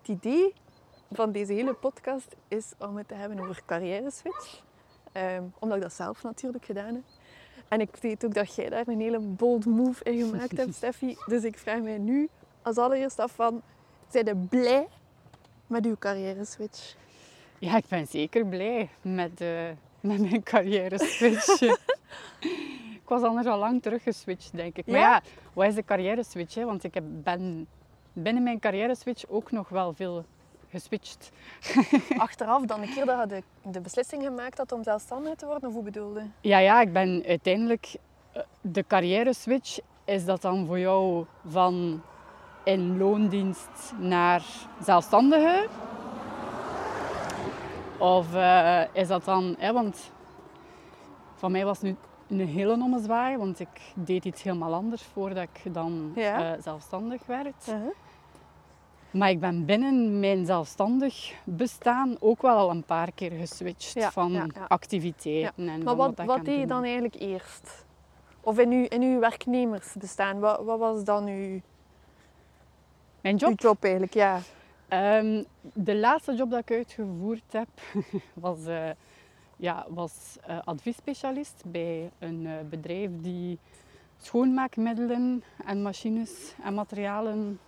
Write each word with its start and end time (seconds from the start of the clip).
het 0.00 0.08
idee 0.08 0.54
van 1.12 1.32
deze 1.32 1.52
hele 1.52 1.74
podcast 1.74 2.36
is 2.48 2.72
om 2.78 2.96
het 2.96 3.08
te 3.08 3.14
hebben 3.14 3.40
over 3.40 3.62
carrière 3.66 4.10
switch. 4.10 4.62
Ehm, 5.12 5.42
omdat 5.58 5.76
ik 5.76 5.82
dat 5.82 5.92
zelf 5.92 6.22
natuurlijk 6.22 6.64
gedaan 6.64 6.94
heb. 6.94 7.04
En 7.68 7.80
ik 7.80 7.96
weet 8.00 8.24
ook 8.24 8.34
dat 8.34 8.54
jij 8.54 8.68
daar 8.68 8.88
een 8.88 9.00
hele 9.00 9.18
bold 9.18 9.66
move 9.66 10.04
in 10.04 10.18
gemaakt 10.18 10.56
hebt, 10.56 10.74
Steffi. 10.80 11.16
Dus 11.26 11.44
ik 11.44 11.58
vraag 11.58 11.80
mij 11.80 11.98
nu 11.98 12.28
als 12.62 12.76
allereerst 12.76 13.18
af 13.18 13.32
van, 13.32 13.62
zijn 14.08 14.24
je 14.24 14.36
blij 14.36 14.88
met 15.66 15.86
uw 15.86 15.96
carrière 15.98 16.44
switch? 16.44 16.94
Ja, 17.58 17.76
ik 17.76 17.84
ben 17.88 18.06
zeker 18.06 18.46
blij 18.46 18.88
met, 19.02 19.40
uh, 19.40 19.68
met 20.00 20.20
mijn 20.20 20.42
carrière 20.42 20.98
switch. 20.98 21.60
ik 23.00 23.06
was 23.06 23.22
anders 23.22 23.46
al 23.46 23.58
lang 23.58 23.82
teruggeswitcht, 23.82 24.56
denk 24.56 24.76
ik. 24.76 24.86
Maar 24.86 24.98
ja, 24.98 25.22
wat 25.52 25.66
is 25.66 25.74
de 25.74 25.84
carrière 25.84 26.24
switch? 26.24 26.54
Hè? 26.54 26.64
Want 26.64 26.84
ik 26.84 26.94
heb, 26.94 27.04
ben 27.06 27.68
binnen 28.12 28.42
mijn 28.42 28.58
carrière 28.60 28.94
switch 28.94 29.24
ook 29.28 29.50
nog 29.50 29.68
wel 29.68 29.92
veel 29.92 30.24
geswitcht. 30.70 31.30
Achteraf, 32.16 32.62
dan 32.62 32.82
een 32.82 32.92
keer 32.94 33.06
dat 33.06 33.20
je 33.20 33.26
de, 33.26 33.70
de 33.70 33.80
beslissing 33.80 34.22
gemaakt 34.22 34.58
had 34.58 34.72
om 34.72 34.82
zelfstandig 34.82 35.34
te 35.34 35.46
worden, 35.46 35.68
of 35.68 35.74
hoe 35.74 35.82
bedoelde? 35.82 36.22
Ja, 36.40 36.58
ja, 36.58 36.80
ik 36.80 36.92
ben 36.92 37.22
uiteindelijk... 37.26 37.96
eh, 38.32 38.42
De 38.60 38.84
carrière 38.86 39.32
switch, 39.34 39.78
is 40.04 40.24
dat 40.24 40.42
dan 40.42 40.66
voor 40.66 40.78
jou 40.78 41.24
van 41.46 42.02
in 42.64 42.98
loondienst 42.98 43.92
naar 43.98 44.42
zelfstandige? 44.82 45.66
Of 47.98 48.34
eh, 48.34 48.80
is 48.92 49.08
dat 49.08 49.24
dan... 49.24 49.54
Hè, 49.58 49.72
want 49.72 50.10
van 51.34 51.52
mij 51.52 51.64
was 51.64 51.80
nu 51.80 51.96
een 52.30 52.46
hele 52.48 52.72
ommezwaai, 52.72 53.36
want 53.36 53.60
ik 53.60 53.68
deed 53.94 54.24
iets 54.24 54.42
helemaal 54.42 54.74
anders 54.74 55.02
voordat 55.02 55.42
ik 55.42 55.74
dan 55.74 56.12
Ja. 56.14 56.54
eh, 56.54 56.62
zelfstandig 56.62 57.26
werd. 57.26 57.66
Uh-huh. 57.68 57.90
Maar 59.10 59.30
ik 59.30 59.40
ben 59.40 59.64
binnen 59.64 60.20
mijn 60.20 60.46
zelfstandig 60.46 61.32
bestaan 61.44 62.16
ook 62.20 62.42
wel 62.42 62.56
al 62.56 62.70
een 62.70 62.84
paar 62.84 63.12
keer 63.12 63.30
geswitcht 63.30 63.92
Ja, 63.92 64.10
van 64.10 64.32
ja, 64.32 64.46
activiteiten. 64.68 65.68
En 65.68 65.82
Maar 65.82 65.96
wat, 65.96 66.22
wat 66.24 66.44
deed 66.44 66.58
je 66.58 66.66
dan 66.66 66.82
eigenlijk 66.84 67.14
eerst? 67.14 67.84
Of 68.40 68.58
in 68.58 68.70
uw, 68.70 68.84
in 68.88 69.02
uw 69.02 69.18
werknemersbestaan, 69.18 70.38
wat, 70.40 70.64
wat 70.64 70.78
was 70.78 71.04
dan 71.04 71.26
uw. 71.26 71.60
Mijn 73.20 73.36
job? 73.36 73.48
uw 73.50 73.54
job 73.56 73.82
eigenlijk? 73.82 74.14
Ja. 74.14 74.40
Ehm, 74.88 75.42
de 75.60 75.96
laatste 75.96 76.34
job 76.34 76.50
dat 76.50 76.60
ik 76.60 76.70
uitgevoerd 76.70 77.52
heb 77.52 77.68
was, 78.34 78.66
eh, 78.66 78.90
ja, 79.60 79.86
was 79.88 80.36
eh, 80.46 80.58
adviesspecialist 80.64 81.62
bij 81.66 82.10
een 82.18 82.46
eh, 82.46 82.52
bedrijf 82.70 83.10
die 83.20 83.58
schoonmaakmiddelen 84.18 85.42
en 85.66 85.82
machines 85.82 86.54
en 86.62 86.74
materialen 86.74 87.58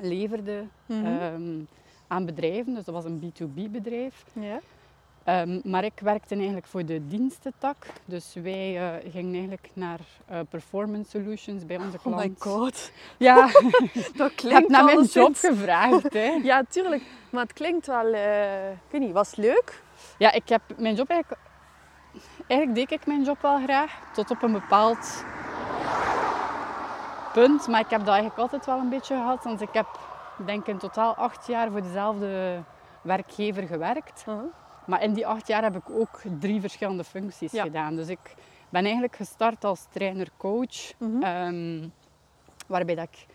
leverde 0.00 0.64
Mhm. 0.86 1.06
ehm, 1.06 1.58
aan 2.08 2.24
bedrijven. 2.26 2.74
Dus 2.74 2.84
dat 2.84 2.94
was 2.94 3.04
een 3.04 3.18
B2B-bedrijf. 3.20 4.24
ja. 4.32 4.60
Ehm, 5.24 5.60
maar 5.64 5.84
ik 5.84 6.00
werkte 6.02 6.34
eigenlijk 6.34 6.66
voor 6.66 6.84
de 6.84 7.06
dienstentak. 7.06 7.86
Dus 8.04 8.34
wij 8.34 8.76
eh, 9.02 9.10
gingen 9.12 9.32
eigenlijk 9.32 9.70
naar 9.72 10.00
performance 10.48 11.10
solutions 11.10 11.66
bij 11.66 11.76
onze 11.76 11.96
Oh 11.96 12.02
klant. 12.02 12.16
my 12.24 12.32
god. 12.38 12.90
Ja, 13.16 13.46
Dat 14.16 14.30
ik 14.30 14.36
klinkt 14.36 14.58
heb 14.60 14.68
naar 14.68 14.84
mijn 14.84 15.02
job 15.04 15.34
gevraagd. 15.36 16.12
Hè. 16.12 16.30
Ja, 16.50 16.62
tuurlijk. 16.68 17.02
Maar 17.30 17.42
het 17.42 17.52
klinkt 17.52 17.86
wel... 17.86 18.12
eh, 18.12 18.70
ik 18.70 18.76
weet 18.90 19.00
niet, 19.00 19.12
was 19.12 19.28
het 19.30 19.36
leuk? 19.38 19.82
Ja, 20.20 20.32
ik 20.32 20.48
heb 20.48 20.62
mijn 20.76 20.94
job 20.94 21.08
eigenlijk... 21.08 21.40
Eigenlijk 22.46 22.74
deed 22.90 23.00
ik 23.00 23.06
mijn 23.06 23.22
job 23.22 23.40
wel 23.42 23.62
graag, 23.62 24.00
tot 24.12 24.30
op 24.30 24.42
een 24.42 24.52
bepaald 24.52 25.24
punt. 27.32 27.68
Maar 27.68 27.80
ik 27.80 27.90
heb 27.90 28.00
dat 28.00 28.08
eigenlijk 28.08 28.38
altijd 28.38 28.66
wel 28.66 28.78
een 28.78 28.88
beetje 28.88 29.14
gehad. 29.14 29.44
Want 29.44 29.60
ik 29.60 29.68
heb, 29.72 29.86
denk 30.46 30.60
ik, 30.60 30.66
in 30.66 30.78
totaal 30.78 31.14
acht 31.14 31.46
jaar 31.46 31.70
voor 31.70 31.82
dezelfde 31.82 32.62
werkgever 33.02 33.62
gewerkt. 33.66 34.24
Maar 34.86 35.02
in 35.02 35.12
die 35.12 35.26
acht 35.26 35.46
jaar 35.46 35.62
heb 35.62 35.76
ik 35.76 35.90
ook 35.90 36.20
drie 36.38 36.60
verschillende 36.60 37.04
functies 37.04 37.52
Ja. 37.52 37.62
gedaan. 37.62 37.96
Dus 37.96 38.08
ik 38.08 38.34
ben 38.68 38.82
eigenlijk 38.82 39.16
gestart 39.16 39.64
als 39.64 39.86
trainer-coach. 39.90 40.92
Mhm. 40.98 41.22
ehm, 41.22 41.88
waarbij 42.66 42.94
dat 42.94 43.08
ik 43.12 43.26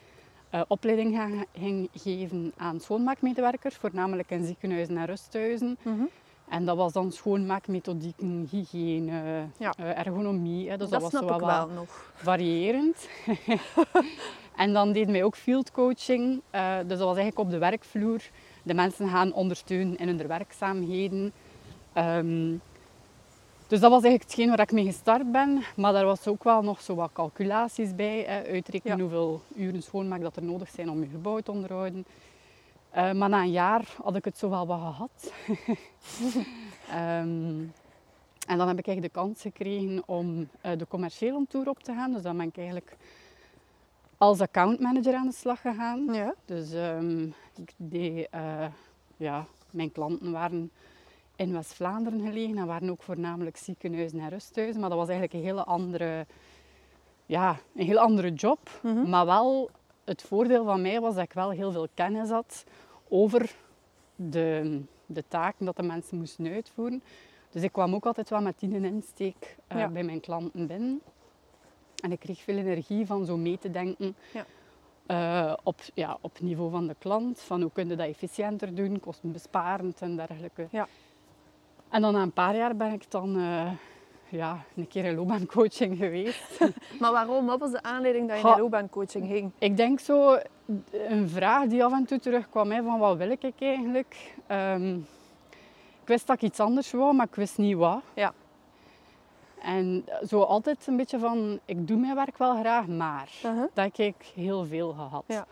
eh, 0.50 0.62
opleiding 0.68 1.46
ging 1.54 1.90
geven 1.94 2.54
aan 2.58 2.80
schoonmaakmedewerkers. 2.80 3.76
Voornamelijk 3.76 4.30
in 4.32 4.46
ziekenhuizen 4.46 4.98
en 4.98 5.06
rusthuizen. 5.06 5.78
Mhm. 5.82 6.04
En 6.50 6.66
dat 6.66 6.78
was 6.78 6.94
dan 6.94 7.12
schoonmaakmethodieken, 7.12 8.48
hygiëne, 8.52 9.46
Ja. 9.58 9.74
eh, 9.78 9.98
ergonomie. 10.00 10.70
Hè. 10.70 10.78
Dus 10.78 10.90
dat, 10.90 11.02
dat 11.02 11.12
was 11.12 11.22
wel 11.22 11.30
wat 11.40 11.46
wel 11.46 11.68
nog. 11.76 12.12
variërend. 12.16 13.08
en 14.56 14.74
dan 14.74 14.92
deed 14.92 15.08
mij 15.10 15.24
ook 15.24 15.36
field 15.36 15.72
coaching. 15.72 16.42
eh, 16.50 16.78
dus 16.78 16.88
dat 16.88 17.00
was 17.00 17.18
eigenlijk 17.18 17.40
op 17.40 17.50
de 17.50 17.58
werkvloer. 17.58 18.22
De 18.64 18.74
mensen 18.74 19.10
gaan 19.10 19.34
ondersteunen 19.34 19.98
in 19.98 20.08
hun 20.08 20.28
werkzaamheden. 20.28 21.32
Ehm, 21.94 22.54
dus 23.68 23.80
dat 23.80 23.92
was 23.92 24.04
eigenlijk 24.04 24.24
hetgeen 24.24 24.50
waar 24.50 24.60
ik 24.60 24.72
mee 24.72 24.86
gestart 24.86 25.32
ben. 25.32 25.64
Maar 25.76 25.94
daar 25.94 26.06
was 26.06 26.28
ook 26.28 26.44
wel 26.44 26.62
nog 26.62 26.82
zo 26.82 26.96
wat 26.96 27.10
calculaties 27.14 27.96
bij. 27.96 28.24
Hè. 28.28 28.44
Uitrekenen 28.52 28.98
Ja. 28.98 29.04
hoeveel 29.04 29.42
uren 29.56 29.84
schoonmaak 29.84 30.22
dat 30.22 30.36
er 30.36 30.44
nodig 30.44 30.70
zijn 30.70 30.90
om 30.90 31.00
je 31.02 31.08
gebouw 31.12 31.40
te 31.40 31.52
onderhouden. 31.52 32.06
Eh, 32.96 33.12
maar 33.12 33.30
na 33.30 33.42
een 33.42 33.52
jaar 33.52 33.96
had 34.04 34.16
ik 34.16 34.26
het 34.26 34.38
zo 34.38 34.50
wel 34.50 34.68
wat 34.68 34.80
gehad. 34.80 35.34
Ehm, 36.90 37.64
en 38.48 38.58
dan 38.58 38.68
heb 38.68 38.80
ik 38.80 38.88
eigenlijk 38.88 39.14
de 39.14 39.20
kans 39.20 39.42
gekregen 39.42 40.04
om 40.06 40.50
eh, 40.62 40.78
de 40.78 40.88
commerciële 40.88 41.46
tour 41.50 41.70
op 41.70 41.84
te 41.84 41.94
gaan. 41.94 42.12
Dus 42.12 42.22
dan 42.22 42.38
ben 42.38 42.48
ik 42.48 42.58
eigenlijk 42.58 42.98
als 44.18 44.40
accountmanager 44.40 45.14
aan 45.14 45.28
de 45.28 45.34
slag 45.34 45.62
gegaan. 45.62 46.14
Ja. 46.14 46.34
Dus 46.46 46.72
ehm, 46.72 47.24
ik 47.56 47.74
deed, 47.78 48.28
eh, 48.32 48.66
ja, 49.18 49.46
mijn 49.72 49.92
klanten 49.92 50.32
waren 50.32 50.72
in 51.36 51.54
West-Vlaanderen 51.54 52.22
gelegen 52.22 52.58
en 52.58 52.66
waren 52.66 52.90
ook 52.90 53.04
voornamelijk 53.04 53.58
ziekenhuizen 53.58 54.20
en 54.20 54.30
rusthuizen. 54.30 54.80
Maar 54.80 54.90
dat 54.90 55.00
was 55.00 55.10
eigenlijk 55.10 55.40
een 55.40 55.50
hele 55.50 55.64
andere, 55.64 56.26
ja, 57.26 57.58
een 57.76 57.86
heel 57.86 58.00
andere 58.00 58.34
job. 58.34 58.70
Mhm. 58.84 59.10
Maar 59.10 59.26
wel, 59.26 59.70
het 60.04 60.22
voordeel 60.22 60.66
van 60.66 60.82
mij 60.82 61.00
was 61.00 61.16
dat 61.16 61.24
ik 61.24 61.34
wel 61.34 61.50
heel 61.50 61.72
veel 61.72 61.88
kennis 61.94 62.30
had 62.30 62.64
over 63.10 63.56
de, 64.16 64.82
de 65.06 65.24
taken 65.28 65.66
dat 65.66 65.76
de 65.76 65.84
mensen 65.84 66.18
moesten 66.18 66.48
uitvoeren. 66.54 67.04
Dus 67.50 67.64
ik 67.64 67.72
kwam 67.72 67.96
ook 67.96 68.06
altijd 68.06 68.30
wel 68.30 68.42
met 68.42 68.60
die 68.60 68.80
insteek 68.82 69.56
Ja. 69.70 69.88
bij 69.90 70.04
mijn 70.04 70.20
klanten 70.20 70.68
binnen. 70.68 71.02
En 72.04 72.12
ik 72.12 72.20
kreeg 72.20 72.42
veel 72.42 72.58
energie 72.58 73.06
van 73.06 73.26
zo 73.26 73.38
mee 73.38 73.58
te 73.58 73.72
denken 73.72 74.16
Ja. 74.34 74.46
eh, 75.06 75.54
op, 75.64 75.82
ja, 75.94 76.18
op 76.22 76.40
niveau 76.40 76.72
van 76.72 76.88
de 76.88 76.96
klant. 77.00 77.40
Van 77.40 77.62
hoe 77.62 77.72
kun 77.72 77.90
je 77.90 77.96
dat 77.96 78.08
efficiënter 78.08 78.76
doen, 78.76 79.00
kostenbesparend 79.00 80.02
en 80.02 80.16
dergelijke. 80.16 80.68
Ja. 80.72 80.88
En 81.90 82.02
dan 82.02 82.14
na 82.14 82.22
een 82.22 82.32
paar 82.32 82.56
jaar 82.56 82.76
ben 82.76 82.92
ik 82.94 83.12
dan 83.12 83.38
eh, 83.38 83.72
ja, 84.36 84.64
een 84.76 84.88
keer 84.88 85.06
in 85.06 85.16
loopbaancoaching 85.16 85.98
geweest. 86.04 86.60
Maar 87.00 87.12
waarom? 87.12 87.46
Wat 87.46 87.60
was 87.60 87.72
de 87.72 87.84
aanleiding 87.84 88.28
dat 88.30 88.38
je 88.38 88.44
naar 88.44 88.60
loopbaancoaching 88.60 89.28
ging? 89.28 89.52
Ik 89.60 89.78
denk 89.78 90.00
zo 90.00 90.38
een 90.92 91.30
vraag 91.30 91.68
die 91.68 91.84
af 91.84 91.92
en 91.92 92.06
toe 92.06 92.20
terugkwam, 92.20 92.72
hè, 92.72 92.84
van 92.84 93.00
wat 93.00 93.18
wil 93.18 93.30
ik 93.30 93.44
eigenlijk? 93.60 94.34
Ehm, 94.48 94.94
ik 96.02 96.12
wist 96.12 96.28
dat 96.28 96.36
ik 96.36 96.42
iets 96.42 96.60
anders 96.60 96.92
wou, 96.92 97.16
maar 97.16 97.26
ik 97.26 97.36
wist 97.36 97.58
niet 97.58 97.76
wat. 97.78 98.02
Ja. 98.14 98.34
En 99.62 100.06
zo 100.28 100.42
altijd 100.42 100.88
een 100.88 100.98
beetje 100.98 101.20
van, 101.20 101.60
ik 101.66 101.88
doe 101.88 101.98
mijn 101.98 102.16
werk 102.16 102.38
wel 102.38 102.60
graag, 102.60 102.88
maar 102.88 103.30
Uh-huh. 103.46 103.64
dat 103.74 103.86
heb 103.86 103.96
ik 103.98 104.32
heel 104.36 104.66
veel 104.66 104.92
gehad. 104.94 105.24
Ja. 105.28 105.46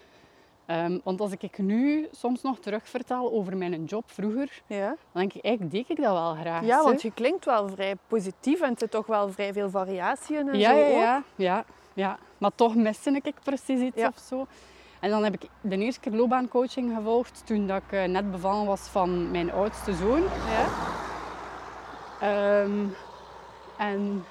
Ehm, 0.65 0.99
want 1.03 1.21
als 1.21 1.31
ik 1.31 1.57
nu 1.57 2.07
soms 2.11 2.41
nog 2.41 2.59
terugvertel 2.59 3.31
over 3.31 3.57
mijn 3.57 3.83
job 3.85 4.03
vroeger, 4.11 4.61
Ja. 4.67 4.87
dan 4.87 4.97
denk 5.11 5.33
ik, 5.33 5.43
eigenlijk 5.43 5.75
deed 5.75 5.89
ik 5.97 6.03
dat 6.03 6.13
wel 6.13 6.35
graag. 6.35 6.65
ja, 6.65 6.83
want 6.83 7.01
je 7.01 7.11
klinkt 7.11 7.45
wel 7.45 7.69
vrij 7.69 7.95
positief 8.07 8.61
en 8.61 8.69
er 8.69 8.75
zit 8.77 8.91
toch 8.91 9.05
wel 9.05 9.31
vrij 9.31 9.53
veel 9.53 9.69
variatie 9.69 10.37
in 10.37 10.49
en 10.49 10.59
ja, 10.59 10.69
zo 10.69 10.75
ja, 10.77 10.85
ook. 10.87 10.93
ja, 11.01 11.23
ja, 11.35 11.65
ja. 11.93 12.17
Maar 12.37 12.51
toch 12.55 12.75
miste 12.75 13.19
ik 13.23 13.35
precies 13.43 13.79
iets 13.79 13.97
Ja. 13.97 14.07
of 14.07 14.17
zo. 14.27 14.47
En 14.99 15.09
dan 15.09 15.23
heb 15.23 15.33
ik 15.33 15.49
de 15.61 15.77
eerste 15.77 15.99
keer 15.99 16.11
loopbaancoaching 16.11 16.95
gevolgd 16.95 17.41
toen 17.45 17.67
dat 17.67 17.81
ik 17.85 17.91
eh, 17.91 18.03
net 18.03 18.31
bevallen 18.31 18.65
was 18.65 18.81
van 18.87 19.31
mijn 19.31 19.51
oudste 19.51 19.93
zoon. 19.93 20.21
Ja? 20.23 20.65
Ehm, 22.19 22.85
en 23.77 24.23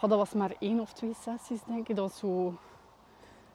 dat 0.00 0.10
was 0.18 0.32
maar 0.32 0.50
één 0.58 0.80
of 0.80 0.92
twee 0.92 1.14
sessies, 1.22 1.60
denk 1.66 1.88
ik. 1.88 1.96
Dat 1.96 2.08
was 2.10 2.18
zo 2.18 2.54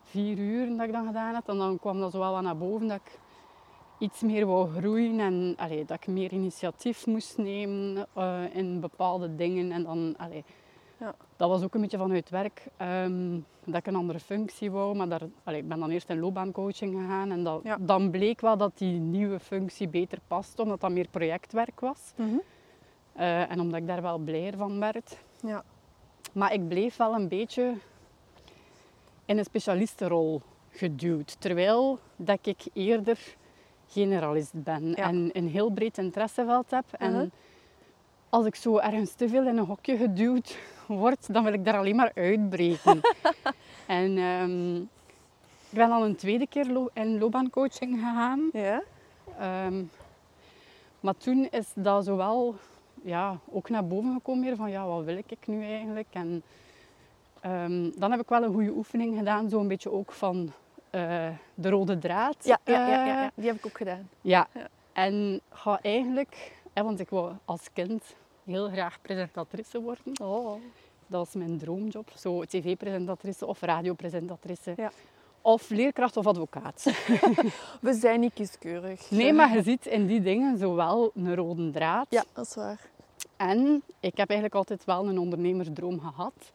vier 0.06 0.38
uur 0.38 0.78
dat 0.78 0.86
ik 0.88 0.92
dan 0.92 1.06
gedaan 1.06 1.34
had. 1.34 1.48
En 1.50 1.58
dan 1.58 1.80
kwam 1.80 2.00
dat 2.00 2.12
zo 2.12 2.20
wel 2.20 2.42
naar 2.42 2.58
boven 2.58 2.88
dat 2.88 3.00
ik 3.06 3.20
iets 3.98 4.22
meer 4.22 4.46
wou 4.46 4.70
groeien 4.72 5.20
en 5.20 5.54
allee, 5.58 5.86
dat 5.86 5.98
ik 5.98 6.08
meer 6.08 6.32
initiatief 6.34 7.06
moest 7.06 7.38
nemen 7.38 8.08
eh, 8.14 8.56
in 8.56 8.80
bepaalde 8.80 9.36
dingen. 9.36 9.72
En 9.72 9.84
dan, 9.84 10.14
allee, 10.18 10.44
Ja. 11.00 11.16
dat 11.38 11.50
was 11.50 11.64
ook 11.64 11.74
een 11.76 11.82
beetje 11.82 11.98
vanuit 11.98 12.30
werk 12.30 12.68
ehm, 12.78 13.40
dat 13.64 13.76
ik 13.76 13.88
een 13.88 13.96
andere 13.96 14.20
functie 14.20 14.72
wou. 14.72 14.96
Maar 14.96 15.08
daar, 15.10 15.22
allee, 15.44 15.60
ik 15.62 15.68
ben 15.68 15.80
dan 15.80 15.90
eerst 15.90 16.10
in 16.10 16.20
loopbaancoaching 16.20 16.96
gegaan 17.02 17.32
en 17.32 17.44
dat, 17.44 17.60
Ja. 17.64 17.78
dan 17.80 18.12
bleek 18.12 18.42
wel 18.42 18.58
dat 18.58 18.78
die 18.78 19.00
nieuwe 19.00 19.40
functie 19.40 19.88
beter 19.88 20.20
past, 20.28 20.60
omdat 20.60 20.82
dat 20.82 20.92
meer 20.92 21.08
projectwerk 21.12 21.80
was. 21.80 22.14
Mhm. 22.16 22.30
Eh, 23.14 23.52
en 23.52 23.60
omdat 23.60 23.80
ik 23.80 23.88
daar 23.88 24.02
wel 24.02 24.18
blijer 24.18 24.58
van 24.58 24.80
werd. 24.80 25.18
Ja. 25.42 25.64
Maar 26.34 26.54
ik 26.54 26.68
bleef 26.68 26.98
wel 26.98 27.14
een 27.14 27.28
beetje 27.28 27.74
in 29.26 29.38
een 29.38 29.44
specialistenrol 29.46 30.42
geduwd. 30.70 31.36
Terwijl 31.40 32.00
dat 32.16 32.40
ik 32.42 32.58
eerder 32.74 33.18
generalist 33.88 34.52
ben 34.64 34.90
Ja. 34.90 34.96
en 34.96 35.30
een 35.34 35.48
heel 35.48 35.70
breed 35.70 35.98
interesseveld 35.98 36.72
heb. 36.72 36.86
En 36.92 37.14
Mhm. 37.14 37.28
als 38.30 38.46
ik 38.46 38.56
zo 38.56 38.78
ergens 38.78 39.14
te 39.14 39.30
veel 39.30 39.48
in 39.48 39.58
een 39.58 39.66
hokje 39.66 39.98
geduwd 39.98 40.58
word, 40.88 41.34
dan 41.34 41.44
wil 41.44 41.54
ik 41.54 41.66
daar 41.66 41.78
alleen 41.78 41.96
maar 41.96 42.12
uitbreken. 42.16 43.02
en 43.88 44.18
ehm, 44.18 44.76
ik 45.70 45.82
ben 45.82 45.92
al 45.92 46.06
een 46.06 46.16
tweede 46.16 46.48
keer 46.48 46.66
lo- 46.66 46.90
in 46.94 47.18
loopbaancoaching 47.20 47.94
gegaan. 48.00 48.50
Ja? 48.54 48.84
Ehm, 49.40 49.84
maar 51.00 51.18
toen 51.18 51.48
is 51.52 51.68
dat 51.76 52.06
zowel 52.06 52.56
ja, 53.04 53.40
ook 53.52 53.70
naar 53.70 53.88
boven 53.88 54.14
gekomen 54.14 54.44
meer 54.44 54.56
van 54.56 54.70
ja, 54.72 54.86
wat 54.86 55.04
wil 55.04 55.18
ik 55.18 55.48
nu 55.48 55.64
eigenlijk? 55.64 56.08
En 56.12 56.44
ehm, 57.50 57.92
dan 57.96 58.12
heb 58.12 58.20
ik 58.20 58.30
wel 58.30 58.44
een 58.44 58.54
goede 58.54 58.72
oefening 58.72 59.18
gedaan, 59.18 59.50
zo 59.50 59.60
een 59.60 59.68
beetje 59.68 59.92
ook 59.92 60.12
van 60.12 60.52
eh, 60.90 61.28
de 61.54 61.70
rode 61.70 61.98
draad. 61.98 62.36
Ja, 62.42 62.60
ja, 62.64 62.88
ja, 62.88 63.06
ja, 63.06 63.24
eh, 63.24 63.32
die 63.36 63.48
heb 63.48 63.56
ik 63.56 63.66
ook 63.66 63.78
gedaan. 63.78 64.10
ja. 64.22 64.48
Ja. 64.54 64.68
En 64.94 65.42
ga 65.50 65.80
eigenlijk, 65.82 66.52
hè, 66.74 66.84
want 66.84 67.00
ik 67.00 67.10
wou 67.10 67.34
als 67.46 67.68
kind 67.74 68.04
heel 68.46 68.70
graag 68.70 69.02
presentatrice 69.02 69.82
worden. 69.82 70.20
Oh. 70.22 70.62
Dat 71.08 71.20
was 71.20 71.34
mijn 71.34 71.58
droomjob. 71.58 72.12
Zo 72.18 72.44
tv-presentatrice 72.44 73.46
of 73.46 73.62
radiopresentatrice. 73.62 74.74
Ja. 74.76 74.92
Of 75.42 75.70
leerkracht 75.70 76.18
of 76.18 76.28
advocaat. 76.28 76.84
We 77.82 77.94
zijn 77.94 78.20
niet 78.20 78.34
kieskeurig. 78.34 79.12
Nee, 79.12 79.34
maar 79.34 79.56
je 79.56 79.64
ziet 79.64 79.86
in 79.86 80.06
die 80.06 80.22
dingen 80.22 80.58
zowel 80.58 81.12
een 81.16 81.36
rode 81.36 81.72
draad. 81.72 82.06
Ja, 82.10 82.24
dat 82.34 82.46
is 82.46 82.56
waar. 82.56 82.80
En 83.38 83.84
ik 84.00 84.18
heb 84.18 84.30
eigenlijk 84.30 84.56
altijd 84.56 84.86
wel 84.86 85.08
een 85.08 85.20
ondernemersdroom 85.20 86.00
gehad. 86.00 86.52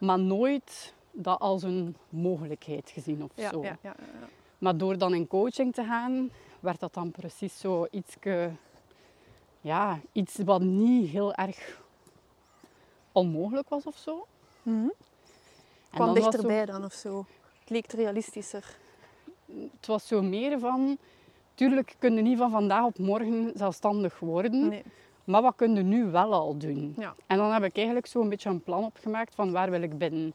Maar 0.00 0.18
nooit 0.18 0.94
dat 1.12 1.38
als 1.40 1.62
een 1.62 1.96
mogelijkheid 2.08 2.90
gezien 2.90 3.22
of 3.22 3.30
Ja, 3.34 3.50
zo. 3.50 3.62
ja, 3.62 3.78
ja, 3.82 3.94
ja. 4.20 4.28
Maar 4.58 4.76
door 4.76 4.98
dan 4.98 5.14
in 5.14 5.26
coaching 5.26 5.74
te 5.74 5.84
gaan, 5.84 6.30
werd 6.60 6.80
dat 6.80 6.94
dan 6.94 7.10
precies 7.10 7.58
zo 7.60 7.86
iets, 7.90 8.16
ja, 9.60 10.00
iets 10.12 10.36
wat 10.44 10.60
niet 10.60 11.10
heel 11.10 11.34
erg 11.34 11.82
onmogelijk 13.12 13.68
was 13.68 13.84
of 13.84 13.96
zo. 13.96 14.26
Mhm. 14.62 14.76
En 14.76 14.92
Kwam 15.90 16.08
zo- 16.08 16.14
dichterbij 16.14 16.66
dan 16.66 16.84
of 16.84 16.92
zo. 16.92 17.24
Het 17.60 17.70
leek 17.70 17.92
realistischer. 17.92 18.76
het 19.76 19.86
was 19.86 20.06
zo 20.06 20.22
meer 20.22 20.58
van, 20.58 20.98
tuurlijk 21.54 21.94
kun 21.98 22.14
je 22.14 22.22
niet 22.22 22.38
van 22.38 22.50
vandaag 22.50 22.84
op 22.84 22.98
morgen 22.98 23.50
zelfstandig 23.54 24.18
worden, 24.18 24.68
Nee. 24.68 24.82
Maar 25.26 25.42
wat 25.42 25.56
kun 25.56 25.74
je 25.74 25.82
nu 25.82 26.04
wel 26.04 26.32
al 26.32 26.56
doen? 26.58 26.94
Ja. 26.98 27.14
En 27.26 27.36
dan 27.36 27.52
heb 27.52 27.62
ik 27.64 27.76
eigenlijk 27.76 28.06
zo 28.06 28.20
een 28.20 28.28
beetje 28.28 28.50
een 28.50 28.62
plan 28.62 28.84
opgemaakt 28.84 29.34
van 29.34 29.52
waar 29.52 29.70
wil 29.70 29.82
ik 29.82 29.98
binnen 29.98 30.32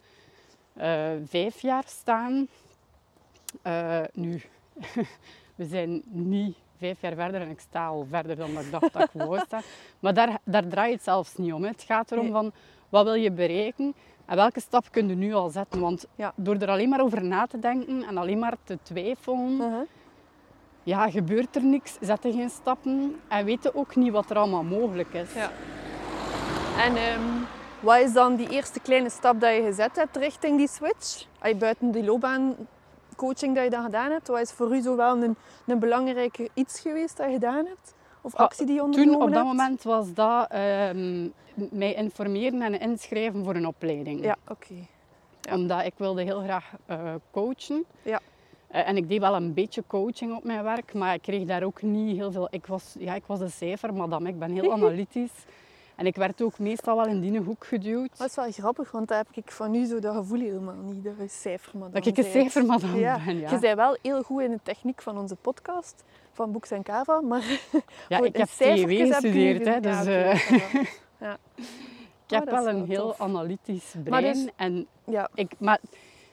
eh, 0.73 1.09
vijf 1.25 1.61
jaar 1.61 1.83
staan. 1.87 2.47
Eh, 3.61 3.99
nu, 4.13 4.41
we 5.55 5.65
zijn 5.65 6.01
niet 6.05 6.55
vijf 6.77 7.01
jaar 7.01 7.15
verder 7.15 7.41
en 7.41 7.49
ik 7.49 7.59
sta 7.59 7.87
al 7.87 8.05
verder 8.09 8.35
dan 8.35 8.53
dat 8.53 8.63
ik 8.63 8.71
dacht 8.71 8.93
dat 8.93 9.03
ik 9.03 9.09
wou 9.21 9.39
staan. 9.45 9.61
Maar 9.99 10.13
daar, 10.13 10.39
daar 10.43 10.67
draait 10.67 10.93
het 10.93 11.03
zelfs 11.03 11.35
niet 11.35 11.53
om. 11.53 11.63
hè. 11.63 11.69
Het 11.69 11.83
gaat 11.83 12.11
erom 12.11 12.23
Nee. 12.23 12.33
van 12.33 12.51
wat 12.89 13.03
wil 13.03 13.13
je 13.13 13.31
bereiken 13.31 13.93
en 14.25 14.35
welke 14.35 14.59
stap 14.59 14.91
kun 14.91 15.07
je 15.07 15.15
nu 15.15 15.33
al 15.33 15.49
zetten. 15.49 15.79
Want 15.79 16.05
Ja. 16.15 16.33
door 16.35 16.55
er 16.55 16.69
alleen 16.69 16.89
maar 16.89 17.01
over 17.01 17.23
na 17.23 17.45
te 17.47 17.59
denken 17.59 18.03
en 18.03 18.17
alleen 18.17 18.39
maar 18.39 18.55
te 18.63 18.77
twijfelen, 18.83 19.55
Mhm. 19.55 19.81
Ja, 20.83 21.09
gebeurt 21.09 21.55
er 21.55 21.63
niks, 21.63 21.97
zet 22.01 22.23
je 22.23 22.31
geen 22.31 22.49
stappen 22.49 23.15
en 23.27 23.45
weet 23.45 23.63
je 23.63 23.75
ook 23.75 23.95
niet 23.95 24.11
wat 24.11 24.29
er 24.29 24.37
allemaal 24.37 24.63
mogelijk 24.63 25.13
is. 25.13 25.33
Ja. 25.33 25.51
En 26.77 26.95
ehm, 26.95 27.21
wat 27.79 27.99
is 27.99 28.13
dan 28.13 28.35
die 28.35 28.49
eerste 28.49 28.79
kleine 28.79 29.09
stap 29.09 29.39
dat 29.41 29.55
je 29.55 29.61
gezet 29.61 29.95
hebt 29.95 30.15
richting 30.17 30.57
die 30.57 30.67
switch? 30.69 31.25
Ay, 31.39 31.57
buiten 31.57 31.91
die 31.91 32.03
loopbaancoaching 32.03 33.55
dat 33.55 33.63
je 33.63 33.69
dan 33.69 33.83
gedaan 33.83 34.11
hebt, 34.11 34.27
wat 34.27 34.39
is 34.41 34.51
voor 34.51 34.75
u 34.75 34.81
zo 34.81 34.95
wel 34.95 35.23
een, 35.23 35.35
een 35.65 35.79
belangrijke 35.79 36.49
iets 36.53 36.79
geweest 36.79 37.17
dat 37.17 37.25
je 37.25 37.33
gedaan 37.33 37.65
hebt? 37.65 37.93
Of 38.21 38.33
Ah, 38.35 38.39
actie 38.39 38.65
die 38.65 38.75
je 38.75 38.83
ondernomen 38.83 39.13
Toen, 39.13 39.21
op 39.27 39.33
dat 39.33 39.43
hebt? 39.45 39.57
moment, 39.57 39.83
was 39.83 40.13
dat 40.13 40.47
ehm, 40.51 41.27
mij 41.79 41.93
informeren 41.93 42.61
en 42.61 42.79
inschrijven 42.79 43.43
voor 43.43 43.55
een 43.55 43.67
opleiding. 43.67 44.23
Ja, 44.23 44.35
oké. 44.47 44.73
Ja. 45.41 45.55
Omdat 45.55 45.85
ik 45.85 45.93
wilde 45.97 46.21
heel 46.23 46.41
graag 46.41 46.71
eh, 46.85 47.13
coachen. 47.31 47.85
Ja. 48.01 48.19
Eh, 48.71 48.87
en 48.87 48.97
ik 48.97 49.09
deed 49.09 49.19
wel 49.19 49.35
een 49.35 49.53
beetje 49.53 49.83
coaching 49.87 50.35
op 50.35 50.43
mijn 50.43 50.63
werk, 50.63 50.93
maar 50.93 51.13
ik 51.13 51.21
kreeg 51.21 51.45
daar 51.45 51.63
ook 51.63 51.81
niet 51.81 52.17
heel 52.17 52.31
veel... 52.31 52.47
Ik 52.51 52.65
was, 52.65 52.95
ja, 52.99 53.15
ik 53.15 53.23
was 53.25 53.39
een 53.39 53.51
cijfer, 53.51 53.93
madame. 53.93 54.29
Ik 54.29 54.39
ben 54.39 54.51
heel 54.51 54.71
analytisch. 54.77 55.45
En 55.95 56.05
ik 56.05 56.15
werd 56.15 56.41
ook 56.41 56.59
meestal 56.59 56.95
wel 56.95 57.05
in 57.05 57.19
die 57.19 57.39
hoek 57.39 57.65
geduwd. 57.65 58.17
Dat 58.17 58.27
is 58.29 58.35
wel 58.35 58.51
grappig, 58.51 58.91
want 58.91 59.07
dat 59.07 59.17
heb 59.17 59.27
ik 59.45 59.51
van 59.51 59.75
u 59.75 59.85
zo 59.85 59.99
dat 59.99 60.15
gevoel 60.15 60.39
helemaal 60.39 60.75
niet. 60.75 61.03
Dat 61.03 61.13
je 61.17 61.27
cijfermadam 61.27 61.93
Dat 61.93 62.05
ik 62.05 62.17
een 62.17 62.31
cijfermadam 62.31 62.95
ja. 62.95 63.19
ben, 63.25 63.37
ja. 63.39 63.51
Je 63.51 63.59
bent 63.59 63.75
wel 63.75 63.97
heel 64.01 64.23
goed 64.23 64.41
in 64.41 64.51
de 64.51 64.59
techniek 64.63 65.01
van 65.01 65.17
onze 65.17 65.35
podcast, 65.35 66.03
van 66.31 66.51
Boeks 66.51 66.71
en 66.71 66.83
Kava, 66.83 67.21
maar 67.21 67.41
Ja, 68.09 68.17
voor 68.17 68.25
ik 68.25 68.33
de 68.33 68.39
heb 68.39 68.47
TW 68.47 68.89
je 68.91 69.05
gestudeerd, 69.05 69.65
hè, 69.65 69.79
dus 69.79 70.03
Ja, 70.03 70.21
eh, 70.31 70.51
ja. 71.19 71.37
ik 71.57 72.29
heb 72.29 72.47
Oh, 72.51 72.57
is 72.59 72.63
wel 72.63 72.67
een 72.67 72.85
heel 72.85 73.07
tof. 73.07 73.21
analytisch 73.21 73.95
brein. 74.03 74.09
Maar 74.09 74.21
dus- 74.33 74.47
en 74.55 74.87
Ja, 75.05 75.29
Ik, 75.33 75.51
maar 75.57 75.79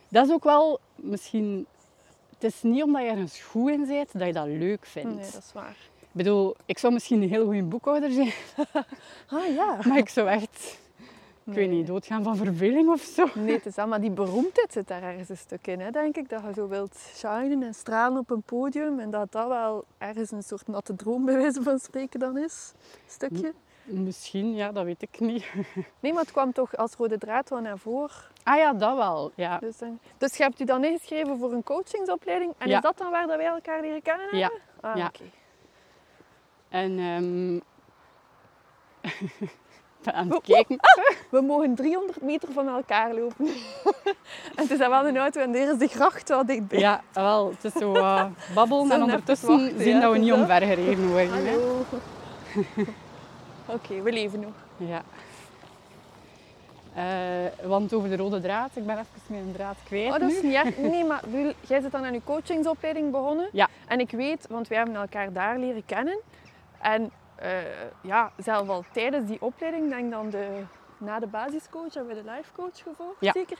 dat 0.08 0.26
is 0.26 0.32
ook 0.32 0.44
wel 0.44 0.80
misschien. 0.94 1.66
Het 2.38 2.52
is 2.52 2.62
niet 2.62 2.82
omdat 2.82 3.02
je 3.02 3.08
ergens 3.08 3.40
goed 3.40 3.70
in 3.70 3.86
bent 3.86 4.08
dat 4.12 4.26
je 4.26 4.32
dat 4.32 4.46
leuk 4.46 4.86
vindt. 4.86 5.14
nee, 5.14 5.30
dat 5.32 5.42
is 5.46 5.52
waar. 5.52 5.76
Ik 6.00 6.24
bedoel, 6.24 6.56
ik 6.66 6.78
zou 6.78 6.92
misschien 6.92 7.22
een 7.22 7.28
heel 7.28 7.44
goede 7.44 7.62
boekhouder 7.62 8.10
zijn, 8.10 8.32
Ah 9.28 9.54
ja. 9.54 9.78
maar 9.86 9.98
ik 9.98 10.08
zou 10.08 10.28
echt, 10.28 10.78
ik 11.44 11.52
weet 11.52 11.70
niet, 11.70 11.86
doodgaan 11.86 12.22
van 12.22 12.36
verveling 12.36 12.88
of 12.88 13.00
zo. 13.00 13.26
Nee, 13.34 13.54
het 13.54 13.66
is 13.66 13.76
maar 13.76 14.00
die 14.00 14.10
beroemdheid 14.10 14.72
zit 14.72 14.88
daar 14.88 15.02
ergens 15.02 15.28
een 15.28 15.36
stuk 15.36 15.66
in, 15.66 15.80
hè, 15.80 15.90
denk 15.90 16.16
ik. 16.16 16.28
Dat 16.28 16.42
je 16.46 16.52
zo 16.54 16.68
wilt 16.68 16.96
shinen 17.14 17.62
en 17.62 17.74
stralen 17.74 18.18
op 18.18 18.30
een 18.30 18.42
podium 18.42 18.98
en 18.98 19.10
dat 19.10 19.32
dat 19.32 19.48
wel 19.48 19.84
ergens 19.98 20.30
een 20.30 20.42
soort 20.42 20.66
natte 20.66 20.96
droom 20.96 21.24
bij 21.24 21.34
wijze 21.36 21.62
van 21.62 21.78
spreken 21.78 22.20
dan 22.20 22.38
is. 22.38 22.72
Een 22.74 23.10
stukje. 23.10 23.52
Misschien, 23.90 24.54
ja, 24.54 24.72
dat 24.72 24.84
weet 24.84 25.02
ik 25.02 25.20
niet. 25.20 25.44
Nee, 26.00 26.12
maar 26.12 26.22
het 26.22 26.32
kwam 26.32 26.52
toch 26.52 26.76
als 26.76 26.94
rode 26.94 27.18
draad 27.18 27.48
wel 27.50 27.60
naar 27.60 27.78
voren. 27.78 28.16
Ah 28.42 28.56
ja, 28.56 28.72
dat 28.72 28.96
wel. 28.96 29.32
Ja, 29.34 29.58
Dus, 29.58 29.78
dan- 29.78 29.98
dus 30.18 30.36
je 30.36 30.42
hebt 30.42 30.60
u 30.60 30.64
dan 30.64 30.84
ingeschreven 30.84 31.38
voor 31.38 31.52
een 31.52 31.62
coachingsopleiding. 31.62 32.54
En 32.58 32.68
Ja. 32.68 32.76
is 32.76 32.82
dat 32.82 32.98
dan 32.98 33.10
waar 33.10 33.26
dat 33.26 33.36
wij 33.36 33.46
elkaar 33.46 33.80
leren 33.80 34.02
kennen 34.02 34.36
Ja. 34.36 34.40
hebben? 34.42 34.60
Ah, 34.80 34.96
Ja. 34.96 35.06
oké. 35.06 35.22
en 36.68 36.98
ehm 36.98 37.58
ben 40.02 40.14
aan 40.14 40.30
het 40.30 40.42
kijken. 40.42 40.76
We 41.30 41.40
mogen 41.40 41.74
300 41.74 42.20
meter 42.22 42.52
van 42.52 42.68
elkaar 42.68 43.14
lopen. 43.14 43.46
en 43.46 44.62
het 44.62 44.70
is 44.70 44.78
dan 44.78 44.90
wel 44.90 45.06
een 45.06 45.16
auto 45.16 45.40
en 45.40 45.54
er 45.54 45.70
is 45.72 45.78
de 45.78 45.86
gracht 45.88 46.28
wel 46.28 46.46
dichtbij. 46.46 46.78
Ja, 46.78 47.02
wel, 47.12 47.50
het 47.50 47.64
is 47.64 47.72
zo 47.72 47.94
eh, 47.94 48.24
babbelen 48.54 48.86
Zo 48.86 48.92
en 48.92 49.02
ondertussen 49.02 49.48
wachten, 49.48 49.80
zien 49.80 49.94
ja, 49.94 50.00
dat 50.00 50.12
we 50.12 50.18
niet 50.18 50.28
dat. 50.28 50.38
omvergereden 50.38 51.08
worden. 51.08 51.30
Hallo. 51.32 51.84
Oké, 53.68 54.02
we 54.02 54.12
leven 54.12 54.40
nog. 54.40 54.52
Ja. 54.76 55.02
Eh, 56.94 57.66
want 57.68 57.92
over 57.94 58.08
de 58.08 58.16
rode 58.16 58.40
draad, 58.40 58.70
ik 58.76 58.86
ben 58.86 58.98
even 58.98 59.06
mijn 59.26 59.52
draad 59.52 59.76
kwijt 59.84 60.06
Oh, 60.12 60.18
dat 60.18 60.28
nu. 60.28 60.34
is 60.34 60.42
niet. 60.42 60.78
Nee, 60.92 61.04
maar 61.04 61.22
jij 61.60 61.80
zit 61.80 61.92
dan 61.92 62.04
aan 62.04 62.12
je 62.12 62.20
coachingsopleiding 62.24 63.10
begonnen. 63.10 63.48
Ja. 63.52 63.68
En 63.88 64.00
ik 64.00 64.10
weet, 64.10 64.46
want 64.48 64.68
wij 64.68 64.78
hebben 64.78 64.96
elkaar 64.96 65.32
daar 65.32 65.58
leren 65.58 65.84
kennen. 65.84 66.18
En 66.80 67.10
eh, 67.36 67.50
ja, 68.02 68.32
zelf 68.36 68.68
al 68.68 68.84
tijdens 68.92 69.28
die 69.28 69.40
opleiding, 69.40 69.88
denk 69.90 70.10
dan 70.10 70.30
de, 70.30 70.62
na 70.98 71.18
de 71.18 71.26
basiscoach 71.26 71.94
hebben 71.94 72.16
we 72.16 72.22
de 72.22 72.30
life 72.30 72.52
coach 72.56 72.78
gevolgd, 72.82 73.16
Ja. 73.20 73.32
zeker. 73.32 73.58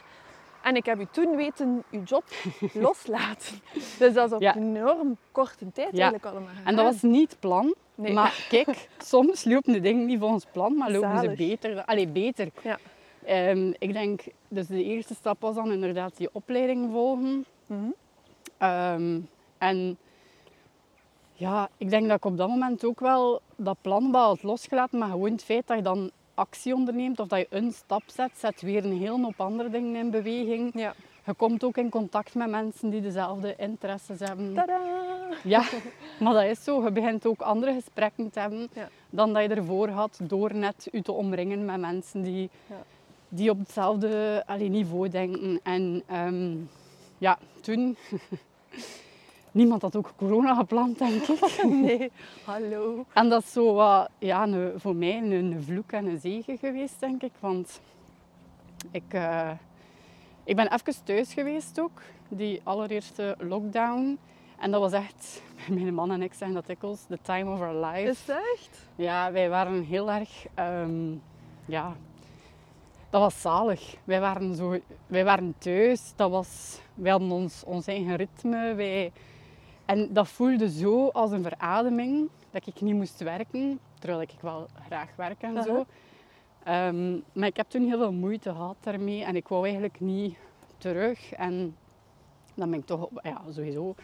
En 0.62 0.76
ik 0.76 0.86
heb 0.86 1.00
u 1.00 1.06
toen 1.10 1.36
weten 1.36 1.82
uw 1.90 2.02
job 2.02 2.24
loslaten. 2.72 3.60
Dus 3.98 4.14
dat 4.14 4.26
is 4.26 4.32
op 4.32 4.40
Ja. 4.40 4.56
een 4.56 4.76
enorm 4.76 5.16
korte 5.32 5.72
tijd 5.72 5.96
Ja. 5.96 6.02
eigenlijk 6.02 6.24
allemaal 6.24 6.54
En 6.64 6.76
dat 6.76 6.84
was 6.84 7.02
niet 7.02 7.30
het 7.30 7.40
plan. 7.40 7.74
Nee. 7.98 8.12
Maar 8.12 8.46
kijk, 8.48 8.88
soms 8.98 9.44
lopen 9.44 9.72
de 9.72 9.80
dingen 9.80 10.06
niet 10.06 10.18
volgens 10.18 10.46
plan, 10.52 10.76
maar 10.76 10.90
lopen 10.90 11.08
Zalig. 11.08 11.30
ze 11.30 11.36
beter. 11.36 11.84
Allee, 11.84 12.08
beter. 12.08 12.48
Ja. 12.62 12.78
Ehm, 13.24 13.72
ik 13.78 13.92
denk, 13.92 14.20
dus 14.48 14.66
de 14.66 14.84
eerste 14.84 15.14
stap 15.14 15.40
was 15.40 15.54
dan 15.54 15.72
inderdaad 15.72 16.16
die 16.16 16.28
opleiding 16.32 16.90
volgen. 16.92 17.44
Mhm. 17.66 17.90
Ehm, 18.58 19.20
en 19.58 19.98
ja, 21.32 21.68
ik 21.76 21.90
denk 21.90 22.08
dat 22.08 22.16
ik 22.16 22.24
op 22.24 22.36
dat 22.36 22.48
moment 22.48 22.84
ook 22.84 23.00
wel 23.00 23.40
dat 23.56 23.76
plan 23.80 24.12
wel 24.12 24.26
had 24.26 24.42
losgelaten, 24.42 24.98
maar 24.98 25.08
gewoon 25.08 25.32
het 25.32 25.44
feit 25.44 25.66
dat 25.66 25.76
je 25.76 25.82
dan 25.82 26.10
actie 26.34 26.74
onderneemt 26.74 27.20
of 27.20 27.28
dat 27.28 27.38
je 27.38 27.46
een 27.50 27.72
stap 27.72 28.02
zet, 28.06 28.30
zet 28.36 28.60
weer 28.60 28.84
een 28.84 28.98
hele 28.98 29.22
hoop 29.22 29.40
andere 29.40 29.70
dingen 29.70 29.96
in 29.96 30.10
beweging. 30.10 30.70
Ja. 30.74 30.94
Je 31.28 31.34
komt 31.34 31.64
ook 31.64 31.76
in 31.76 31.88
contact 31.90 32.34
met 32.34 32.50
mensen 32.50 32.90
die 32.90 33.00
dezelfde 33.00 33.54
interesses 33.56 34.18
hebben. 34.20 34.54
Tadaa! 34.54 35.28
Ja, 35.44 35.62
maar 36.20 36.32
dat 36.32 36.44
is 36.44 36.64
zo. 36.64 36.84
Je 36.84 36.92
begint 36.92 37.26
ook 37.26 37.40
andere 37.40 37.72
gesprekken 37.72 38.30
te 38.30 38.40
hebben 38.40 38.68
Ja. 38.72 38.88
dan 39.10 39.32
dat 39.32 39.42
je 39.42 39.48
ervoor 39.48 39.88
had 39.88 40.20
door 40.22 40.54
net 40.54 40.88
je 40.92 41.02
te 41.02 41.12
omringen 41.12 41.64
met 41.64 41.80
mensen 41.80 42.22
die, 42.22 42.50
Ja. 42.66 42.74
die 43.28 43.50
op 43.50 43.58
hetzelfde 43.58 44.42
allee, 44.46 44.68
niveau 44.68 45.08
denken. 45.08 45.60
En 45.62 46.02
ehm, 46.06 46.56
ja, 47.18 47.38
toen... 47.60 47.96
Niemand 49.50 49.82
had 49.82 49.96
ook 49.96 50.12
corona 50.16 50.54
gepland, 50.54 50.98
denk 50.98 51.22
ik. 51.22 51.62
Nee, 51.68 52.10
hallo. 52.44 53.04
En 53.12 53.28
dat 53.28 53.42
is 53.42 53.52
zo 53.52 53.72
wat, 53.74 54.08
ja, 54.18 54.42
een, 54.42 54.72
voor 54.80 54.96
mij 54.96 55.16
een, 55.16 55.30
een 55.32 55.62
vloek 55.62 55.92
en 55.92 56.06
een 56.06 56.18
zegen 56.20 56.58
geweest, 56.58 57.00
denk 57.00 57.22
ik. 57.22 57.32
Want 57.40 57.80
ik, 58.90 59.04
eh, 59.08 59.50
ik 60.48 60.56
ben 60.56 60.72
even 60.72 61.04
thuis 61.04 61.32
geweest 61.32 61.80
ook, 61.80 62.02
die 62.28 62.60
allereerste 62.64 63.36
lockdown. 63.38 64.18
En 64.58 64.70
dat 64.70 64.80
was 64.80 64.92
echt, 64.92 65.42
mijn 65.70 65.94
man 65.94 66.10
en 66.10 66.22
ik 66.22 66.32
zeggen 66.32 66.54
dat 66.54 66.66
dikwijls, 66.66 67.04
the 67.08 67.18
time 67.22 67.52
of 67.52 67.60
our 67.60 67.86
life. 67.86 68.08
Is 68.08 68.24
dat 68.24 68.36
echt? 68.54 68.88
Ja, 68.96 69.32
wij 69.32 69.48
waren 69.48 69.82
heel 69.84 70.10
erg, 70.10 70.46
ehm, 70.54 71.12
ja, 71.64 71.96
dat 73.10 73.20
was 73.20 73.40
zalig. 73.40 73.96
Wij 74.04 74.20
waren, 74.20 74.54
zo, 74.54 74.78
wij 75.06 75.24
waren 75.24 75.54
thuis, 75.58 76.12
dat 76.16 76.30
was, 76.30 76.80
wij 76.94 77.10
hadden 77.10 77.30
ons, 77.30 77.64
ons 77.64 77.86
eigen 77.86 78.16
ritme. 78.16 78.74
Wij, 78.74 79.12
en 79.84 80.12
dat 80.12 80.28
voelde 80.28 80.70
zo 80.70 81.08
als 81.08 81.30
een 81.30 81.42
verademing, 81.42 82.28
dat 82.50 82.66
ik 82.66 82.80
niet 82.80 82.94
moest 82.94 83.20
werken, 83.20 83.80
terwijl 83.98 84.20
ik 84.20 84.30
wel 84.40 84.68
graag 84.86 85.08
werk 85.16 85.42
en 85.42 85.62
zo. 85.62 85.86
Ehm, 86.68 87.12
maar 87.32 87.48
ik 87.48 87.56
heb 87.56 87.68
toen 87.68 87.82
heel 87.86 87.98
veel 87.98 88.12
moeite 88.12 88.50
gehad 88.50 88.76
daarmee 88.80 89.24
en 89.24 89.36
ik 89.36 89.48
wou 89.48 89.62
eigenlijk 89.64 90.00
niet 90.00 90.36
terug. 90.78 91.32
En 91.32 91.76
dan 92.54 92.70
ben 92.70 92.78
ik 92.78 92.86
toch 92.86 93.02
op- 93.02 93.20
ja, 93.22 93.42
sowieso 93.50 93.94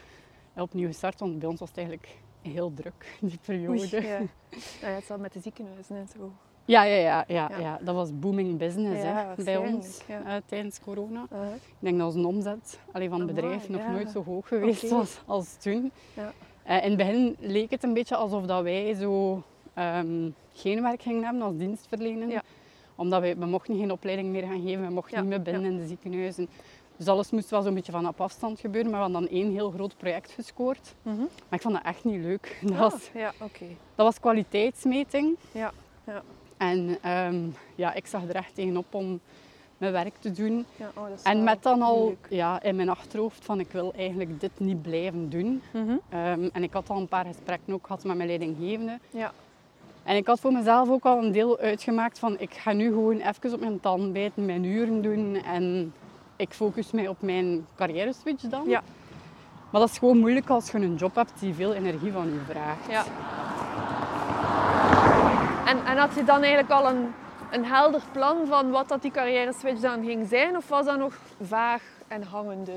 opnieuw 0.56 0.86
gestart, 0.86 1.20
want 1.20 1.38
bij 1.38 1.48
ons 1.48 1.60
was 1.60 1.68
het 1.68 1.78
eigenlijk 1.78 2.18
heel 2.42 2.74
druk, 2.74 3.16
die 3.20 3.38
periode. 3.46 3.78
Oei, 3.78 4.06
ja. 4.06 4.18
Nou 4.18 4.28
ja, 4.80 4.88
het 4.88 5.04
zat 5.04 5.18
met 5.20 5.32
de 5.32 5.40
ziekenhuizen 5.40 5.96
en 5.96 6.08
zo. 6.16 6.32
Ja, 6.64 6.82
ja, 6.82 6.96
ja, 6.96 7.24
ja, 7.28 7.48
Ja. 7.50 7.58
ja. 7.58 7.78
dat 7.82 7.94
was 7.94 8.18
booming 8.18 8.58
business 8.58 9.02
Ja, 9.02 9.34
hè, 9.36 9.44
bij 9.44 9.56
ons 9.56 10.00
tijdens 10.46 10.80
corona. 10.80 11.22
Ik 11.54 11.60
denk 11.78 11.98
dat 11.98 12.14
onze 12.14 12.26
omzet 12.28 12.80
allee, 12.92 13.08
van 13.08 13.18
het 13.20 13.34
bedrijf 13.34 13.68
nog 13.68 13.88
nooit 13.88 14.10
zo 14.10 14.24
hoog 14.24 14.48
geweest 14.48 14.88
was 14.90 15.20
als 15.26 15.54
toen. 15.56 15.92
Ja. 16.14 16.32
Eh, 16.62 16.76
in 16.84 16.88
het 16.88 16.96
begin 16.96 17.36
leek 17.40 17.70
het 17.70 17.82
een 17.82 17.94
beetje 17.94 18.16
alsof 18.16 18.44
dat 18.46 18.62
wij 18.62 18.94
zo 18.94 19.42
ehm, 19.74 20.30
geen 20.52 20.82
werk 20.82 21.02
gingen 21.02 21.24
hebben 21.24 21.42
als 21.42 21.56
dienstverlener. 21.56 22.28
Ja. 22.28 22.42
Omdat 22.94 23.20
wij, 23.20 23.36
we 23.36 23.46
mochten 23.46 23.78
geen 23.78 23.92
opleiding 23.92 24.28
meer 24.28 24.42
gaan 24.42 24.62
geven, 24.62 24.86
we 24.86 24.92
mochten 24.92 25.14
Ja, 25.16 25.20
niet 25.20 25.28
meer 25.30 25.42
binnen 25.42 25.64
in 25.64 25.76
de 25.78 25.86
ziekenhuizen. 25.86 26.48
Dus 26.96 27.06
alles 27.08 27.30
moest 27.30 27.50
wel 27.50 27.62
zo'n 27.62 27.74
beetje 27.74 27.92
van 27.92 28.08
op 28.08 28.20
afstand 28.20 28.60
gebeuren. 28.60 28.90
Maar 28.90 29.00
we 29.04 29.12
hadden 29.12 29.28
dan 29.30 29.38
één 29.38 29.52
heel 29.52 29.70
groot 29.70 29.96
project 29.96 30.30
gescoord. 30.30 30.94
Mhm. 31.02 31.16
Maar 31.18 31.28
ik 31.58 31.60
vond 31.60 31.74
dat 31.74 31.84
echt 31.84 32.04
niet 32.04 32.22
leuk. 32.22 32.58
Dat 32.62 32.72
Ah, 32.72 32.78
was 32.78 33.10
ja, 33.14 33.32
dat 33.94 34.06
was 34.06 34.20
kwaliteitsmeting. 34.20 35.36
Ja, 35.52 35.72
ja. 36.06 36.22
En 36.56 36.98
ehm, 37.02 37.40
ja, 37.74 37.94
ik 37.94 38.06
zag 38.06 38.22
er 38.28 38.34
echt 38.34 38.54
tegenop 38.54 38.94
om 38.94 39.20
mijn 39.78 39.92
werk 39.92 40.14
te 40.18 40.32
doen. 40.32 40.66
Ja, 40.76 40.90
oh, 40.96 41.06
En 41.22 41.44
met 41.44 41.62
dan 41.62 41.82
al 41.82 42.16
ja, 42.28 42.62
in 42.62 42.76
mijn 42.76 42.88
achterhoofd 42.88 43.44
van 43.44 43.60
ik 43.60 43.70
wil 43.72 43.92
eigenlijk 43.96 44.40
dit 44.40 44.50
niet 44.58 44.82
blijven 44.82 45.30
doen. 45.30 45.62
Mhm. 45.72 45.96
Ehm, 46.08 46.48
en 46.52 46.62
ik 46.62 46.72
had 46.72 46.90
al 46.90 46.96
een 46.96 47.08
paar 47.08 47.24
gesprekken 47.24 47.72
ook 47.74 47.86
gehad 47.86 48.04
met 48.04 48.16
mijn 48.16 48.28
leidinggevende. 48.28 48.98
Ja. 49.10 49.32
En 50.04 50.16
ik 50.16 50.26
had 50.26 50.40
voor 50.40 50.52
mezelf 50.52 50.88
ook 50.88 51.04
al 51.04 51.22
een 51.22 51.32
deel 51.32 51.58
uitgemaakt 51.58 52.18
van 52.18 52.38
ik 52.38 52.54
ga 52.54 52.72
nu 52.72 52.88
gewoon 52.88 53.16
even 53.20 53.52
op 53.52 53.60
mijn 53.60 53.80
tand 53.80 54.12
bijten, 54.12 54.44
mijn 54.44 54.64
uren 54.64 55.02
doen 55.02 55.34
en 55.34 55.94
ik 56.36 56.52
focus 56.52 56.90
mij 56.90 57.08
op 57.08 57.16
mijn 57.20 57.66
carrière 57.76 58.12
switch 58.12 58.42
dan. 58.42 58.68
Ja. 58.68 58.82
Maar 59.70 59.80
dat 59.80 59.90
is 59.90 59.98
gewoon 59.98 60.18
moeilijk 60.18 60.48
als 60.50 60.70
je 60.70 60.78
een 60.78 60.94
job 60.94 61.14
hebt 61.14 61.32
die 61.40 61.54
veel 61.54 61.74
energie 61.74 62.12
van 62.12 62.26
je 62.26 62.40
vraagt. 62.48 62.90
Ja. 62.90 63.04
En, 65.66 65.84
en 65.86 65.96
had 65.96 66.14
je 66.14 66.24
dan 66.24 66.42
eigenlijk 66.42 66.70
al 66.70 66.88
een, 66.90 67.12
een 67.50 67.64
helder 67.64 68.02
plan 68.12 68.46
van 68.46 68.70
wat 68.70 68.88
dat 68.88 69.02
die 69.02 69.10
carrière 69.10 69.52
switch 69.52 69.80
dan 69.80 70.04
ging 70.04 70.28
zijn? 70.28 70.56
Of 70.56 70.68
was 70.68 70.84
dat 70.84 70.98
nog 70.98 71.14
vaag 71.42 71.82
en 72.08 72.22
hangende? 72.22 72.72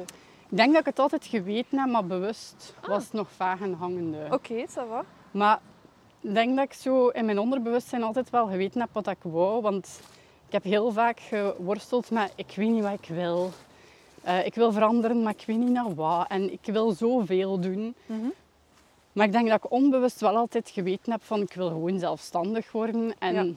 Ik 0.50 0.58
denk 0.58 0.72
dat 0.72 0.80
ik 0.80 0.86
het 0.86 1.00
altijd 1.00 1.26
geweten 1.26 1.80
heb, 1.80 1.90
maar 1.90 2.06
bewust 2.06 2.76
Ah. 2.82 2.90
was 2.90 3.04
het 3.04 3.14
nog 3.14 3.28
vaag 3.36 3.62
en 3.62 3.74
hangende. 3.74 4.18
Oké, 4.32 4.66
ça 4.70 4.88
va. 4.90 5.04
Maar 5.32 5.60
ik 6.28 6.34
denk 6.34 6.56
dat 6.56 6.66
ik 6.66 6.74
zo 6.74 7.08
in 7.08 7.26
mijn 7.26 7.40
onderbewustzijn 7.40 8.04
altijd 8.04 8.30
wel 8.30 8.48
geweten 8.48 8.80
heb 8.82 8.90
wat 8.94 9.08
ik 9.08 9.18
wou. 9.22 9.62
Want 9.62 10.00
ik 10.48 10.54
heb 10.54 10.64
heel 10.64 10.92
vaak 10.92 11.20
geworsteld 11.20 12.12
met 12.12 12.32
ik 12.36 12.54
weet 12.56 12.70
niet 12.70 12.84
wat 12.84 12.94
ik 13.02 13.08
wil. 13.10 13.52
Eh, 14.24 14.46
ik 14.46 14.56
wil 14.56 14.72
veranderen, 14.72 15.24
maar 15.24 15.34
ik 15.38 15.44
weet 15.46 15.58
niet 15.58 15.70
naar 15.70 15.96
wat. 15.96 16.28
En 16.28 16.52
ik 16.52 16.60
wil 16.66 16.92
zoveel 16.92 17.60
doen. 17.60 17.96
Mhm. 18.06 18.28
Maar 19.12 19.26
ik 19.26 19.32
denk 19.32 19.48
dat 19.50 19.64
ik 19.64 19.72
onbewust 19.72 20.20
wel 20.20 20.36
altijd 20.38 20.70
geweten 20.70 21.12
heb 21.12 21.24
van 21.24 21.42
ik 21.42 21.54
wil 21.54 21.68
gewoon 21.68 22.00
zelfstandig 22.00 22.72
worden. 22.72 23.14
En 23.20 23.34
Ja. 23.36 23.54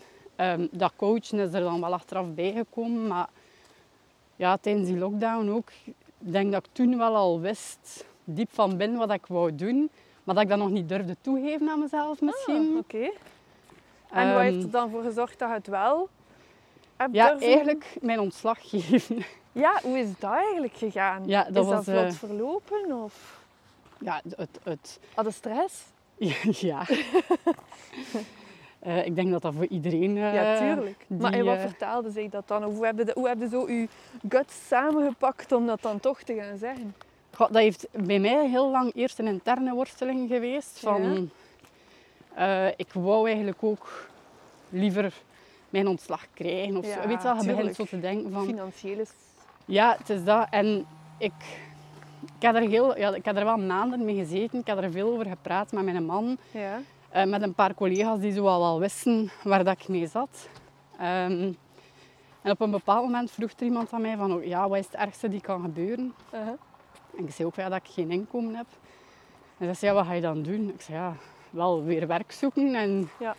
ehm, 0.53 0.67
dat 0.71 0.93
coachen 0.97 1.39
is 1.39 1.53
er 1.53 1.61
dan 1.61 1.81
wel 1.81 1.93
achteraf 1.93 2.27
bijgekomen. 2.35 3.07
Maar 3.07 3.29
ja, 4.37 4.57
tijdens 4.57 4.89
die 4.89 4.99
lockdown 4.99 5.49
ook. 5.51 5.71
Ik 5.85 5.95
denk 6.33 6.53
dat 6.53 6.65
ik 6.65 6.71
toen 6.73 6.99
wel 6.99 7.17
al 7.17 7.41
wist, 7.41 8.05
diep 8.25 8.49
van 8.53 8.77
binnen, 8.77 8.99
wat 8.99 9.13
ik 9.13 9.27
wou 9.27 9.55
doen. 9.55 9.91
Maar 10.25 10.35
dat 10.35 10.45
ik 10.45 10.51
dat 10.51 10.59
nog 10.59 10.71
niet 10.71 10.89
durfde 10.89 11.17
toegeven 11.21 11.69
aan 11.69 11.79
mezelf 11.81 12.21
misschien. 12.21 12.71
Ah, 12.73 12.79
Oké. 12.79 13.11
En 14.11 14.27
wat 14.33 14.37
Ehm, 14.43 14.53
heeft 14.53 14.63
er 14.63 14.71
dan 14.71 14.91
voor 14.91 15.03
gezorgd 15.03 15.39
dat 15.39 15.49
je 15.49 15.55
het 15.55 15.67
wel 15.67 16.09
hebt 16.97 17.15
Ja, 17.15 17.29
durven- 17.31 17.47
eigenlijk 17.47 17.97
mijn 18.01 18.21
ontslag 18.21 18.59
geven. 18.71 19.25
Ja, 19.53 19.79
hoe 19.83 19.99
is 19.99 20.09
dat 20.19 20.31
eigenlijk 20.33 20.73
gegaan? 20.77 21.23
Ja, 21.27 21.45
dat 21.51 21.65
is 21.65 21.71
was, 21.71 21.85
dat 21.85 21.95
vlot 21.95 22.05
eh, 22.07 22.13
verlopen? 22.13 23.03
Of 23.03 23.41
Ja, 23.99 24.21
het... 24.37 24.59
het 24.63 24.99
had 25.15 25.33
stress? 25.33 25.83
ja. 26.69 26.83
Eh, 28.79 29.07
ik 29.07 29.15
denk 29.15 29.31
dat 29.31 29.43
dat 29.43 29.55
voor 29.55 29.67
iedereen... 29.67 30.17
eh, 30.17 30.35
ja, 30.35 30.57
tuurlijk. 30.59 31.05
maar 31.07 31.33
en 31.33 31.45
wat 31.45 31.59
vertelde 31.59 32.11
zich 32.11 32.31
dat 32.31 32.49
dan? 32.49 32.65
Of 32.65 32.75
hoe 32.75 32.87
heb 32.87 32.99
je, 32.99 33.05
de- 33.05 33.13
hoe 33.15 33.29
heb 33.29 33.41
je 33.41 33.49
zo 33.49 33.69
je 33.71 33.89
guts 34.29 34.67
samengepakt 34.67 35.53
om 35.53 35.67
dat 35.67 35.83
dan 35.83 36.01
toch 36.01 36.23
te 36.23 36.35
gaan 36.35 36.57
zeggen? 36.59 36.95
Dat 37.49 37.63
heeft 37.63 37.87
bij 37.93 38.19
mij 38.19 38.49
heel 38.49 38.71
lang 38.71 38.95
eerst 38.95 39.19
een 39.19 39.27
interne 39.27 39.75
worsteling 39.75 40.29
geweest. 40.29 40.79
Van, 40.79 41.31
eh, 42.35 42.67
ik 42.67 42.93
wou 42.93 43.27
eigenlijk 43.27 43.59
ook 43.61 44.09
liever 44.69 45.13
mijn 45.71 45.89
ontslag 45.89 46.27
krijgen. 46.35 46.77
Of 46.77 46.87
Ja. 46.87 47.07
Weet 47.07 47.23
je 47.23 47.29
wel, 47.29 47.43
je 47.43 47.55
begint 47.55 47.75
zo 47.77 47.85
te 47.85 48.01
denken 48.01 48.33
van... 48.33 48.45
Financieel 48.45 48.99
is... 48.99 49.11
Ja, 49.65 49.97
het 49.99 50.11
is 50.11 50.25
dat. 50.25 50.47
En 50.51 50.87
ik, 51.19 51.33
ik, 52.37 52.43
heb 52.43 52.55
er 52.55 52.69
heel, 52.69 52.99
ja, 52.99 53.15
ik 53.15 53.25
heb 53.25 53.37
er 53.37 53.45
wel 53.45 53.59
maanden 53.59 54.05
mee 54.05 54.15
gezeten. 54.17 54.59
Ik 54.59 54.67
heb 54.67 54.83
er 54.83 54.91
veel 54.91 55.13
over 55.13 55.27
gepraat 55.27 55.73
met 55.73 55.85
mijn 55.85 56.05
man. 56.05 56.37
Ja. 56.51 56.81
eh, 57.09 57.25
met 57.25 57.43
een 57.43 57.55
paar 57.55 57.75
collega's 57.75 58.21
die 58.21 58.33
zo 58.33 58.47
al 58.47 58.61
wel 58.61 58.81
wisten 58.81 59.31
waar 59.43 59.65
dat 59.65 59.81
ik 59.81 59.89
mee 59.89 60.07
zat. 60.07 60.49
Ehm, 60.99 61.53
en 62.43 62.51
op 62.51 62.61
een 62.61 62.71
bepaald 62.71 63.05
moment 63.05 63.31
vroeg 63.31 63.51
er 63.51 63.63
iemand 63.65 63.93
aan 63.93 64.01
mij 64.01 64.17
van... 64.17 64.33
oh, 64.33 64.45
Ja, 64.45 64.69
wat 64.69 64.79
is 64.79 64.85
het 64.85 64.95
ergste 64.95 65.29
die 65.29 65.41
kan 65.41 65.63
gebeuren? 65.63 66.15
Uh-huh. 66.35 66.49
En 67.17 67.25
ik 67.27 67.31
zei 67.33 67.49
ook 67.49 67.55
ja, 67.55 67.69
dat 67.69 67.81
ik 67.85 67.91
geen 67.93 68.11
inkomen 68.11 68.55
heb. 68.55 68.67
En 69.59 69.67
ze 69.67 69.75
zei, 69.81 69.91
ja, 69.93 69.97
wat 69.99 70.07
ga 70.07 70.13
je 70.13 70.21
dan 70.21 70.43
doen? 70.43 70.69
Ik 70.69 70.81
zei, 70.81 70.99
ja, 70.99 71.15
wel 71.51 71.85
weer 71.85 72.07
werk 72.07 72.33
zoeken. 72.33 72.75
En, 72.75 73.11
Ja. 73.19 73.37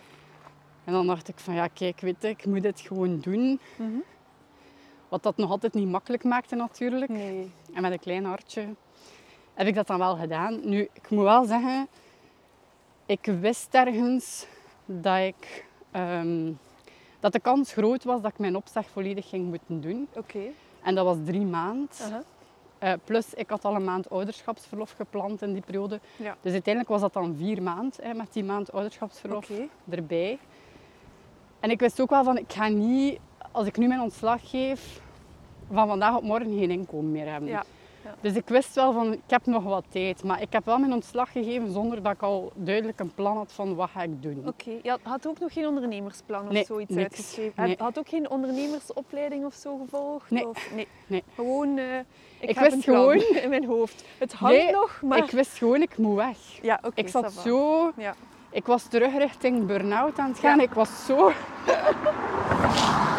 en 0.84 0.94
dan 0.94 1.08
dacht 1.08 1.28
ik 1.28 1.40
van, 1.40 1.54
ja, 1.54 1.68
kijk, 1.68 2.00
weet 2.00 2.16
je, 2.22 2.28
ik 2.30 2.46
moet 2.46 2.62
dit 2.62 2.80
gewoon 2.80 3.20
doen. 3.20 3.60
Mhm. 3.76 3.90
Wat 5.10 5.24
dat 5.24 5.38
nog 5.38 5.50
altijd 5.50 5.74
niet 5.74 5.88
makkelijk 5.88 6.24
maakte 6.24 6.56
natuurlijk. 6.56 7.10
Nee. 7.12 7.52
En 7.74 7.82
met 7.82 7.92
een 7.92 8.00
klein 8.00 8.26
hartje 8.26 8.68
heb 9.54 9.68
ik 9.68 9.76
dat 9.76 9.88
dan 9.88 9.98
wel 9.98 10.16
gedaan. 10.16 10.60
Nu, 10.70 10.90
ik 10.94 11.10
moet 11.10 11.24
wel 11.24 11.46
zeggen, 11.46 11.88
ik 13.06 13.26
wist 13.26 13.74
ergens 13.74 14.46
dat 14.86 15.18
ik... 15.18 15.66
ehm, 15.92 16.52
dat 17.20 17.32
de 17.32 17.40
kans 17.40 17.74
groot 17.74 18.04
was 18.04 18.22
dat 18.22 18.32
ik 18.32 18.40
mijn 18.40 18.56
opzeg 18.56 18.90
volledig 18.90 19.30
ging 19.30 19.46
moeten 19.50 19.82
doen. 19.82 20.08
Oké. 20.16 20.40
En 20.84 20.96
dat 20.96 21.06
was 21.06 21.18
drie 21.26 21.46
maanden. 21.46 22.24
Eh, 22.82 22.94
plus, 23.04 23.34
ik 23.34 23.50
had 23.50 23.66
al 23.66 23.76
een 23.76 23.84
maand 23.84 24.10
ouderschapsverlof 24.10 24.92
gepland 24.92 25.42
in 25.42 25.54
die 25.54 25.62
periode. 25.62 26.00
Ja. 26.16 26.38
Dus 26.42 26.52
uiteindelijk 26.52 26.94
was 26.94 27.02
dat 27.02 27.14
dan 27.14 27.36
vier 27.38 27.62
maanden, 27.62 28.18
met 28.18 28.34
die 28.34 28.44
maand 28.44 28.72
ouderschapsverlof 28.72 29.52
erbij. 29.90 30.40
En 31.60 31.70
ik 31.70 31.80
wist 31.80 32.02
ook 32.02 32.10
wel 32.10 32.24
van, 32.24 32.38
ik 32.38 32.54
ga 32.54 32.68
niet, 32.68 33.20
als 33.52 33.68
ik 33.68 33.78
nu 33.78 33.88
mijn 33.88 34.02
ontslag 34.02 34.50
geef, 34.50 35.02
van 35.72 35.88
vandaag 35.88 36.16
op 36.16 36.24
morgen 36.24 36.58
geen 36.58 36.72
inkomen 36.72 37.12
meer 37.12 37.32
hebben. 37.32 37.50
Ja. 37.50 37.64
Ja. 38.04 38.16
Dus 38.22 38.34
ik 38.34 38.48
wist 38.48 38.76
wel 38.76 38.94
van, 38.94 39.14
ik 39.14 39.20
heb 39.28 39.46
nog 39.46 39.64
wat 39.64 39.84
tijd. 39.90 40.24
Maar 40.24 40.42
ik 40.42 40.48
heb 40.54 40.66
wel 40.66 40.78
mijn 40.78 40.94
ontslag 40.94 41.32
gegeven 41.32 41.72
zonder 41.72 42.04
dat 42.04 42.12
ik 42.14 42.22
al 42.22 42.52
duidelijk 42.56 43.00
een 43.00 43.14
plan 43.14 43.38
had 43.38 43.52
van 43.52 43.76
wat 43.76 43.90
ga 43.90 44.02
ik 44.04 44.22
doen. 44.22 44.44
Oké. 44.48 44.72
Je 44.84 44.98
had- 45.04 45.28
ook 45.28 45.40
nog 45.40 45.54
geen 45.54 45.68
ondernemersplan 45.68 46.46
of 46.46 46.52
Nee, 46.52 46.66
zoiets 46.66 46.90
niks. 46.94 47.02
uitgeschreven? 47.04 47.64
Nee. 47.64 47.76
Had, 47.80 48.00
ook 48.00 48.10
geen 48.10 48.30
ondernemersopleiding 48.30 49.46
of 49.46 49.54
zo 49.54 49.78
gevolgd? 49.78 50.30
Nee. 50.32 50.48
Of, 50.48 50.70
nee. 50.76 50.88
Nee. 51.08 51.24
Gewoon, 51.36 51.78
eh, 51.78 51.98
ik, 51.98 52.50
Ik 52.50 52.56
heb 52.56 52.64
wist 52.64 52.76
een 52.76 52.82
plan 52.94 53.20
gewoon- 53.20 53.42
in 53.44 53.50
mijn 53.50 53.66
hoofd. 53.66 54.04
Het 54.18 54.34
hangt 54.34 54.72
nog, 54.72 55.02
maar... 55.02 55.18
Ik 55.18 55.32
wist 55.32 55.58
gewoon, 55.58 55.82
ik 55.82 55.98
moet 55.98 56.16
weg. 56.16 56.38
Ja, 56.62 56.80
oké. 56.84 57.00
ik 57.02 57.08
zat 57.08 57.32
zo... 57.34 57.92
Ja. 57.98 58.16
Ik 58.54 58.66
was 58.66 58.84
terug 58.88 59.18
richting 59.18 59.66
burn-out 59.66 60.20
aan 60.20 60.30
het 60.30 60.40
gaan. 60.40 60.58
Ja. 60.58 60.64
Ik 60.64 60.74
was 60.74 61.06
zo... 61.06 61.32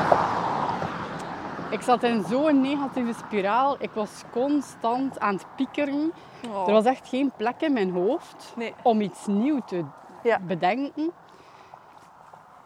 ik 1.73 1.81
zat 1.81 2.03
in 2.03 2.25
zo'n 2.25 2.61
negatieve 2.61 3.13
spiraal. 3.13 3.77
Ik 3.79 3.91
was 3.91 4.23
constant 4.31 5.19
aan 5.21 5.35
het 5.35 5.47
piekeren. 5.57 6.13
Oh. 6.49 6.67
Er 6.67 6.73
was 6.73 6.85
echt 6.85 7.09
geen 7.09 7.33
plek 7.37 7.61
in 7.61 7.73
mijn 7.73 7.91
hoofd 7.91 8.53
Nee. 8.57 8.75
om 8.83 9.01
iets 9.01 9.27
nieuws 9.27 9.61
te 9.67 9.85
Ja. 10.23 10.39
bedenken. 10.39 11.11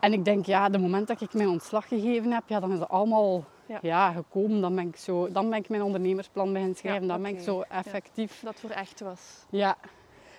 En 0.01 0.13
ik 0.13 0.25
denk, 0.25 0.47
ja, 0.47 0.69
de 0.69 0.79
moment 0.79 1.07
dat 1.09 1.21
ik 1.21 1.35
mijn 1.35 1.49
ontslag 1.49 1.89
gegeven 1.89 2.31
heb, 2.33 2.43
ja, 2.47 2.61
dan 2.61 2.73
is 2.73 2.79
het 2.79 2.89
allemaal 2.89 3.45
Ja. 3.67 3.79
ja. 3.83 4.13
gekomen. 4.13 4.61
Dan 4.61 4.75
ben, 4.75 4.89
ik 4.89 4.97
zo, 4.97 5.33
dan 5.33 5.51
ben 5.51 5.59
ik 5.59 5.69
mijn 5.69 5.83
ondernemersplan 5.83 6.53
beginnen 6.53 6.77
schrijven. 6.77 7.03
Ja, 7.03 7.09
dan 7.13 7.23
ben 7.23 7.31
ik 7.31 7.41
zo 7.41 7.61
effectief. 7.69 8.41
Dat 8.45 8.61
voor 8.61 8.71
echt 8.71 9.01
was. 9.01 9.21
Ja. 9.51 9.77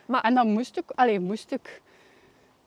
Maar- 0.05 0.21
En 0.21 0.33
dan 0.33 0.51
moest 0.51 0.77
ik, 0.77 0.91
allee, 0.95 1.19
moest 1.19 1.51
ik, 1.51 1.81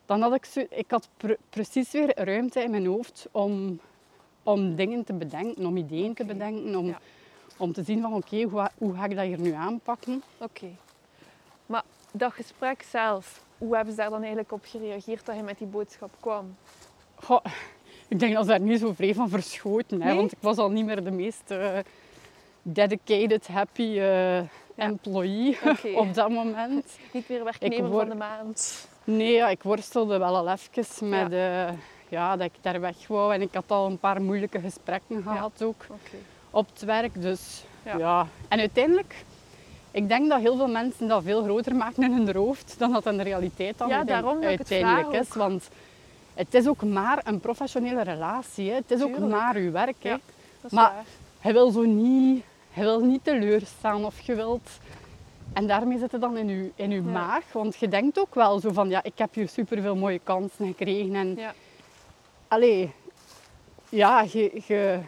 dan 0.06 0.20
had 0.22 0.34
ik, 0.34 0.44
zo, 0.44 0.64
ik 0.70 0.90
had 0.90 1.08
pre- 1.16 1.36
precies 1.50 1.90
weer 1.90 2.24
ruimte 2.24 2.62
in 2.62 2.70
mijn 2.70 2.86
hoofd 2.86 3.28
om, 3.32 3.80
om 4.52 4.74
dingen 4.74 5.04
te 5.04 5.12
bedenken, 5.12 5.66
om 5.66 5.76
ideeën 5.76 6.14
te 6.14 6.24
bedenken, 6.24 6.76
om, 6.76 6.86
Ja. 6.86 6.98
om 7.56 7.72
te 7.72 7.82
zien 7.82 8.00
van 8.00 8.14
oké, 8.14 8.42
hoe, 8.42 8.70
hoe 8.78 8.94
ga 8.94 9.04
ik 9.04 9.16
dat 9.16 9.24
hier 9.24 9.40
nu 9.40 9.52
aanpakken? 9.52 10.22
Oké. 10.38 10.66
Maar 11.66 11.82
dat 12.12 12.32
gesprek 12.32 12.82
zelf, 12.82 13.42
hoe 13.58 13.74
hebben 13.74 13.94
ze 13.94 14.00
daar 14.00 14.10
dan 14.10 14.18
eigenlijk 14.18 14.52
op 14.52 14.64
gereageerd 14.64 15.26
dat 15.26 15.36
je 15.36 15.42
met 15.42 15.58
die 15.58 15.66
boodschap 15.66 16.10
kwam? 16.20 16.56
Goh, 17.14 17.44
ik 18.08 18.18
denk 18.18 18.34
dat 18.34 18.42
ze 18.44 18.48
daar 18.50 18.60
niet 18.60 18.80
zo 18.80 18.92
vrij 18.92 19.14
van 19.14 19.28
verschoten. 19.28 20.02
Hè? 20.02 20.14
Want 20.14 20.32
ik 20.32 20.38
was 20.40 20.56
al 20.56 20.70
niet 20.70 20.84
meer 20.84 21.04
de 21.04 21.10
meest 21.10 21.50
eh, 21.50 21.78
dedicated, 22.62 23.46
happy 23.46 23.98
eh, 23.98 24.38
employee 24.74 25.58
op 26.02 26.14
dat 26.14 26.28
moment. 26.30 26.98
Niet 27.12 27.28
meer 27.28 27.44
werknemer 27.44 27.90
van 27.90 28.08
de 28.08 28.14
maand. 28.14 28.88
Nee, 29.04 29.32
ja, 29.32 29.48
ik 29.48 29.62
worstelde 29.62 30.18
wel 30.18 30.36
al 30.36 30.48
even 30.48 31.08
met 31.08 31.32
eh, 31.32 31.68
ja, 32.10 32.36
dat 32.36 32.46
ik 32.46 32.52
daar 32.60 32.80
weg 32.80 33.06
wou. 33.08 33.34
En 33.34 33.40
ik 33.42 33.54
had 33.54 33.64
al 33.66 33.86
een 33.86 33.98
paar 33.98 34.22
moeilijke 34.22 34.60
gesprekken 34.60 35.22
gehad 35.22 35.62
ook 35.62 35.86
op 36.50 36.66
het 36.72 36.82
werk. 36.82 37.22
Dus 37.22 37.64
Ja. 37.84 37.96
ja. 37.98 38.26
En 38.48 38.58
uiteindelijk, 38.58 39.24
ik 39.90 40.08
denk 40.08 40.28
dat 40.28 40.40
heel 40.40 40.56
veel 40.56 40.68
mensen 40.68 41.08
dat 41.08 41.22
veel 41.22 41.42
groter 41.42 41.74
maken 41.76 42.02
in 42.02 42.12
hun 42.12 42.34
hoofd 42.36 42.74
dan 42.78 42.92
dat 42.92 43.06
in 43.06 43.16
de 43.16 43.22
realiteit 43.22 43.78
dan 43.78 43.88
Ja, 43.88 43.96
uiteindelijk- 43.96 44.40
daarom 44.40 44.58
uiteindelijk 44.58 45.22
is. 45.28 45.34
Want 45.34 45.68
het 46.34 46.54
is 46.54 46.68
ook 46.68 46.82
maar 46.82 47.20
een 47.24 47.40
professionele 47.40 48.02
relatie. 48.02 48.68
Hè. 48.70 48.74
Het 48.74 48.90
is 48.90 49.02
ook 49.02 49.18
maar 49.18 49.54
uw 49.56 49.70
werk. 49.70 49.96
Hè. 50.02 50.10
Maar- 50.10 50.70
waar. 50.70 51.04
Je 51.42 51.52
wil 51.52 51.70
zo 51.70 51.82
niet, 51.82 52.42
je 52.74 52.80
wil 52.80 53.00
niet 53.00 53.24
teleurstaan 53.24 54.04
of 54.04 54.20
je 54.20 54.34
wilt... 54.34 54.70
En 55.52 55.66
daarmee 55.66 55.98
zit 55.98 56.12
het 56.12 56.20
dan 56.20 56.36
in 56.36 56.48
je, 56.48 56.70
in 56.74 56.90
uw 56.90 57.04
Ja. 57.04 57.10
maag. 57.10 57.44
Want 57.52 57.76
je 57.76 57.88
denkt 57.88 58.18
ook 58.18 58.34
wel 58.34 58.60
zo 58.60 58.72
van, 58.72 58.88
ja, 58.88 59.02
ik 59.02 59.18
heb 59.18 59.34
hier 59.34 59.48
superveel 59.48 59.96
mooie 59.96 60.20
kansen 60.24 60.66
gekregen. 60.66 61.14
En 61.14 61.34
Ja. 61.36 61.52
Allee, 62.50 62.92
ja, 63.88 64.22
je, 64.32 64.62
je, 64.66 65.00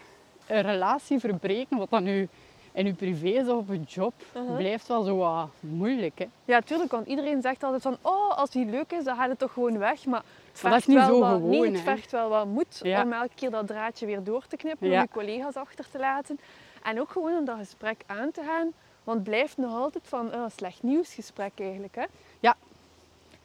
een 0.46 0.62
relatie 0.62 1.18
verbreken, 1.18 1.76
wat 1.78 1.90
dan 1.90 2.02
nu 2.02 2.28
in 2.72 2.87
je 2.87 2.94
privé 2.94 3.26
is 3.28 3.49
of 3.49 3.58
op 3.58 3.68
je 3.68 3.80
job, 3.80 4.12
Uh-huh. 4.37 4.56
blijft 4.56 4.87
wel 4.88 5.02
zo 5.02 5.16
wat 5.16 5.49
moeilijk. 5.61 6.18
Hè. 6.18 6.26
Ja, 6.44 6.61
tuurlijk, 6.61 6.90
want 6.90 7.06
iedereen 7.06 7.42
zegt 7.42 7.62
altijd 7.62 7.82
van, 7.82 7.96
oh, 8.02 8.30
als 8.38 8.50
die 8.50 8.66
leuk 8.66 8.92
is, 8.92 9.04
dan 9.04 9.16
gaat 9.16 9.28
het 9.28 9.38
toch 9.38 9.52
gewoon 9.52 9.78
weg. 9.78 10.06
Maar 10.06 10.18
het 10.20 10.26
dat 10.52 10.58
vergt 10.61 10.76
is 10.78 10.87
niet 10.87 10.96
wel 10.96 11.06
zo 11.06 11.18
wat, 11.20 11.28
gewoon, 11.30 11.50
nee, 11.50 11.70
het 11.70 11.80
vergt 11.80 12.11
wel 12.11 12.28
wat 12.28 12.46
moed 12.46 12.80
Ja. 12.82 13.02
om 13.02 13.12
elke 13.12 13.34
keer 13.34 13.50
dat 13.50 13.66
draadje 13.66 14.06
weer 14.06 14.22
door 14.25 14.46
te 14.46 14.56
knippen, 14.56 14.88
Ja. 14.88 14.94
om 14.96 15.00
je 15.02 15.08
collega's 15.12 15.54
achter 15.56 15.84
te 15.90 15.99
laten. 15.99 16.38
En 16.82 17.00
ook 17.00 17.11
gewoon 17.11 17.37
om 17.37 17.44
dat 17.44 17.56
gesprek 17.58 18.02
aan 18.06 18.30
te 18.30 18.42
gaan, 18.42 18.72
want 19.04 19.18
het 19.18 19.28
blijft 19.28 19.56
nog 19.56 19.75
altijd 19.75 20.04
van 20.08 20.26
oh, 20.34 20.42
een 20.42 20.50
slecht 20.50 20.82
nieuwsgesprek 20.82 21.52
eigenlijk. 21.56 21.94
Hè? 21.94 22.04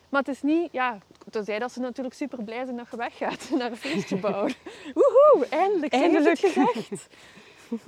Maar 0.09 0.21
het 0.21 0.29
is 0.35 0.41
niet, 0.41 0.69
ja, 0.71 0.97
tenzij 1.29 1.59
dat 1.59 1.71
ze 1.71 1.79
natuurlijk 1.79 2.15
super 2.15 2.43
blij 2.43 2.65
zijn 2.65 2.77
dat 2.77 2.87
je 2.91 2.97
weggaat 2.97 3.49
naar 3.57 3.71
een 3.71 3.77
feestje 3.77 4.15
bouwen. 4.25 4.53
Woehoe, 4.93 5.47
eindelijk, 5.49 5.93
ze 5.93 5.99
Eindelijk. 6.01 6.41
het 6.41 6.51
gezegd. 6.51 7.07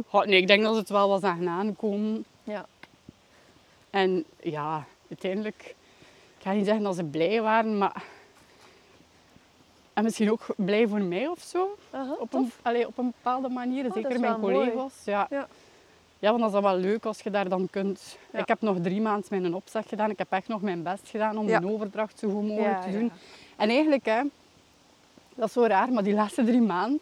Goh, 0.07 0.25
nee, 0.29 0.37
ik 0.41 0.47
denk 0.47 0.63
dat 0.63 0.75
het 0.75 0.89
wel 0.89 1.09
was 1.09 1.21
aan 1.21 1.47
aankomen. 1.49 2.25
Ja. 2.43 2.65
En 3.89 4.23
ja, 4.39 4.85
uiteindelijk, 5.09 5.75
ik 6.37 6.43
ga 6.43 6.51
niet 6.51 6.65
zeggen 6.65 6.83
dat 6.83 6.95
ze 6.95 7.03
blij 7.03 7.41
waren, 7.41 7.77
maar... 7.77 8.03
En 9.93 10.03
misschien 10.05 10.31
ook 10.31 10.45
blij 10.55 10.87
voor 10.87 11.01
mij 11.01 11.27
of 11.27 11.39
zo. 11.41 11.77
Aha, 11.91 12.13
Op 12.19 12.33
een, 12.33 12.51
allee, 12.61 12.87
op 12.87 12.97
een 12.97 13.05
bepaalde 13.15 13.49
manier. 13.49 13.83
dat 13.83 13.93
Zeker 13.93 14.19
mijn 14.19 14.39
mooi. 14.39 14.53
collega's. 14.55 14.93
Ja. 15.05 15.27
Ja. 15.29 15.47
Ja. 16.19 16.29
want 16.29 16.39
dat 16.39 16.47
is 16.47 16.53
dan 16.53 16.63
wel 16.63 16.77
leuk 16.77 17.05
als 17.05 17.19
je 17.21 17.29
daar 17.29 17.49
dan 17.49 17.67
kunt... 17.71 18.17
Ja. 18.33 18.39
Ik 18.39 18.47
heb 18.47 18.61
nog 18.61 18.77
drie 18.81 19.01
maanden 19.01 19.41
mijn 19.41 19.53
opzeg 19.53 19.87
gedaan. 19.87 20.09
Ik 20.09 20.17
heb 20.17 20.31
echt 20.31 20.47
nog 20.47 20.61
mijn 20.61 20.83
best 20.83 21.09
gedaan 21.09 21.37
om 21.37 21.47
Ja. 21.47 21.59
de 21.59 21.67
overdracht 21.73 22.19
zo 22.19 22.29
goed 22.29 22.47
mogelijk 22.47 22.75
Ja, 22.75 22.81
te 22.81 22.89
ja. 22.91 22.99
doen. 22.99 23.11
En 23.55 23.69
eigenlijk, 23.69 24.05
hè, 24.05 24.21
dat 25.35 25.47
is 25.47 25.53
zo 25.53 25.63
raar, 25.65 25.91
maar 25.91 26.03
die 26.03 26.13
laatste 26.13 26.43
drie 26.43 26.61
maanden 26.61 27.01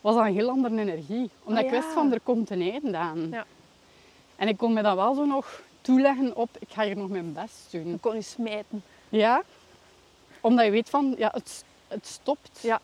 was 0.00 0.14
dat 0.14 0.24
een 0.24 0.34
heel 0.34 0.48
andere 0.48 0.80
energie. 0.80 1.30
Omdat 1.44 1.58
Ah, 1.64 1.64
ik 1.68 1.74
wist 1.74 1.86
ja. 1.88 1.92
van, 1.94 2.12
er 2.12 2.20
komt 2.20 2.50
een 2.50 2.70
einde 2.70 2.96
aan. 2.96 3.28
Ja. 3.30 3.44
En 4.36 4.48
ik 4.48 4.56
kon 4.56 4.72
me 4.72 4.82
dan 4.82 4.96
wel 4.96 5.14
zo 5.14 5.24
nog 5.24 5.60
toeleggen 5.80 6.36
op, 6.36 6.48
ik 6.58 6.68
ga 6.70 6.84
hier 6.84 6.96
nog 6.96 7.08
mijn 7.08 7.32
best 7.32 7.68
doen. 7.70 7.84
Dan 7.84 8.00
kon 8.00 8.14
je 8.14 8.22
smijten. 8.22 8.82
Ja, 9.08 9.42
omdat 10.40 10.64
je 10.64 10.70
weet 10.70 10.90
van, 10.90 11.14
ja, 11.18 11.30
het, 11.34 11.64
het 11.88 12.06
stopt. 12.06 12.58
Ja. 12.62 12.80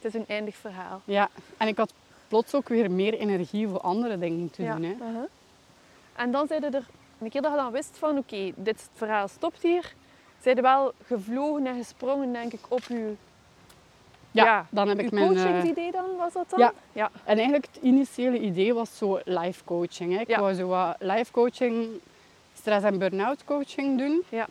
Het 0.00 0.14
is 0.14 0.20
een 0.20 0.26
eindig 0.28 0.56
verhaal. 0.56 1.00
Ja. 1.04 1.28
En 1.56 1.68
ik 1.68 1.76
had 1.76 1.92
plots 2.32 2.54
ook 2.54 2.68
weer 2.68 2.90
meer 2.90 3.14
energie 3.14 3.68
voor 3.68 3.80
andere 3.80 4.18
dingen 4.18 4.50
te 4.50 4.62
Ja. 4.62 4.74
doen. 4.74 4.84
Hè. 4.84 4.94
aha. 5.04 5.26
En 6.16 6.30
dan 6.30 6.46
zeiden 6.46 6.74
er, 6.74 6.86
een 7.18 7.30
keer 7.30 7.42
dat 7.42 7.50
je 7.50 7.56
dan 7.56 7.72
wist 7.72 7.98
van 7.98 8.18
oké, 8.18 8.52
dit 8.56 8.88
verhaal 8.94 9.28
stopt 9.28 9.62
hier, 9.62 9.94
zijn 10.40 10.56
er 10.56 10.62
wel 10.62 10.92
gevlogen 11.06 11.66
en 11.66 11.76
gesprongen 11.76 12.32
denk 12.32 12.52
ik 12.52 12.60
op 12.68 12.82
je, 12.88 13.14
Ja, 14.30 14.44
Ja, 14.44 14.66
dan 14.70 14.88
heb 14.88 14.98
ik 14.98 15.10
mijn... 15.10 15.36
eh, 15.36 15.42
coachingsidee 15.42 15.92
dan, 15.92 16.16
was 16.16 16.32
dat 16.32 16.50
dan? 16.50 16.58
ja. 16.58 16.72
ja. 16.92 17.10
En 17.24 17.34
eigenlijk 17.36 17.66
het 17.72 17.82
initiële 17.82 18.38
idee 18.38 18.74
was 18.74 18.96
zo 18.98 19.20
life 19.24 19.64
coaching. 19.64 20.12
Hè. 20.14 20.20
Ik 20.20 20.28
Ja. 20.28 20.40
wou 20.40 20.54
zo 20.54 20.66
wat 20.66 20.96
life 20.98 21.32
coaching, 21.32 21.86
stress- 22.54 22.84
en 22.84 22.98
burn-out 22.98 23.44
coaching 23.44 23.98
doen. 23.98 24.22
Ja. 24.28 24.46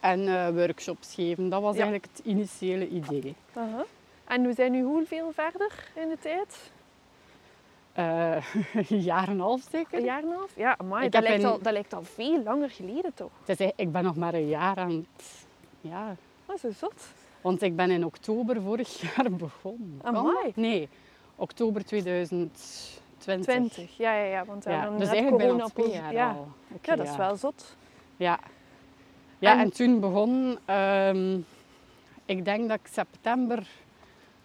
En 0.00 0.28
eh, 0.28 0.48
workshops 0.48 1.14
geven. 1.14 1.48
Dat 1.48 1.62
was 1.62 1.74
eigenlijk 1.74 2.06
het 2.16 2.26
initiële 2.26 2.88
idee. 2.88 3.34
Aha. 3.54 3.84
En 4.24 4.42
we 4.46 4.52
zijn 4.54 4.72
nu 4.72 4.82
hoeveel 4.82 5.32
verder 5.34 5.72
in 5.94 6.08
de 6.08 6.18
tijd? 6.20 6.70
Eh, 7.92 8.36
een 8.88 9.00
jaar 9.00 9.26
en 9.28 9.32
een 9.32 9.40
half 9.40 9.60
zeker. 9.70 9.98
Een 9.98 10.04
jaar 10.04 10.22
en 10.22 10.28
een 10.28 10.34
half? 10.36 10.50
Ja, 10.56 10.72
Ik 11.02 11.12
dat, 11.12 11.22
lijkt 11.22 11.40
in- 11.42 11.46
al, 11.48 11.58
dat 11.62 11.72
lijkt 11.72 11.94
al 11.94 12.02
veel 12.02 12.42
langer 12.42 12.70
geleden 12.70 13.14
toch? 13.14 13.30
Het 13.40 13.48
is 13.48 13.56
eigenlijk- 13.58 13.80
ik 13.80 13.92
ben 13.92 14.04
nog 14.04 14.16
maar 14.16 14.34
een 14.34 14.48
jaar 14.48 14.76
aan 14.76 14.90
het... 15.14 15.44
Ja, 15.80 16.16
Dat 16.46 16.54
is 16.56 16.60
zo 16.60 16.70
zot. 16.70 17.02
want 17.40 17.62
ik 17.62 17.76
ben 17.76 17.90
in 17.90 18.04
oktober 18.04 18.62
vorig 18.62 19.00
jaar 19.16 19.30
begonnen. 19.30 20.00
Amai. 20.02 20.52
Nee, 20.54 20.88
oktober 21.36 21.84
2020. 21.84 23.44
20, 23.44 23.96
ja, 23.96 24.12
ja, 24.14 24.24
ja. 24.24 24.44
Want 24.44 24.64
Ja, 24.64 24.70
hebben 24.80 24.98
dus 24.98 25.08
eigenlijk 25.08 25.36
bijna 25.48 25.64
twee 25.68 25.90
jaar 25.90 26.12
ja. 26.12 26.30
al. 26.30 26.48
Ja, 26.82 26.96
dat 26.96 27.06
is 27.08 27.16
wel 27.16 27.36
zot. 27.36 27.76
Ja. 28.16 28.38
Ja, 29.38 29.52
En- 29.52 29.58
en, 29.58 29.72
toen 29.72 30.00
begon... 30.00 30.58
ehm, 30.64 31.38
ik 32.24 32.44
denk 32.44 32.68
dat 32.68 32.78
ik 32.78 32.86
september 32.92 33.66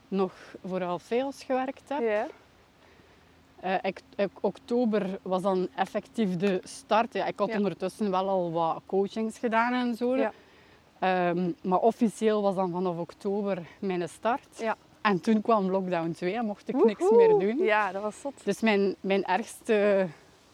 nog 0.08 0.34
voor 0.66 0.84
Alfeos 0.84 1.44
gewerkt 1.44 1.90
heb. 1.90 2.02
Ja. 2.02 2.28
Eh, 3.60 3.74
ik- 3.82 4.02
oktober 4.42 5.20
was 5.22 5.42
dan 5.42 5.68
effectief 5.76 6.38
de 6.38 6.62
start. 6.64 7.14
Ja, 7.14 7.26
ik 7.26 7.40
had 7.40 7.48
Ja. 7.50 7.58
ondertussen 7.58 8.12
wel 8.12 8.30
al 8.30 8.52
wat 8.52 8.82
coachings 8.86 9.38
gedaan 9.38 9.74
en 9.74 9.96
zo. 9.96 10.16
Ja. 10.16 10.32
Ehm, 11.00 11.52
maar 11.62 11.80
officieel 11.80 12.42
was 12.42 12.56
dan 12.56 12.72
vanaf 12.72 12.98
oktober 12.98 13.58
mijn 13.80 14.10
start. 14.10 14.48
Ja. 14.58 14.76
En 15.02 15.22
toen 15.22 15.42
kwam 15.42 15.70
lockdown 15.72 16.12
2 16.12 16.34
en 16.36 16.46
mocht 16.46 16.68
ik 16.70 16.84
niks 16.84 17.10
meer 17.12 17.30
doen. 17.30 17.58
Ja, 17.58 17.92
dat 17.92 18.02
was 18.02 18.20
zot. 18.22 18.34
Dus 18.44 18.60
mijn, 18.60 18.96
mijn 19.02 19.24
ergste 19.24 20.08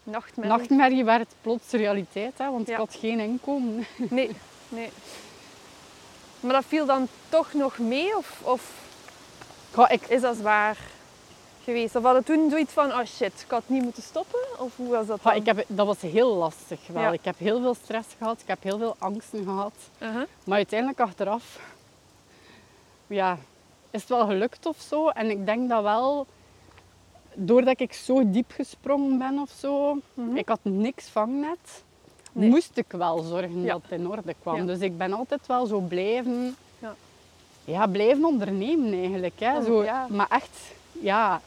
Nachtmerrie. 0.04 0.56
nachtmerrie 0.58 1.04
werd 1.04 1.34
plots 1.40 1.70
realiteit. 1.70 2.38
Hè, 2.38 2.50
want 2.50 2.66
Ja. 2.66 2.72
ik 2.72 2.78
had 2.78 2.94
geen 2.94 3.20
inkomen. 3.20 3.84
Nee, 4.10 4.30
nee. 4.68 4.88
Maar 6.40 6.52
dat 6.52 6.64
viel 6.64 6.86
dan 6.86 7.08
toch 7.28 7.52
nog 7.52 7.78
mee? 7.78 8.16
Of, 8.16 8.40
of 8.44 8.80
Goh, 9.72 9.90
ik, 9.90 10.02
is 10.02 10.20
dat 10.20 10.36
zwaar 10.36 10.78
geweest? 11.64 11.96
Of 11.96 12.02
hadden 12.02 12.24
toen 12.24 12.50
zoiets 12.50 12.72
van, 12.72 12.92
oh 12.92 13.04
shit, 13.04 13.32
ik 13.44 13.50
had 13.50 13.62
niet 13.66 13.82
moeten 13.82 14.02
stoppen? 14.02 14.40
Of 14.58 14.76
hoe 14.76 14.88
was 14.88 15.06
dat 15.06 15.22
dan? 15.22 15.34
ik 15.34 15.46
heb, 15.46 15.64
dat 15.68 15.86
was 15.86 16.00
heel 16.00 16.34
lastig 16.34 16.80
wel. 16.86 17.02
Ja. 17.02 17.12
Ik 17.12 17.24
heb 17.24 17.38
heel 17.38 17.60
veel 17.60 17.74
stress 17.74 18.08
gehad. 18.18 18.40
Ik 18.40 18.46
heb 18.48 18.62
heel 18.62 18.78
veel 18.78 18.96
angsten 18.98 19.44
gehad. 19.44 19.74
Uh-huh. 19.98 20.22
Maar 20.44 20.56
uiteindelijk 20.56 21.00
achteraf 21.00 21.60
ja, 23.06 23.38
is 23.90 24.00
het 24.00 24.08
wel 24.08 24.26
gelukt 24.26 24.66
of 24.66 24.76
zo. 24.88 25.08
En 25.08 25.30
ik 25.30 25.46
denk 25.46 25.68
dat 25.68 25.82
wel, 25.82 26.26
doordat 27.34 27.80
ik 27.80 27.92
zo 27.92 28.30
diep 28.30 28.50
gesprongen 28.54 29.18
ben 29.18 29.38
of 29.38 29.50
zo, 29.58 29.98
Mhm. 30.14 30.36
ik 30.36 30.48
had 30.48 30.58
niks 30.62 31.08
vangnet, 31.08 31.82
Nee. 32.32 32.48
moest 32.48 32.76
ik 32.76 32.86
wel 32.88 33.22
zorgen 33.22 33.62
Ja. 33.62 33.72
dat 33.72 33.82
het 33.88 34.00
in 34.00 34.08
orde 34.08 34.34
kwam. 34.42 34.56
Ja. 34.56 34.64
Dus 34.64 34.78
ik 34.78 34.98
ben 34.98 35.12
altijd 35.12 35.46
wel 35.46 35.66
zo 35.66 35.78
blijven, 35.80 36.56
Ja. 36.78 36.94
ja, 37.64 37.86
blijven 37.86 38.24
ondernemen 38.24 38.92
eigenlijk. 38.92 39.40
Hè. 39.40 39.64
Zo, 39.64 39.84
ja. 39.84 40.06
Maar 40.10 40.26
echt, 40.30 40.58
ja, 40.92 41.40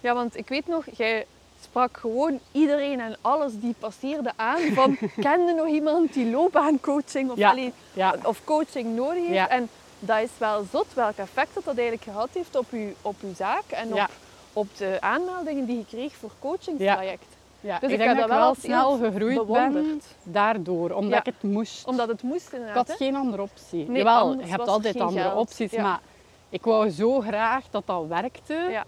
Ja, 0.00 0.14
want 0.14 0.36
ik 0.36 0.48
weet 0.48 0.66
nog, 0.66 0.84
jij 0.96 1.26
sprak 1.62 1.96
gewoon 1.96 2.38
iedereen 2.52 3.00
en 3.00 3.16
alles 3.20 3.52
die 3.60 3.74
passeerde 3.78 4.32
aan. 4.36 4.60
Van, 4.60 4.98
kende 5.20 5.52
nog 5.52 5.66
iemand 5.66 6.12
die 6.12 6.30
loopbaancoaching 6.30 7.30
of, 7.30 7.36
Ja. 7.36 7.50
allee, 7.50 7.72
ja, 7.92 8.14
of 8.22 8.44
coaching 8.44 8.96
nodig 8.96 9.22
heeft? 9.22 9.34
Ja. 9.34 9.48
En 9.48 9.68
dat 9.98 10.18
is 10.22 10.30
wel 10.38 10.64
zot 10.72 10.86
welk 10.94 11.16
effect 11.16 11.54
dat, 11.54 11.64
dat 11.64 11.76
eigenlijk 11.76 12.02
gehad 12.10 12.28
heeft 12.32 12.56
op 12.56 12.66
uw, 12.70 12.88
op 13.02 13.14
uw 13.22 13.34
zaak 13.34 13.64
en 13.68 13.92
op, 13.94 14.08
op 14.52 14.76
de 14.76 14.96
aanmeldingen 15.00 15.64
die 15.66 15.76
je 15.78 15.84
kreeg 15.86 16.12
voor 16.14 16.30
coachingstraject. 16.38 17.26
ja. 17.60 17.78
Dus 17.78 17.90
ik 17.90 17.98
ik 17.98 18.04
denk 18.04 18.16
dat 18.16 18.24
ik 18.26 18.32
wel 18.32 18.54
snel 18.54 18.96
gegroeid 18.98 19.34
bewonderd. 19.36 19.84
ben 19.84 20.02
daardoor, 20.22 20.90
omdat 20.90 21.18
ik 21.18 21.26
het 21.40 21.42
moest. 21.52 21.86
Omdat 21.86 22.08
het 22.08 22.22
moest 22.22 22.46
Ik 22.46 22.52
inderdaad. 22.52 22.76
had 22.76 22.88
hè? 22.88 22.94
geen 23.04 23.16
andere 23.16 23.42
optie. 23.42 23.88
Nee, 23.88 23.96
Jawel, 24.02 24.38
je 24.38 24.46
hebt 24.46 24.68
altijd 24.68 25.00
andere 25.00 25.34
opties, 25.34 25.72
maar 25.72 26.00
ik 26.48 26.64
wou 26.64 26.90
zo 26.90 27.20
graag 27.20 27.64
dat 27.70 27.82
dat 27.86 28.06
werkte. 28.08 28.82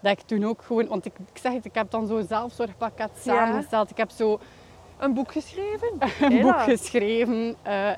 Dat 0.00 0.12
ik 0.12 0.20
toen 0.20 0.44
ook 0.44 0.62
gewoon, 0.62 0.86
want 0.86 1.04
ik, 1.04 1.12
ik 1.32 1.38
zeg 1.38 1.52
het, 1.52 1.64
ik 1.64 1.74
heb 1.74 1.90
dan 1.90 2.06
zo'n 2.06 2.26
zelfzorgpakket 2.28 3.10
Ja. 3.14 3.20
samengesteld. 3.34 3.90
Ik 3.90 3.96
heb 3.96 4.10
zo 4.10 4.38
Een 4.98 5.14
boek 5.14 5.32
geschreven. 5.32 5.88
een 6.20 6.32
Hela. 6.32 6.52
boek 6.52 6.60
geschreven. 6.62 7.56
Eh, 7.62 7.90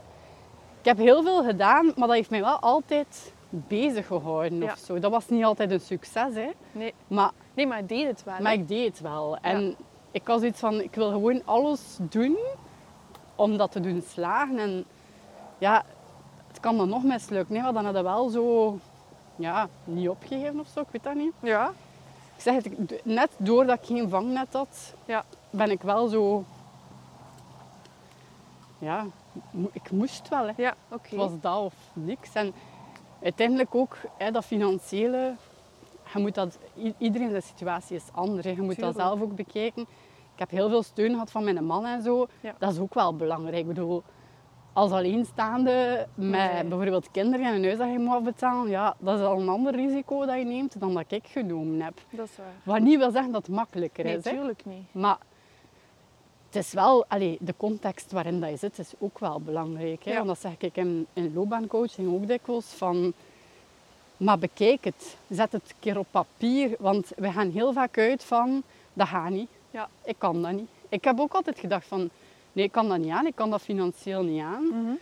ik 0.81 0.85
heb 0.87 0.97
heel 0.99 1.23
veel 1.23 1.45
gedaan, 1.45 1.85
maar 1.97 2.07
dat 2.09 2.17
heeft 2.17 2.31
mij 2.31 2.41
wel 2.41 2.59
altijd 2.59 3.33
bezig 3.51 4.07
gehouden 4.07 4.59
Ja. 4.59 4.73
of 4.73 4.79
zo. 4.79 4.99
Dat 4.99 5.11
was 5.11 5.29
niet 5.29 5.45
altijd 5.45 5.71
een 5.71 5.81
succes, 5.81 6.35
hè. 6.35 6.51
Nee. 6.73 6.95
Maar, 7.09 7.31
nee, 7.55 7.67
maar 7.67 7.77
hij 7.79 7.87
deed 7.87 8.07
het 8.07 8.25
wel. 8.25 8.35
hè? 8.35 8.43
maar 8.43 8.53
ik 8.53 8.69
deed 8.69 8.87
het 8.87 9.01
wel. 9.01 9.37
En 9.43 9.77
ik 10.11 10.27
was 10.27 10.43
iets 10.43 10.61
van, 10.61 10.81
ik 10.81 10.95
wil 10.95 11.11
gewoon 11.11 11.43
alles 11.45 11.97
doen 12.01 12.37
om 13.35 13.57
dat 13.57 13.73
te 13.73 13.81
doen 13.81 14.03
slagen. 14.09 14.59
En 14.59 14.85
ja, 15.59 15.85
het 16.49 16.61
kan 16.61 16.77
dan 16.77 16.89
nog 16.89 17.03
mislukken. 17.03 17.57
Hè, 17.57 17.63
want 17.63 17.75
dan 17.75 17.85
had 17.85 17.97
je 17.97 18.03
wel 18.03 18.29
zo, 18.29 18.79
ja, 19.37 19.69
niet 19.85 20.09
opgegeven 20.09 20.61
of 20.61 20.67
zo, 20.75 20.81
ik 20.81 20.87
weet 20.91 21.03
dat 21.03 21.15
niet. 21.15 21.33
Ja. 21.41 21.73
Ik 22.41 22.47
zeg 22.47 22.55
het, 22.55 23.05
net 23.05 23.31
doordat 23.37 23.79
ik 23.79 23.87
geen 23.87 24.09
vangnet 24.09 24.53
had, 24.53 24.95
Ja. 25.05 25.25
ben 25.51 25.71
ik 25.71 25.83
wel 25.83 26.09
zo... 26.09 26.45
Ja, 28.79 29.07
ik 29.73 29.91
moest 29.91 30.29
wel. 30.29 30.47
Hè. 30.47 30.53
Ja, 30.57 30.75
oké. 30.89 31.17
Was 31.17 31.31
dat 31.41 31.59
of 31.59 31.75
niks. 31.93 32.33
En 32.33 32.53
uiteindelijk 33.23 33.75
ook 33.75 33.97
hè, 34.17 34.31
dat 34.31 34.45
financiële. 34.45 35.35
Je 36.15 36.19
moet 36.21 36.35
dat, 36.35 36.59
iedereen 36.99 37.31
zijn 37.31 37.43
situatie 37.43 37.97
is 37.97 38.05
anders. 38.13 38.45
hè. 38.45 38.51
Je 38.51 38.61
moet 38.63 38.75
Tuurlijk. 38.75 38.97
dat 38.97 39.07
zelf 39.07 39.21
ook 39.21 39.35
bekijken. 39.35 39.83
Ik 40.33 40.39
heb 40.39 40.51
heel 40.51 40.69
veel 40.69 40.83
steun 40.83 41.13
gehad 41.13 41.31
van 41.31 41.45
mijn 41.45 41.65
man 41.65 41.87
en 41.87 42.03
zo. 42.03 42.27
Ja. 42.41 42.55
Dat 42.59 42.73
is 42.73 42.79
ook 42.79 42.95
wel 42.95 43.17
belangrijk. 43.17 43.57
Ik 43.57 43.67
bedoel, 43.67 44.03
als 44.73 44.91
alleenstaande 44.91 46.07
met 46.15 46.69
bijvoorbeeld 46.69 47.11
kinderen 47.11 47.47
en 47.47 47.55
een 47.55 47.65
huis 47.65 47.79
dat 47.79 47.91
je 47.91 47.99
moet 47.99 48.15
afbetalen, 48.15 48.71
ja, 48.71 48.95
dat 48.99 49.19
is 49.19 49.25
al 49.25 49.41
een 49.41 49.49
ander 49.49 49.75
risico 49.75 50.27
dat 50.27 50.39
je 50.39 50.45
neemt 50.45 50.81
dan 50.81 50.95
dat 50.95 51.05
ik 51.09 51.27
genomen 51.27 51.81
heb. 51.81 52.01
Dat 52.11 52.27
is 52.27 52.37
waar. 52.37 52.47
Wat 52.63 52.81
niet 52.81 52.99
wil 52.99 53.11
zeggen 53.11 53.33
dat 53.33 53.47
het 53.47 53.55
makkelijker 53.55 54.05
Nee, 54.05 54.17
is. 54.17 54.25
Natuurlijk 54.25 54.65
niet. 54.65 54.85
Maar 54.93 55.19
het 56.51 56.65
is 56.65 56.73
wel, 56.73 57.05
allee, 57.09 57.37
de 57.41 57.55
context 57.57 58.13
waarin 58.13 58.41
dat 58.41 58.51
je 58.51 58.57
zit 58.57 58.79
is 58.79 58.93
ook 58.99 59.19
wel 59.19 59.41
belangrijk. 59.41 60.05
Hè? 60.05 60.11
Ja. 60.11 60.17
Want 60.17 60.29
dat 60.29 60.41
zeg 60.41 60.53
ik 60.59 60.77
in, 60.77 61.07
in 61.13 61.33
loopbaancoaching 61.35 62.13
ook 62.15 62.27
dikwijls. 62.27 62.67
Van, 62.67 63.13
maar 64.17 64.39
bekijk 64.39 64.85
het. 64.85 65.17
Zet 65.29 65.53
het 65.53 65.63
een 65.69 65.77
keer 65.81 65.99
op 65.99 66.07
papier. 66.11 66.77
Want 66.79 67.13
we 67.17 67.33
gaan 67.33 67.51
heel 67.51 67.73
vaak 67.73 67.99
uit 67.99 68.25
van, 68.25 68.63
dat 68.93 69.07
gaat 69.07 69.31
niet. 69.31 69.49
Ja. 69.71 69.89
Ik 70.05 70.15
kan 70.19 70.43
dat 70.43 70.53
niet. 70.53 70.69
Ik 70.89 71.05
heb 71.05 71.21
ook 71.21 71.33
altijd 71.33 71.59
gedacht 71.59 71.87
van, 71.87 72.11
nee, 72.53 72.65
ik 72.65 72.73
kan 72.73 72.89
dat 72.89 72.99
niet 72.99 73.13
aan. 73.13 73.27
Ik 73.27 73.35
kan 73.35 73.51
dat 73.51 73.61
financieel 73.61 74.23
niet 74.23 74.43
aan. 74.43 74.65
Mhm. 74.65 74.95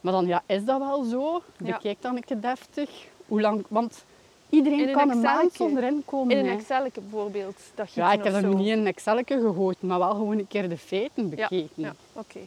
Maar 0.00 0.12
dan, 0.12 0.26
ja, 0.26 0.42
is 0.46 0.64
dat 0.64 0.78
wel 0.78 1.02
zo? 1.02 1.42
Ja. 1.56 1.72
Bekijk 1.72 2.02
dan 2.02 2.16
een 2.16 2.24
keer 2.24 2.40
deftig. 2.40 2.90
Hoe 3.26 3.40
lang, 3.40 3.64
want 3.68 4.04
iedereen 4.48 4.88
In 4.88 4.94
kan 4.94 5.10
een 5.10 5.20
maand 5.20 5.52
zonder 5.52 5.82
inkomen. 5.82 6.36
In 6.36 6.46
een. 6.46 6.58
Excel 6.58 6.86
bijvoorbeeld. 6.94 7.60
Dat 7.74 7.92
Ja, 7.92 8.12
ik 8.12 8.24
heb 8.24 8.32
dat 8.32 8.54
niet 8.54 8.66
in 8.66 8.78
een 8.78 8.86
Excelke 8.86 9.40
gegooid, 9.40 9.82
maar 9.82 9.98
wel 9.98 10.10
gewoon 10.10 10.38
een 10.38 10.48
keer 10.48 10.68
de 10.68 10.78
feiten 10.78 11.30
bekeken. 11.30 11.70
Ja, 11.74 11.94
oké. 12.12 12.38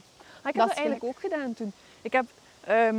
Maar 0.42 0.54
ik 0.54 0.60
heb 0.60 0.68
Dat 0.68 0.70
eigenlijk 0.70 1.04
ook 1.04 1.20
gedaan 1.20 1.54
toen. 1.54 1.72
Ik 2.02 2.12
heb 2.12 2.24
ehm, 2.64 2.96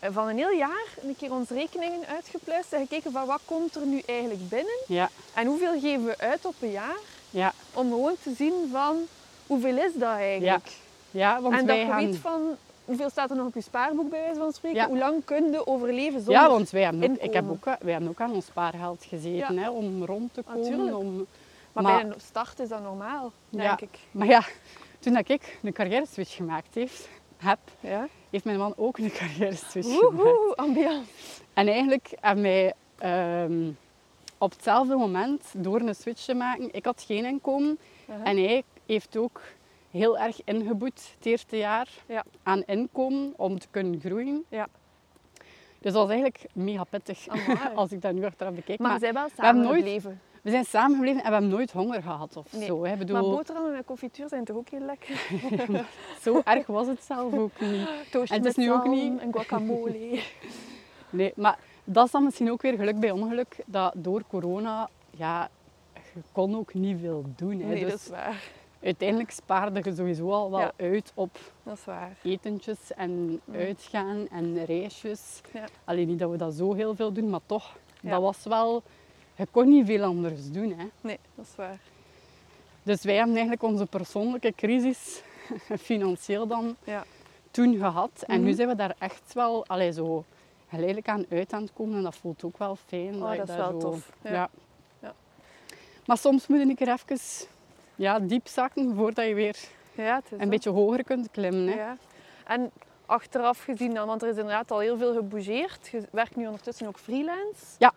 van 0.00 0.28
een 0.28 0.36
heel 0.36 0.50
jaar 0.50 0.86
een 1.02 1.16
keer 1.16 1.32
onze 1.32 1.54
rekeningen 1.54 2.06
uitgepluist 2.06 2.72
en 2.72 2.80
gekeken 2.80 3.12
van 3.12 3.26
wat 3.26 3.40
komt 3.44 3.74
er 3.74 3.86
nu 3.86 4.02
eigenlijk 4.06 4.48
binnen 4.48 4.78
Ja, 4.86 5.10
en 5.34 5.46
hoeveel 5.46 5.80
geven 5.80 6.04
we 6.04 6.18
uit 6.18 6.44
op 6.44 6.54
een 6.60 6.70
jaar 6.70 6.98
ja, 7.30 7.52
om 7.74 7.88
gewoon 7.88 8.16
te 8.22 8.34
zien 8.36 8.68
van 8.72 8.96
hoeveel 9.50 9.76
is 9.76 9.92
dat 9.94 10.08
eigenlijk. 10.16 10.72
ja 11.10 11.40
want 11.40 11.54
en 11.54 11.58
dat 11.58 11.66
wij 11.68 11.78
je 11.78 11.86
gaan... 11.86 12.04
weet 12.04 12.16
van 12.16 12.42
hoeveel 12.84 13.10
staat 13.10 13.30
er 13.30 13.36
nog 13.36 13.46
op 13.46 13.54
je 13.54 13.60
spaarboek 13.60 14.10
bij 14.10 14.20
wijze 14.20 14.38
van 14.40 14.52
spreken, 14.52 14.80
Ja. 14.80 14.86
hoe 14.88 14.98
lang 14.98 15.24
kun 15.24 15.50
je 15.50 15.66
overleven 15.66 16.20
zonder... 16.20 16.42
Ja, 16.42 16.48
want 16.48 16.70
wij 16.70 16.82
hebben 16.82 17.10
ook, 17.10 17.16
ik 17.16 17.32
heb 17.32 17.50
ook, 17.50 17.64
wij 17.64 17.92
hebben 17.92 18.08
ook 18.10 18.20
aan 18.20 18.32
ons 18.32 18.46
spaargeld 18.46 19.04
gezeten 19.08 19.54
Ja. 19.54 19.60
hè, 19.62 19.70
om 19.70 20.04
rond 20.04 20.34
te 20.34 20.42
komen. 20.42 20.96
Om, 20.96 21.26
maar, 21.72 21.82
maar- 21.82 22.02
bij 22.02 22.12
een 22.12 22.20
start 22.20 22.58
is 22.58 22.68
dat 22.68 22.82
normaal, 22.82 23.32
Ja. 23.48 23.58
denk 23.58 23.80
ik. 23.80 23.98
maar 24.10 24.26
ja, 24.26 24.42
toen 24.98 25.12
dat 25.12 25.28
ik 25.28 25.58
een 25.62 25.72
carrière 25.72 26.06
switch 26.10 26.34
gemaakt 26.36 26.74
heeft, 26.74 27.08
heb, 27.36 27.58
Ja. 27.80 28.08
heeft 28.30 28.44
mijn 28.44 28.58
man 28.58 28.74
ook 28.76 28.98
een 28.98 29.12
carrière 29.12 29.56
switch 29.56 29.88
gemaakt. 29.88 30.14
Woehoe, 30.14 30.54
ambiance. 30.56 31.10
En 31.54 31.68
eigenlijk 31.68 32.12
hebben 32.20 32.44
wij 32.44 32.72
ehm, 32.98 33.70
op 34.38 34.50
hetzelfde 34.50 34.96
moment, 34.96 35.44
door 35.52 35.80
een 35.80 35.94
switch 35.94 36.24
te 36.24 36.34
maken, 36.34 36.68
ik 36.74 36.84
had 36.84 37.04
geen 37.06 37.24
inkomen. 37.24 37.78
Aha. 38.10 38.24
En 38.24 38.36
hij 38.36 38.62
heeft 38.92 39.16
ook 39.16 39.40
heel 39.90 40.18
erg 40.18 40.40
ingeboet 40.44 41.12
het 41.16 41.26
eerste 41.26 41.56
jaar 41.56 41.88
Ja. 42.06 42.24
aan 42.42 42.62
inkomen 42.66 43.32
om 43.36 43.58
te 43.58 43.66
kunnen 43.70 44.00
groeien. 44.00 44.44
Ja. 44.48 44.68
Dus 45.80 45.92
dat 45.92 46.02
was 46.02 46.08
eigenlijk 46.10 46.44
mega 46.52 46.84
pittig 46.84 47.28
Amai. 47.28 47.58
als 47.74 47.92
ik 47.92 48.02
dat 48.02 48.12
nu 48.12 48.24
achteraf 48.24 48.54
bekijk. 48.54 48.78
Maar, 48.78 48.88
Maar, 48.90 48.98
we 48.98 49.04
zijn 49.04 49.14
wel 49.14 49.22
hebben 49.26 49.44
samen 49.44 49.62
nooit- 49.62 49.76
gebleven. 49.76 50.20
we 50.42 50.50
zijn 50.50 50.64
samen 50.64 50.94
gebleven 50.96 51.20
en 51.22 51.26
we 51.26 51.32
hebben 51.32 51.50
nooit 51.50 51.72
honger 51.72 52.02
gehad 52.02 52.36
of 52.36 52.52
Nee. 52.52 52.66
zo. 52.66 52.74
Hè. 52.84 52.90
Ik 52.92 52.96
Maar 52.96 53.06
bedoel, 53.06 53.30
boterhammen 53.30 53.72
met 53.72 53.84
confituur 53.84 54.28
zijn 54.28 54.44
toch 54.44 54.56
ook 54.56 54.68
heel 54.68 54.80
lekker? 54.80 55.26
zo 56.22 56.40
erg 56.44 56.66
was 56.66 56.86
het 56.86 57.02
zelf 57.04 57.34
ook 57.34 57.60
niet. 57.60 57.88
Toastje 58.10 58.34
En 58.34 58.40
het 58.42 58.50
is 58.50 58.56
met 58.56 58.66
nu 58.66 58.72
ook 58.72 58.84
zalm 58.84 58.94
niet- 58.96 59.20
en 59.20 59.32
guacamole. 59.32 60.20
Nee, 61.10 61.32
maar 61.36 61.58
dat 61.84 62.04
is 62.06 62.10
dan 62.12 62.24
misschien 62.24 62.50
ook 62.50 62.62
weer 62.62 62.76
geluk 62.76 63.00
bij 63.00 63.10
ongeluk, 63.10 63.56
dat 63.66 63.92
door 63.96 64.22
corona, 64.28 64.88
ja, 65.10 65.48
je 66.14 66.20
kon 66.32 66.56
ook 66.56 66.74
niet 66.74 66.98
veel 67.00 67.24
doen. 67.36 67.60
Hè. 67.60 67.66
Nee, 67.66 67.80
dus 67.80 67.90
dat 67.90 68.00
is 68.00 68.08
waar. 68.08 68.42
Uiteindelijk 68.82 69.30
spaarde 69.30 69.80
je 69.84 69.94
sowieso 69.94 70.30
al 70.30 70.50
wel 70.50 70.60
Ja. 70.60 70.72
uit 70.76 71.12
op 71.14 71.38
Dat 71.62 71.76
is 71.78 71.84
waar. 71.84 72.16
etentjes 72.22 72.92
en 72.96 73.10
Mm. 73.10 73.54
uitgaan 73.54 74.28
en 74.30 74.64
reisjes. 74.64 75.40
Ja. 75.52 75.64
Alleen 75.84 76.06
niet 76.06 76.18
dat 76.18 76.30
we 76.30 76.36
dat 76.36 76.54
zo 76.54 76.74
heel 76.74 76.94
veel 76.94 77.12
doen, 77.12 77.30
maar 77.30 77.40
toch, 77.46 77.76
Ja. 78.00 78.10
dat 78.10 78.20
was 78.20 78.44
wel... 78.44 78.82
Je 79.36 79.46
kon 79.50 79.68
niet 79.68 79.86
veel 79.86 80.04
anders 80.04 80.50
doen. 80.50 80.70
Hè. 80.76 80.84
Nee, 81.00 81.18
dat 81.34 81.44
is 81.46 81.56
waar. 81.56 81.78
Dus 82.82 83.02
wij 83.02 83.14
hebben 83.14 83.32
eigenlijk 83.36 83.62
onze 83.62 83.86
persoonlijke 83.86 84.52
crisis, 84.56 85.22
financieel 85.90 86.46
dan, 86.46 86.76
Ja. 86.84 87.04
toen 87.50 87.76
gehad. 87.76 88.22
En 88.26 88.40
nu 88.40 88.46
Mhm. 88.46 88.56
zijn 88.56 88.68
we 88.68 88.74
daar 88.74 88.94
echt 88.98 89.32
wel 89.34 89.66
allee, 89.66 89.92
zo 89.92 90.24
geleidelijk 90.68 91.08
aan 91.08 91.24
uit 91.30 91.52
aan 91.52 91.62
het 91.62 91.72
komen. 91.72 91.96
En 91.96 92.02
dat 92.02 92.16
voelt 92.16 92.44
ook 92.44 92.58
wel 92.58 92.76
fijn. 92.86 93.22
Oh, 93.22 93.30
je 93.32 93.38
dat 93.38 93.48
is 93.48 93.54
wel 93.56 93.70
zo- 93.70 93.78
tof. 93.78 94.12
Ja. 94.22 94.50
Maar 96.06 96.18
soms 96.18 96.46
moet 96.46 96.58
je 96.78 96.86
er 96.86 96.92
even 96.92 97.18
ja, 98.00 98.18
diep 98.18 98.48
zakken 98.48 98.94
voordat 98.94 99.26
je 99.26 99.34
weer 99.34 99.56
Ja, 99.92 100.20
is 100.30 100.38
een 100.38 100.48
beetje 100.48 100.70
hoger 100.70 101.04
kunt 101.04 101.30
klimmen. 101.30 101.66
Hè. 101.66 101.74
Ja. 101.74 101.96
En 102.46 102.70
achteraf 103.06 103.62
gezien 103.62 103.94
dan, 103.94 104.06
want 104.06 104.22
er 104.22 104.28
is 104.28 104.36
inderdaad 104.36 104.70
al 104.70 104.78
heel 104.78 104.96
veel 104.96 105.14
gebougeerd. 105.14 105.88
Je 105.88 106.02
werkt 106.10 106.36
nu 106.36 106.46
ondertussen 106.46 106.86
ook 106.86 106.98
freelance. 106.98 107.64
Ja. 107.78 107.92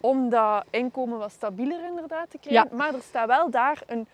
Om 0.00 0.28
dat 0.28 0.64
inkomen 0.70 1.18
wat 1.18 1.32
stabieler 1.32 1.84
inderdaad 1.84 2.30
te 2.30 2.38
krijgen. 2.38 2.68
Ja. 2.70 2.76
Maar 2.76 2.94
er 2.94 3.02
staat 3.02 3.26
wel 3.26 3.50
daar 3.50 3.82
een, 3.86 4.06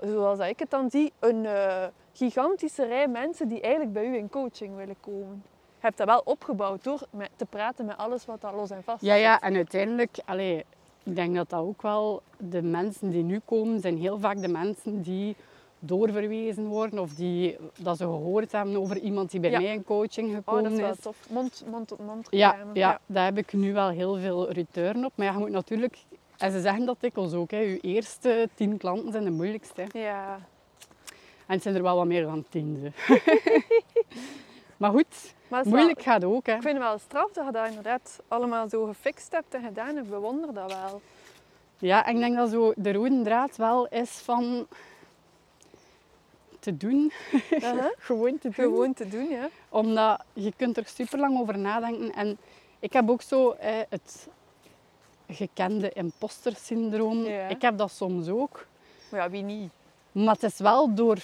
zoals 0.00 0.38
ik 0.38 0.58
het 0.58 0.70
dan 0.70 0.90
zie, 0.90 1.12
een 1.18 1.46
eh, 1.46 1.84
gigantische 2.12 2.86
rij 2.86 3.08
mensen 3.08 3.48
die 3.48 3.60
eigenlijk 3.60 3.92
bij 3.92 4.06
u 4.06 4.16
in 4.16 4.30
coaching 4.30 4.76
willen 4.76 4.96
komen. 5.00 5.42
Je 5.78 5.90
hebt 5.90 5.96
dat 5.96 6.06
wel 6.06 6.22
opgebouwd 6.24 6.84
door 6.84 7.00
te 7.36 7.46
praten 7.46 7.84
met 7.84 7.96
alles 7.96 8.24
wat 8.24 8.40
daar 8.40 8.54
los 8.54 8.70
en 8.70 8.82
vast 8.82 9.02
Ja, 9.02 9.14
ja, 9.14 9.40
en 9.40 9.54
uiteindelijk, 9.54 10.18
allee, 10.24 10.64
ik 11.04 11.16
denk 11.16 11.34
dat 11.34 11.50
dat 11.50 11.60
ook 11.60 11.82
wel, 11.82 12.22
de 12.38 12.62
mensen 12.62 13.10
die 13.10 13.22
nu 13.22 13.40
komen, 13.44 13.80
zijn 13.80 13.98
heel 13.98 14.18
vaak 14.18 14.40
de 14.40 14.48
mensen 14.48 15.02
die 15.02 15.36
doorverwezen 15.78 16.66
worden 16.66 16.98
of 16.98 17.14
die, 17.14 17.56
dat 17.78 17.96
ze 17.96 18.04
gehoord 18.04 18.52
hebben 18.52 18.76
over 18.76 18.98
iemand 18.98 19.30
die 19.30 19.40
bij 19.40 19.50
Ja. 19.50 19.60
mij 19.60 19.72
in 19.74 19.84
coaching 19.84 20.28
Oh, 20.28 20.34
gekomen 20.34 20.62
dat 20.62 20.72
is 20.72 20.78
wel 20.78 20.90
is. 20.90 20.98
tof. 20.98 21.16
Mond, 21.30 21.64
mond 21.70 21.88
tot 21.88 21.98
mond 21.98 22.26
Ja, 22.30 22.56
ja, 22.72 23.00
daar 23.06 23.24
heb 23.24 23.38
ik 23.38 23.52
nu 23.52 23.72
wel 23.72 23.88
heel 23.88 24.16
veel 24.16 24.50
return 24.50 25.04
op. 25.04 25.12
Maar 25.14 25.26
ja, 25.26 25.32
je 25.32 25.38
moet 25.38 25.50
natuurlijk, 25.50 25.98
en 26.38 26.52
ze 26.52 26.60
zeggen 26.60 26.84
dat 26.86 26.96
dikwijls 27.00 27.32
ook, 27.32 27.50
hè, 27.50 27.58
je 27.58 27.80
eerste 27.80 28.48
tien 28.54 28.76
klanten 28.76 29.12
zijn 29.12 29.24
de 29.24 29.30
moeilijkste. 29.30 29.84
hè. 29.92 29.98
Ja. 30.00 30.34
En 31.46 31.54
het 31.54 31.62
zijn 31.62 31.74
er 31.74 31.82
wel 31.82 31.96
wat 31.96 32.06
meer 32.06 32.22
dan 32.22 32.44
tien. 32.50 32.92
maar 34.76 34.90
goed, 34.90 35.34
Maar 35.54 35.64
wel- 35.64 35.72
moeilijk 35.72 36.02
gaat 36.02 36.24
ook. 36.24 36.46
Hè. 36.46 36.54
Ik 36.54 36.62
vind 36.62 36.76
het 36.76 36.86
wel 36.86 36.98
straf 36.98 37.32
dat 37.32 37.46
je 37.46 37.52
dat 37.52 37.68
inderdaad 37.68 38.20
allemaal 38.28 38.68
zo 38.68 38.84
gefixt 38.84 39.32
hebt 39.32 39.54
en 39.54 39.62
gedaan. 39.62 39.98
Ik 39.98 40.10
bewonder 40.10 40.54
dat 40.54 40.72
wel. 40.72 41.00
Ja, 41.78 42.06
en 42.06 42.14
ik 42.14 42.20
denk 42.20 42.36
dat 42.36 42.50
zo 42.50 42.72
de 42.76 42.92
rode 42.92 43.22
draad 43.22 43.56
wel 43.56 43.86
is 43.88 44.10
van 44.10 44.66
te 46.60 46.76
doen. 46.76 47.12
Gewoon 47.98 48.38
te 48.38 48.48
doen. 48.48 48.52
Gewoon 48.54 48.94
te 48.94 49.08
doen, 49.08 49.28
ja. 49.28 49.48
Omdat 49.68 50.22
je 50.32 50.52
kunt 50.56 50.76
er 50.76 50.86
super 50.86 51.18
lang 51.18 51.40
over 51.40 51.58
nadenken. 51.58 52.12
En 52.12 52.38
ik 52.78 52.92
heb 52.92 53.10
ook 53.10 53.22
zo 53.22 53.50
eh, 53.50 53.74
het 53.88 54.28
gekende 55.28 55.90
imposter-syndroom. 55.92 57.24
Ja. 57.24 57.48
Ik 57.48 57.62
heb 57.62 57.78
dat 57.78 57.90
soms 57.90 58.28
ook. 58.28 58.66
Maar 59.10 59.20
ja, 59.20 59.30
wie 59.30 59.42
niet? 59.42 59.70
Maar 60.12 60.34
het 60.34 60.42
is 60.42 60.58
wel 60.58 60.94
door 60.94 61.18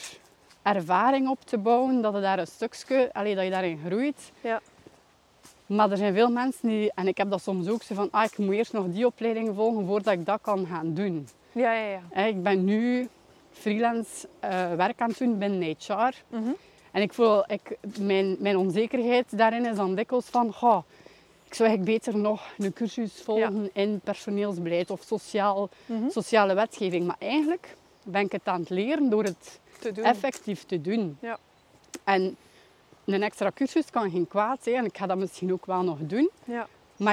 ervaring 0.62 1.28
op 1.28 1.40
te 1.44 1.58
bouwen 1.58 2.02
dat 2.02 2.14
je 2.14 2.20
daar 2.20 2.38
een 2.38 2.46
stukje, 2.46 3.10
allee, 3.12 3.34
dat 3.34 3.44
je 3.44 3.50
daarin 3.50 3.80
groeit. 3.86 4.30
Ja. 4.40 4.60
Maar 5.66 5.90
er 5.90 5.96
zijn 5.96 6.14
veel 6.14 6.30
mensen 6.30 6.68
die, 6.68 6.92
en 6.94 7.08
ik 7.08 7.16
heb 7.16 7.30
dat 7.30 7.42
soms 7.42 7.68
ook, 7.68 7.82
zo 7.82 7.94
van, 7.94 8.08
ah, 8.10 8.24
ik 8.24 8.38
moet 8.38 8.54
eerst 8.54 8.72
nog 8.72 8.86
die 8.88 9.06
opleiding 9.06 9.54
volgen 9.54 9.86
voordat 9.86 10.12
ik 10.12 10.26
dat 10.26 10.38
kan 10.42 10.66
gaan 10.66 10.94
doen. 10.94 11.28
Ja, 11.52 11.72
ja, 11.72 12.00
ja. 12.14 12.24
Ik 12.24 12.42
ben 12.42 12.64
nu 12.64 13.08
freelance 13.52 14.28
eh, 14.40 14.74
werk 14.74 15.00
aan 15.00 15.08
het 15.08 15.18
doen 15.18 15.38
binnen 15.38 15.62
HR. 15.78 15.92
Mhm. 16.28 16.50
En 16.92 17.02
ik 17.02 17.12
voel, 17.12 17.44
ik, 17.50 17.76
mijn, 17.98 18.36
mijn 18.38 18.56
onzekerheid 18.56 19.38
daarin 19.38 19.66
is 19.66 19.76
dan 19.76 19.94
dikwijls 19.94 20.26
van, 20.26 20.52
"Goh, 20.52 20.78
ik 21.46 21.54
zou 21.54 21.68
eigenlijk 21.68 21.98
beter 22.04 22.20
nog 22.20 22.42
een 22.58 22.72
cursus 22.72 23.22
volgen 23.22 23.70
in 23.72 24.00
personeelsbeleid 24.04 24.90
of 24.90 25.02
sociaal, 25.02 25.68
Mhm. 25.86 26.08
sociale 26.10 26.54
wetgeving. 26.54 27.06
Maar 27.06 27.16
eigenlijk 27.18 27.76
ben 28.04 28.24
ik 28.24 28.32
het 28.32 28.46
aan 28.48 28.60
het 28.60 28.70
leren 28.70 29.10
door 29.10 29.24
het 29.24 29.60
Te 29.80 29.92
doen. 29.92 30.04
effectief 30.04 30.64
te 30.64 30.80
doen. 30.80 31.18
Ja. 31.20 31.38
En 32.04 32.36
een 33.04 33.22
extra 33.22 33.50
cursus 33.54 33.90
kan 33.90 34.10
geen 34.10 34.28
kwaad 34.28 34.58
zijn 34.62 34.76
en 34.76 34.84
ik 34.84 34.96
ga 34.98 35.06
dat 35.06 35.16
misschien 35.18 35.52
ook 35.52 35.66
wel 35.66 35.82
nog 35.82 35.96
doen. 36.00 36.30
Ja. 36.44 36.66
Maar 36.96 37.12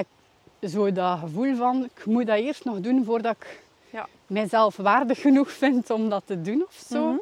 ik- 0.59 0.69
zo 0.69 0.91
dat 0.91 1.19
gevoel 1.19 1.55
van, 1.55 1.83
ik 1.95 2.05
moet 2.05 2.27
dat 2.27 2.37
eerst 2.37 2.65
nog 2.65 2.79
doen 2.79 3.05
voordat 3.05 3.35
ik 3.39 3.61
Ja. 3.89 4.07
mijzelf 4.27 4.75
waardig 4.75 5.21
genoeg 5.21 5.51
vind 5.51 5.89
om 5.89 6.09
dat 6.09 6.23
te 6.25 6.41
doen 6.41 6.63
of 6.67 6.83
zo. 6.89 7.05
Mhm. 7.07 7.17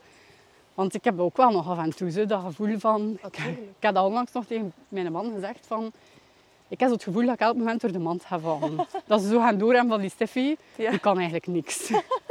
Want 0.74 0.94
ik 0.94 1.04
heb 1.04 1.20
ook 1.20 1.38
wel 1.38 1.52
nog 1.52 1.70
af 1.70 1.78
en 1.78 1.96
toe 1.96 2.12
zo 2.12 2.26
dat 2.26 2.42
gevoel 2.42 2.80
van... 2.80 3.18
Natuurlijk. 3.22 3.58
Ik 3.60 3.66
heb 3.80 3.94
dat 3.96 4.06
onlangs 4.06 4.32
nog 4.32 4.46
tegen 4.46 4.74
mijn 4.88 5.12
man 5.12 5.32
gezegd 5.34 5.66
van... 5.68 5.92
Ik 6.68 6.80
heb 6.80 6.90
zo 6.90 6.96
het 6.96 7.04
gevoel 7.04 7.26
dat 7.26 7.34
ik 7.34 7.40
elk 7.40 7.56
moment 7.56 7.82
door 7.82 7.92
de 7.92 8.00
mand 8.00 8.26
ga 8.26 8.40
vallen. 8.40 8.76
dat 9.08 9.22
ze 9.22 9.28
zo 9.28 9.40
gaan 9.40 9.58
doorhebben 9.58 9.90
van 9.92 10.02
die 10.02 10.10
Steffi, 10.10 10.56
Ja. 10.78 10.90
die 10.90 11.00
kan 11.00 11.16
eigenlijk 11.16 11.48
niks. 11.48 11.90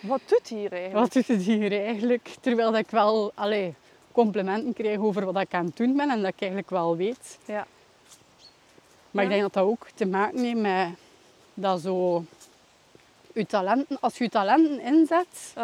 Wat 0.00 0.20
doet 0.26 0.48
hij 0.48 0.58
hier 0.58 0.72
eigenlijk? 0.72 1.04
Wat 1.04 1.12
doet 1.12 1.26
het 1.26 1.42
hier 1.42 1.84
eigenlijk? 1.84 2.28
Terwijl 2.40 2.70
dat 2.70 2.80
ik 2.80 2.90
wel 2.90 3.32
allee, 3.34 3.74
complimenten 4.12 4.72
krijg 4.72 4.98
over 4.98 5.24
wat 5.24 5.42
ik 5.42 5.54
aan 5.54 5.64
het 5.64 5.76
doen 5.76 5.96
ben 5.96 6.10
en 6.10 6.22
dat 6.22 6.32
ik 6.32 6.40
eigenlijk 6.40 6.70
wel 6.70 6.96
weet. 6.96 7.38
Ja. 7.44 7.66
Maar 9.10 9.24
ik 9.24 9.30
denk 9.30 9.42
dat 9.42 9.52
dat 9.52 9.64
ook 9.64 9.86
te 9.94 10.06
maken 10.06 10.44
heeft 10.44 10.56
met 10.56 10.88
dat 11.54 11.80
zo... 11.80 12.24
Je 13.32 13.46
talenten, 13.46 14.00
als 14.00 14.18
je 14.18 14.24
je 14.24 14.30
talenten 14.30 14.80
inzet, 14.80 15.54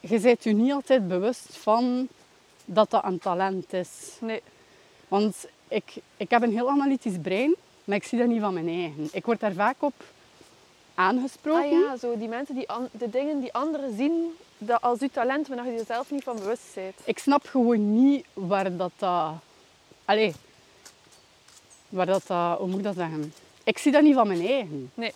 je 0.00 0.20
bent 0.20 0.44
je 0.44 0.52
niet 0.52 0.72
altijd 0.72 1.08
bewust 1.08 1.56
van 1.56 2.08
dat 2.64 2.90
dat 2.90 3.04
een 3.04 3.18
talent 3.18 3.72
is. 3.72 4.16
Nee. 4.20 4.42
Want 5.08 5.46
ik, 5.68 5.94
ik 6.16 6.30
heb 6.30 6.42
een 6.42 6.52
heel 6.52 6.70
analytisch 6.70 7.18
brein, 7.22 7.54
maar 7.84 7.96
ik 7.96 8.04
zie 8.04 8.18
dat 8.18 8.28
niet 8.28 8.40
van 8.40 8.54
mijn 8.54 8.68
eigen. 8.68 9.08
Ik 9.12 9.24
word 9.24 9.40
daar 9.40 9.52
vaak 9.52 9.76
op 9.78 10.04
aangesproken. 10.98 11.62
Ah 11.62 11.70
ja, 11.70 11.96
zo 11.96 12.18
die 12.18 12.28
mensen 12.28 12.54
die 12.54 12.66
de 12.90 13.10
dingen 13.10 13.40
die 13.40 13.52
anderen 13.52 13.96
zien 13.96 14.36
dat 14.58 14.82
als 14.82 15.00
uw 15.00 15.08
talent, 15.12 15.48
maar 15.48 15.56
dat 15.56 15.66
je 15.66 15.78
er 15.78 15.84
zelf 15.84 16.10
niet 16.10 16.22
van 16.24 16.36
bewust 16.36 16.74
bent. 16.74 16.94
Ik 17.04 17.18
snap 17.18 17.46
gewoon 17.46 18.02
niet 18.02 18.26
waar 18.32 18.76
dat... 18.76 18.90
dat 18.96 19.32
allee, 20.04 20.34
waar 21.88 22.06
dat, 22.06 22.26
dat... 22.26 22.58
Hoe 22.58 22.66
moet 22.66 22.78
ik 22.78 22.84
dat 22.84 22.94
zeggen? 22.94 23.32
Ik 23.64 23.78
zie 23.78 23.92
dat 23.92 24.02
niet 24.02 24.14
van 24.14 24.26
mijn 24.26 24.46
eigen. 24.46 24.90
Nee. 24.94 25.12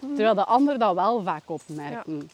Terwijl 0.00 0.34
de 0.34 0.44
anderen 0.44 0.80
dat 0.80 0.94
wel 0.94 1.22
vaak 1.22 1.42
opmerken. 1.46 2.30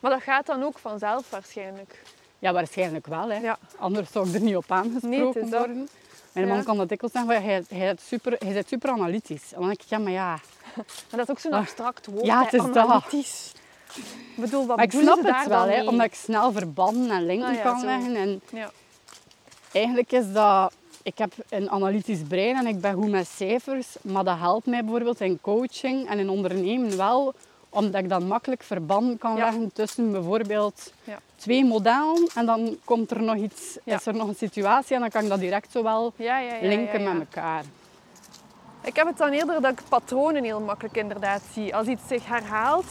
Maar 0.00 0.10
dat 0.10 0.22
gaat 0.22 0.46
dan 0.46 0.62
ook 0.62 0.78
vanzelf 0.78 1.30
waarschijnlijk. 1.30 2.02
Ja, 2.38 2.52
waarschijnlijk 2.52 3.06
wel. 3.06 3.30
Hè. 3.30 3.38
Ja. 3.38 3.58
Anders 3.76 4.12
zou 4.12 4.28
ik 4.28 4.34
er 4.34 4.40
niet 4.40 4.56
op 4.56 4.70
aangesproken 4.70 5.10
Nee, 5.10 5.44
is 5.44 5.50
worden. 5.50 5.88
Mijn 6.32 6.48
man 6.48 6.56
Ja. 6.56 6.62
kan 6.62 6.76
dat 6.76 6.88
dikwijls 6.88 7.14
zeggen, 7.14 7.32
van, 7.34 7.44
jij, 7.50 7.64
jij, 7.68 7.86
bent 7.86 8.00
super, 8.00 8.44
jij 8.44 8.52
bent 8.52 8.68
super 8.68 8.90
analytisch. 8.90 9.52
En 9.52 9.58
dan 9.58 9.68
denk 9.68 9.82
ik, 9.82 9.88
ja, 9.88 9.98
maar 9.98 10.12
ja... 10.12 10.38
Maar 11.10 11.18
dat 11.18 11.20
is 11.20 11.30
ook 11.30 11.38
zo'n 11.38 11.52
abstract 11.52 12.06
woord. 12.06 12.26
Ja, 12.26 12.44
het 12.44 12.52
is 12.52 12.62
dat. 12.62 12.76
analytisch. 12.76 13.52
Ik 13.94 14.42
bedoel, 14.42 14.66
wat 14.66 14.76
Maar 14.76 14.84
ik 14.84 14.90
snap 14.92 15.22
het 15.22 15.46
wel, 15.46 15.64
hè, 15.64 15.82
omdat 15.84 16.06
ik 16.06 16.14
snel 16.14 16.52
verbanden 16.52 17.10
en 17.10 17.26
linken 17.26 17.48
Ah 17.48 17.54
ja, 17.54 17.62
kan 17.62 17.80
zo. 17.80 17.86
leggen. 17.86 18.16
En 18.16 18.40
Ja. 18.52 18.70
eigenlijk 19.72 20.12
is 20.12 20.32
dat... 20.32 20.72
Ik 21.02 21.18
heb 21.18 21.32
een 21.48 21.70
analytisch 21.70 22.20
brein 22.28 22.56
en 22.56 22.66
ik 22.66 22.80
ben 22.80 22.94
goed 22.94 23.10
met 23.10 23.26
cijfers. 23.28 23.86
Maar 24.02 24.24
dat 24.24 24.38
helpt 24.38 24.66
mij 24.66 24.80
bijvoorbeeld 24.84 25.20
in 25.20 25.38
coaching 25.40 26.08
en 26.08 26.18
in 26.18 26.28
ondernemen 26.28 26.96
wel. 26.96 27.34
Omdat 27.68 28.02
ik 28.02 28.08
dan 28.08 28.26
makkelijk 28.26 28.62
verbanden 28.62 29.18
kan 29.18 29.36
Ja. 29.36 29.44
leggen 29.44 29.72
tussen 29.72 30.12
bijvoorbeeld 30.12 30.92
twee 31.36 31.64
modellen. 31.64 32.28
En 32.34 32.46
dan 32.46 32.78
komt 32.84 33.10
er 33.10 33.22
nog 33.22 33.36
iets, 33.36 33.78
is 33.84 34.06
er 34.06 34.14
nog 34.14 34.28
een 34.28 34.34
situatie 34.34 34.94
en 34.94 35.00
dan 35.00 35.10
kan 35.10 35.22
ik 35.22 35.28
dat 35.28 35.38
direct 35.40 35.72
zo 35.72 35.82
wel 35.82 36.12
linken 36.60 37.02
met 37.02 37.14
elkaar. 37.18 37.64
Ik 38.86 38.96
heb 38.96 39.06
het 39.06 39.16
dan 39.16 39.30
eerder 39.30 39.60
dat 39.60 39.72
ik 39.72 39.80
patronen 39.88 40.44
heel 40.44 40.60
makkelijk 40.60 40.96
inderdaad 40.96 41.42
zie. 41.52 41.76
Als 41.76 41.86
iets 41.86 42.06
zich 42.08 42.26
herhaalt 42.26 42.86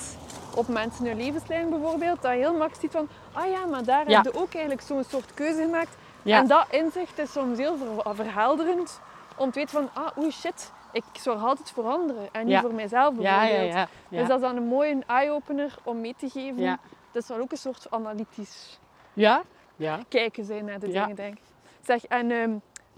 op 0.55 0.67
mensen 0.67 1.05
hun 1.05 1.17
levenslijn 1.17 1.69
bijvoorbeeld, 1.69 2.21
dat 2.21 2.31
je 2.31 2.37
heel 2.37 2.51
makkelijk 2.51 2.79
ziet 2.81 2.91
van, 2.91 3.07
ah 3.33 3.49
ja, 3.49 3.65
maar 3.65 3.83
daar 3.83 4.09
Ja. 4.09 4.15
heb 4.21 4.33
je 4.33 4.39
ook 4.39 4.53
eigenlijk 4.53 4.81
zo'n 4.81 5.03
soort 5.03 5.33
keuze 5.33 5.61
gemaakt. 5.61 5.95
Ja. 6.21 6.37
En 6.37 6.47
dat 6.47 6.65
inzicht 6.69 7.19
is 7.19 7.31
soms 7.31 7.57
heel 7.57 7.77
ver- 7.77 8.15
verhelderend 8.15 8.99
om 9.37 9.51
te 9.51 9.59
weten 9.59 9.71
van, 9.73 10.03
ah, 10.03 10.17
oei 10.17 10.31
shit, 10.31 10.71
ik 10.91 11.03
zorg 11.13 11.43
altijd 11.43 11.71
voor 11.71 11.83
anderen 11.83 12.27
en 12.31 12.41
niet 12.45 12.53
Ja. 12.53 12.61
voor 12.61 12.73
mijzelf 12.73 13.13
bijvoorbeeld. 13.15 13.51
ja, 13.51 13.61
ja. 13.61 13.87
ja. 14.09 14.19
Dus 14.19 14.27
dat 14.27 14.37
is 14.41 14.47
dan 14.47 14.55
een 14.55 14.67
mooie 14.67 15.03
eye-opener 15.07 15.75
om 15.83 16.01
mee 16.01 16.15
te 16.17 16.29
geven. 16.29 16.61
Ja. 16.61 16.77
Dat 17.11 17.21
is 17.23 17.29
wel 17.29 17.39
ook 17.39 17.51
een 17.51 17.57
soort 17.57 17.87
analytisch 17.91 18.79
Ja? 19.13 19.41
Ja. 19.75 19.99
kijken 20.09 20.45
zijn 20.45 20.65
naar 20.65 20.79
de 20.79 20.87
dingen, 20.87 21.15
denk 21.15 21.33
ik. 21.33 21.41
Zeg, 21.85 22.05
en 22.05 22.31
ehm, 22.31 22.51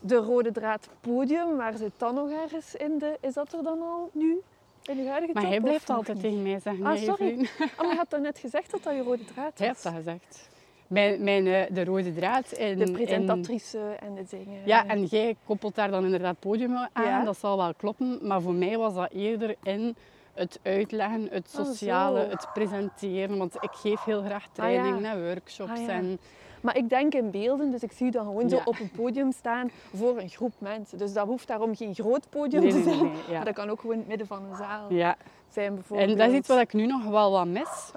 de 0.08 0.16
rode 0.16 0.52
draad 0.52 0.90
podium, 1.02 1.56
waar 1.58 1.78
zit 1.78 1.92
dan 1.98 2.16
nog 2.16 2.30
ergens 2.32 2.76
in 2.76 2.98
de... 2.98 3.18
Is 3.22 3.34
dat 3.34 3.54
er 3.54 3.64
dan 3.64 3.82
al 3.82 4.10
nu? 4.14 4.38
In 4.86 4.98
uw 5.00 5.08
huidige 5.08 5.34
Maar 5.34 5.46
hij 5.48 5.60
blijft 5.62 5.90
altijd 5.90 6.20
tegen 6.20 6.42
mij 6.42 6.60
zeggen, 6.60 6.86
Ah, 6.86 6.98
sorry. 6.98 7.32
Oh, 7.60 7.78
maar 7.78 7.88
je 7.90 7.96
had 7.96 8.10
dan 8.10 8.22
net 8.22 8.38
gezegd 8.40 8.72
dat 8.72 8.84
dat 8.84 8.96
je 8.96 9.02
rode 9.02 9.26
draad 9.26 9.58
Hij 9.60 9.68
was. 9.68 9.68
heeft 9.68 9.84
dat 9.84 9.94
gezegd. 9.94 10.50
Mijn, 10.88 11.24
mijn, 11.24 11.48
eh, 11.48 11.62
de 11.76 11.84
rode 11.84 12.14
draad 12.14 12.52
in... 12.52 12.78
De 12.78 12.86
in- 12.86 12.92
presentatrice 12.92 13.80
en 14.00 14.16
de 14.16 14.24
dingen. 14.30 14.62
Ja, 14.66 14.86
en 14.88 15.04
jij 15.06 15.36
koppelt 15.46 15.76
daar 15.76 15.92
dan 15.92 16.04
inderdaad 16.04 16.40
podium 16.40 16.76
aan, 16.76 17.04
Ja. 17.06 17.24
dat 17.24 17.38
zal 17.38 17.58
wel 17.58 17.74
kloppen. 17.74 18.20
Maar 18.22 18.42
voor 18.42 18.54
mij 18.54 18.78
was 18.78 18.94
dat 18.94 19.12
eerder 19.12 19.56
in 19.64 19.96
het 20.34 20.60
uitleggen, 20.64 21.28
het 21.32 21.56
Oh, 21.60 21.66
sociale, 21.66 22.20
het 22.20 22.48
presenteren. 22.54 23.38
Want 23.38 23.56
ik 23.56 23.72
geef 23.72 24.04
heel 24.04 24.22
graag 24.22 24.46
Ah, 24.56 24.72
ja. 24.72 24.98
en 25.02 25.24
workshops. 25.24 25.72
Ah, 25.72 25.78
ja. 25.86 25.88
en, 25.90 26.20
Maar 26.62 26.78
ik 26.78 26.90
denk 26.90 27.14
in 27.14 27.32
beelden, 27.32 27.72
dus 27.72 27.84
ik 27.84 27.92
zie 27.92 28.12
dan 28.12 28.26
gewoon 28.26 28.50
zo 28.50 28.60
op 28.66 28.80
een 28.80 28.92
podium 28.96 29.32
staan 29.32 29.72
voor 29.94 30.18
een 30.18 30.30
groep 30.30 30.54
mensen. 30.58 30.98
Dus 30.98 31.14
dat 31.14 31.28
hoeft 31.28 31.48
daarom 31.48 31.76
geen 31.76 31.96
groot 31.96 32.30
podium 32.30 32.62
nee, 32.62 32.72
te 32.72 32.78
nee, 32.78 32.86
nee, 32.86 32.96
zijn. 32.96 33.12
nee, 33.12 33.22
ja. 33.28 33.36
Maar 33.36 33.46
dat 33.46 33.54
kan 33.54 33.70
ook 33.70 33.80
gewoon 33.80 33.96
in 33.96 34.00
het 34.00 34.10
midden 34.10 34.28
van 34.28 34.44
een 34.44 34.56
zaal 34.56 34.94
ja. 34.94 35.16
zijn 35.50 35.74
bijvoorbeeld. 35.76 36.10
En 36.10 36.18
dat 36.18 36.28
is 36.30 36.34
iets 36.36 36.48
wat 36.48 36.60
ik 36.60 36.74
nu 36.74 36.86
nog 36.86 37.04
wel 37.04 37.32
wat 37.32 37.48
mis. 37.48 37.92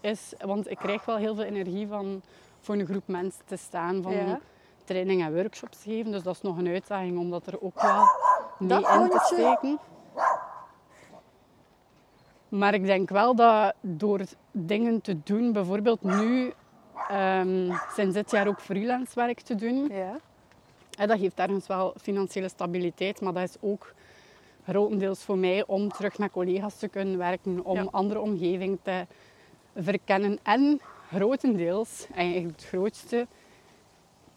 Is, 0.00 0.32
want 0.44 0.70
ik 0.70 0.78
krijg 0.78 1.04
wel 1.04 1.16
heel 1.16 1.34
veel 1.34 1.44
energie 1.44 1.86
van 1.86 2.22
voor 2.60 2.74
een 2.74 2.86
groep 2.86 3.06
mensen 3.06 3.42
te 3.44 3.56
staan. 3.56 4.02
Van 4.02 4.12
Ja. 4.12 4.40
training 4.84 5.22
en 5.22 5.34
workshops 5.34 5.82
geven. 5.82 6.12
Dus 6.12 6.22
dat 6.22 6.34
is 6.34 6.40
nog 6.40 6.58
een 6.58 6.68
uitdaging 6.68 7.18
om 7.18 7.30
dat 7.30 7.46
er 7.46 7.62
ook 7.62 7.82
wel 7.82 8.04
mee 8.58 8.68
Dat 8.68 8.94
in 8.94 9.08
te 9.10 9.20
steken. 9.24 9.78
Maar 12.48 12.74
ik 12.74 12.84
denk 12.84 13.08
wel 13.08 13.34
dat 13.34 13.74
door 13.80 14.20
dingen 14.50 15.00
te 15.00 15.22
doen, 15.22 15.52
bijvoorbeeld 15.52 16.02
nu 16.02 16.52
ehm, 17.08 17.72
sinds 17.94 18.14
dit 18.14 18.30
jaar 18.30 18.48
ook 18.48 18.60
freelance 18.60 19.14
werk 19.14 19.40
te 19.40 19.54
doen, 19.54 19.88
Ja. 19.92 20.16
hè, 20.96 21.06
dat 21.06 21.18
geeft 21.18 21.38
ergens 21.38 21.66
wel 21.66 21.94
financiële 22.00 22.48
stabiliteit, 22.48 23.20
maar 23.20 23.32
dat 23.32 23.42
is 23.42 23.56
ook 23.60 23.94
grotendeels 24.64 25.22
voor 25.22 25.38
mij 25.38 25.66
om 25.66 25.88
terug 25.88 26.18
met 26.18 26.30
collega's 26.30 26.76
te 26.78 26.88
kunnen 26.88 27.18
werken, 27.18 27.64
om 27.64 27.76
Ja. 27.76 27.88
andere 27.90 28.20
omgeving 28.20 28.78
te 28.82 29.06
verkennen 29.76 30.38
en 30.42 30.80
grotendeels, 31.08 32.06
eigenlijk 32.14 32.56
het 32.56 32.64
grootste, 32.68 33.26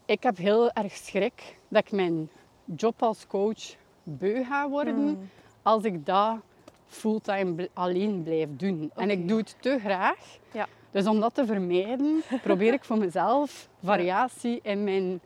ik 0.05 0.23
heb 0.23 0.37
heel 0.37 0.71
erg 0.71 0.95
schrik 0.95 1.57
dat 1.67 1.85
ik 1.85 1.91
mijn 1.91 2.29
job 2.75 3.03
als 3.03 3.27
coach 3.27 3.75
beu 4.03 4.43
ga 4.43 4.69
worden 4.69 4.95
Hmm. 4.95 5.29
als 5.61 5.83
ik 5.83 6.05
dat 6.05 6.35
fulltime 6.87 7.69
alleen 7.73 8.23
blijf 8.23 8.47
doen. 8.51 8.91
En 8.95 9.09
ik 9.09 9.27
doe 9.27 9.37
het 9.37 9.55
te 9.59 9.79
graag. 9.79 10.37
Ja. 10.51 10.67
Dus 10.93 11.07
om 11.07 11.19
dat 11.19 11.33
te 11.33 11.45
vermijden, 11.45 12.23
probeer 12.43 12.73
ik 12.73 12.83
voor 12.83 12.97
mezelf 12.97 13.67
variatie 13.83 14.59
in 14.63 14.83
mijn 14.83 15.19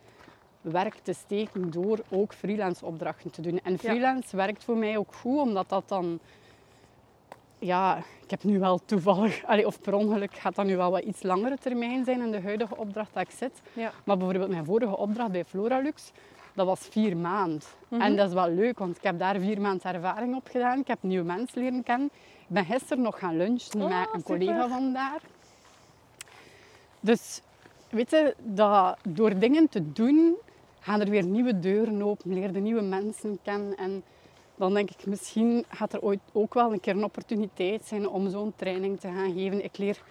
werk 0.62 0.95
te 1.03 1.13
steken 1.13 1.71
door 1.71 1.99
ook 2.10 2.34
freelance 2.34 2.86
opdrachten 2.86 3.32
te 3.32 3.41
doen. 3.41 3.60
En 3.63 3.80
freelance 3.80 4.36
werkt 4.36 4.63
voor 4.63 4.77
mij 4.77 4.97
ook 4.97 5.13
goed, 5.13 5.39
omdat 5.39 5.69
dat 5.69 5.84
dan... 5.88 6.19
Ja, 7.60 7.97
ik 8.23 8.30
heb 8.30 8.43
nu 8.43 8.60
wel 8.60 8.80
toevallig, 8.86 9.65
of 9.65 9.82
per 9.82 9.93
ongeluk 9.93 10.34
gaat 10.34 10.56
dat 10.56 10.65
nu 10.65 10.77
wel 10.77 10.91
wat 10.91 11.03
iets 11.03 11.23
langere 11.23 11.58
termijn 11.58 12.06
zijn 12.06 12.21
in 12.21 12.32
de 12.32 12.41
huidige 12.41 12.77
opdracht 12.77 13.13
dat 13.13 13.23
ik 13.23 13.36
zit. 13.38 13.62
Ja. 13.73 13.91
Maar 14.03 14.17
bijvoorbeeld 14.17 14.49
mijn 14.49 14.65
vorige 14.65 14.97
opdracht 14.97 15.32
bij 15.32 15.45
Floralux, 15.45 16.12
dat 16.53 16.65
was 16.65 16.88
vier 16.91 17.17
maanden. 17.17 17.62
Mhm. 17.88 18.01
En 18.01 18.15
dat 18.15 18.27
is 18.27 18.34
wel 18.34 18.49
leuk, 18.49 18.80
want 18.80 18.97
ik 18.97 19.03
heb 19.03 19.19
daar 19.19 19.39
vier 19.39 19.62
maanden 19.62 19.93
ervaring 19.93 20.36
op 20.36 20.47
gedaan. 20.51 20.80
Ik 20.80 20.88
heb 20.88 20.97
nieuwe 21.01 21.25
mensen 21.25 21.62
leren 21.62 21.84
kennen. 21.84 22.10
Ik 22.39 22.53
ben 22.53 22.65
gisteren 22.65 23.03
nog 23.03 23.19
gaan 23.19 23.38
lunchen 23.38 23.82
Oh, 23.82 23.88
met 23.88 24.08
een 24.13 24.19
super. 24.19 24.23
collega 24.23 24.67
van 24.67 24.93
daar. 24.93 25.21
Dus 27.08 27.41
weet 27.89 28.10
je, 28.10 28.36
dat 28.38 28.98
door 29.08 29.39
dingen 29.39 29.70
te 29.70 29.91
doen, 29.91 30.36
gaan 30.80 31.02
er 31.02 31.10
weer 31.10 31.26
nieuwe 31.26 31.60
deuren 31.60 32.02
open, 32.02 32.34
leer 32.34 32.54
je 32.54 32.60
nieuwe 32.60 32.82
mensen 32.82 33.39
kennen. 33.43 33.78
En 33.78 34.04
dan 34.56 34.74
denk 34.74 34.89
ik, 34.89 35.06
misschien 35.06 35.65
gaat 35.70 35.93
er 35.93 36.02
ooit 36.02 36.20
ook 36.32 36.54
wel 36.54 36.74
een 36.74 36.80
keer 36.80 36.96
een 36.96 37.04
opportuniteit 37.04 37.86
zijn 37.86 38.10
om 38.10 38.30
zo'n 38.30 38.54
training 38.56 39.00
te 39.00 39.08
gaan 39.08 39.34
geven. 39.34 39.63
Ik 39.63 39.78
leer, 39.78 40.02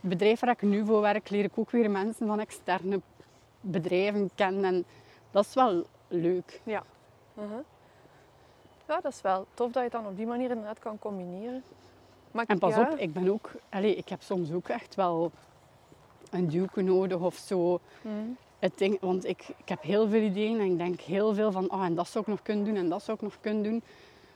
het 0.00 0.10
bedrijf 0.10 0.40
waar 0.40 0.50
ik 0.50 0.62
nu 0.62 0.84
voor 0.84 1.00
werk, 1.00 1.30
leer 1.30 1.44
ik 1.44 1.58
ook 1.58 1.70
weer 1.70 1.90
mensen 1.90 2.26
van 2.26 2.40
externe 2.40 3.00
bedrijven 3.60 4.30
kennen. 4.34 4.64
En 4.64 4.84
dat 5.30 5.44
is 5.44 5.54
wel 5.54 5.84
leuk. 6.08 6.60
Ja. 6.64 6.82
Mhm. 7.34 7.60
Ja, 8.88 9.00
dat 9.00 9.12
is 9.12 9.20
wel 9.20 9.46
tof 9.54 9.72
dat 9.72 9.74
je 9.74 9.80
het 9.80 9.92
dan 9.92 10.06
op 10.06 10.16
die 10.16 10.26
manier 10.26 10.50
inderdaad 10.50 10.78
kan 10.78 10.98
combineren. 10.98 11.62
Maar 12.30 12.44
En 12.46 12.58
pas 12.58 12.74
ja, 12.74 12.90
op, 12.92 12.98
ik 12.98 13.12
ben 13.12 13.28
ook... 13.28 13.50
Allez, 13.68 13.96
ik 13.96 14.08
heb 14.08 14.22
soms 14.22 14.52
ook 14.52 14.68
echt 14.68 14.94
wel 14.94 15.32
een 16.30 16.48
duwke 16.48 16.82
nodig 16.82 17.18
of 17.20 17.34
zo. 17.36 17.80
Mhm. 18.02 18.14
Het 18.58 18.78
ding, 18.78 19.00
want 19.00 19.24
ik, 19.24 19.48
ik 19.56 19.68
heb 19.68 19.82
heel 19.82 20.08
veel 20.08 20.22
ideeën 20.22 20.60
en 20.60 20.66
ik 20.70 20.78
denk 20.78 21.00
heel 21.00 21.34
veel 21.34 21.52
van... 21.52 21.70
Oh, 21.70 21.84
en 21.84 21.94
dat 21.94 22.08
zou 22.08 22.24
ik 22.24 22.30
nog 22.30 22.42
kunnen 22.42 22.64
doen 22.64 22.76
en 22.76 22.88
dat 22.88 23.02
zou 23.02 23.16
ik 23.16 23.22
nog 23.22 23.36
kunnen 23.40 23.62
doen. 23.62 23.82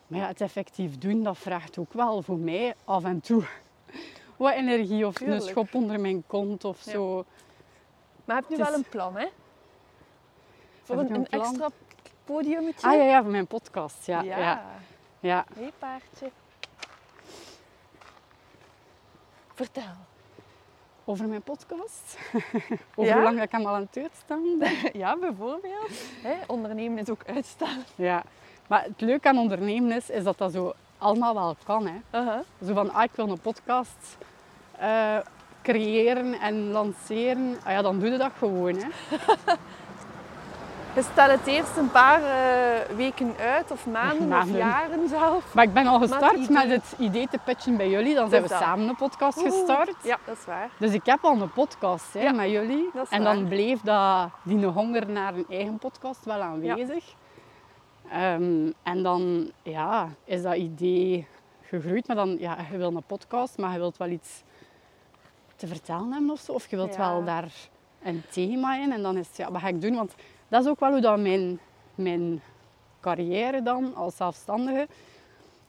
Maar 0.06 0.18
ja, 0.20 0.26
het 0.26 0.40
effectief 0.40 0.98
doen, 0.98 1.22
dat 1.22 1.38
vraagt 1.38 1.78
ook 1.78 1.92
wel 1.92 2.22
voor 2.22 2.38
mij 2.38 2.74
af 2.84 3.04
en 3.04 3.20
toe 3.20 3.44
wat 4.36 4.52
energie 4.52 5.06
of 5.06 5.14
Tuurlijk. 5.14 5.42
een 5.42 5.48
schop 5.48 5.74
onder 5.74 6.00
mijn 6.00 6.22
kont 6.26 6.64
of 6.64 6.84
Ja. 6.84 6.90
zo. 6.92 7.24
Maar 8.24 8.36
heb 8.36 8.44
je 8.48 8.56
Het 8.56 8.66
wel 8.68 8.74
een 8.74 8.88
plan, 8.88 9.16
hè? 9.16 9.26
Voor 10.82 10.98
een, 10.98 11.14
een 11.14 11.28
extra 11.28 11.68
podiumetje? 12.24 12.86
Ah 12.86 12.94
ja, 12.94 13.02
ja, 13.02 13.22
voor 13.22 13.30
mijn 13.30 13.46
podcast. 13.46 14.06
Ja, 14.06 14.22
ja. 14.22 14.64
ja. 15.20 15.46
paardje. 15.78 16.30
Vertel. 19.54 20.08
Over 21.10 21.28
mijn 21.28 21.42
podcast. 21.42 22.18
over 22.94 23.10
Ja? 23.10 23.14
hoe 23.14 23.22
lang 23.22 23.42
ik 23.42 23.52
hem 23.52 23.66
al 23.66 23.74
aan 23.74 23.88
het 23.92 24.02
uitstaan 24.02 24.58
ben. 24.58 24.72
ja, 25.02 25.16
bijvoorbeeld. 25.16 25.90
Hè, 26.22 26.34
ondernemen 26.46 26.98
is 26.98 27.08
ook 27.08 27.22
uitstaan. 27.26 27.84
Ja. 27.94 28.22
Maar 28.66 28.82
het 28.82 29.00
leuke 29.00 29.28
aan 29.28 29.38
ondernemen 29.38 29.96
is, 29.96 30.10
is 30.10 30.24
dat 30.24 30.38
dat 30.38 30.52
zo 30.52 30.72
allemaal 30.98 31.34
wel 31.34 31.56
kan. 31.64 31.86
Hè. 31.86 32.20
Uh-huh. 32.20 32.40
Zo 32.64 32.74
van, 32.74 32.92
ah, 32.92 33.02
ik 33.02 33.10
wil 33.14 33.28
een 33.28 33.40
podcast 33.40 34.16
eh, 34.78 35.16
creëren 35.62 36.40
en 36.40 36.70
lanceren. 36.70 37.56
Ah 37.64 37.72
ja, 37.72 37.82
dan 37.82 37.98
doe 37.98 38.10
je 38.10 38.18
dat 38.18 38.32
gewoon. 38.38 38.74
Hè. 38.74 38.88
Je 40.94 41.02
stelt 41.02 41.30
het 41.30 41.46
eerst 41.46 41.76
een 41.76 41.90
paar 41.90 42.22
eh, 42.22 42.96
weken 42.96 43.34
uit, 43.38 43.70
of 43.70 43.86
maanden, 43.86 44.28
Maanden. 44.28 44.54
of 44.54 44.60
jaren 44.60 45.08
zelf. 45.08 45.54
Maar 45.54 45.64
ik 45.64 45.72
ben 45.72 45.86
al 45.86 45.98
gestart 45.98 46.48
met 46.48 46.70
het 46.70 46.94
idee 46.98 47.28
te 47.28 47.38
pitchen 47.44 47.76
bij 47.76 47.88
jullie. 47.90 48.14
Dan 48.14 48.28
zijn 48.28 48.42
we 48.42 48.48
Dus 48.48 48.58
dat. 48.58 48.66
samen 48.66 48.88
een 48.88 48.96
podcast 48.96 49.38
Oeh. 49.38 49.46
gestart. 49.50 49.94
Ja, 50.02 50.18
dat 50.26 50.36
is 50.38 50.44
waar. 50.44 50.70
Dus 50.78 50.92
ik 50.92 51.06
heb 51.06 51.18
al 51.24 51.40
een 51.40 51.52
podcast 51.52 52.12
hè, 52.14 52.20
Ja, 52.20 52.32
met 52.32 52.50
jullie. 52.50 52.90
dat 52.94 53.04
is 53.04 53.10
En 53.10 53.22
dan 53.24 53.36
waar. 53.40 53.48
bleef 53.48 53.80
dat, 53.80 54.28
die 54.42 54.66
honger 54.66 55.10
naar 55.10 55.34
een 55.34 55.46
eigen 55.48 55.78
podcast 55.78 56.24
wel 56.24 56.40
aanwezig. 56.40 57.04
Ehm, 58.10 58.70
en 58.82 59.02
dan 59.02 59.50
ja, 59.62 60.08
is 60.24 60.42
dat 60.42 60.54
idee 60.56 61.26
gegroeid. 61.62 62.06
Maar 62.06 62.16
dan, 62.16 62.36
ja, 62.38 62.56
je 62.70 62.76
wil 62.76 62.96
een 62.96 63.02
podcast, 63.06 63.58
maar 63.58 63.72
je 63.72 63.78
wilt 63.78 63.96
wel 63.96 64.08
iets 64.08 64.42
te 65.56 65.66
vertellen 65.66 66.12
hebben 66.12 66.30
of 66.30 66.40
zo. 66.40 66.52
Of 66.52 66.66
je 66.70 66.76
wilt 66.76 66.94
Ja. 66.94 66.98
wel 67.10 67.24
daar 67.24 67.52
een 68.02 68.22
thema 68.30 68.76
in. 68.76 68.92
En 68.92 69.02
dan 69.02 69.16
is 69.16 69.26
het, 69.28 69.36
ja, 69.36 69.50
wat 69.50 69.60
ga 69.60 69.68
ik 69.68 69.80
doen? 69.80 69.94
Want 69.94 70.14
dat 70.50 70.62
is 70.64 70.68
ook 70.68 70.80
wel 70.80 70.90
hoe 70.90 71.00
dat 71.00 71.18
mijn, 71.18 71.60
mijn 71.94 72.42
carrière 73.00 73.62
dan, 73.62 73.94
als 73.94 74.16
zelfstandige... 74.16 74.88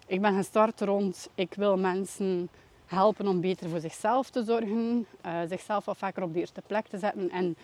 Ik 0.08 0.22
ben 0.22 0.36
gestart 0.36 0.82
rond, 0.82 1.30
ik 1.36 1.54
wil 1.54 1.78
mensen 1.78 2.50
helpen 2.86 3.28
om 3.28 3.42
beter 3.42 3.70
voor 3.70 3.80
zichzelf 3.80 4.30
te 4.30 4.44
zorgen, 4.44 5.06
eh, 5.22 5.40
zichzelf 5.50 5.86
wat 5.86 5.98
vaker 5.98 6.24
op 6.24 6.34
de 6.34 6.40
eerste 6.40 6.62
plek 6.68 6.88
te 6.88 6.98
zetten 6.98 7.30
en 7.30 7.56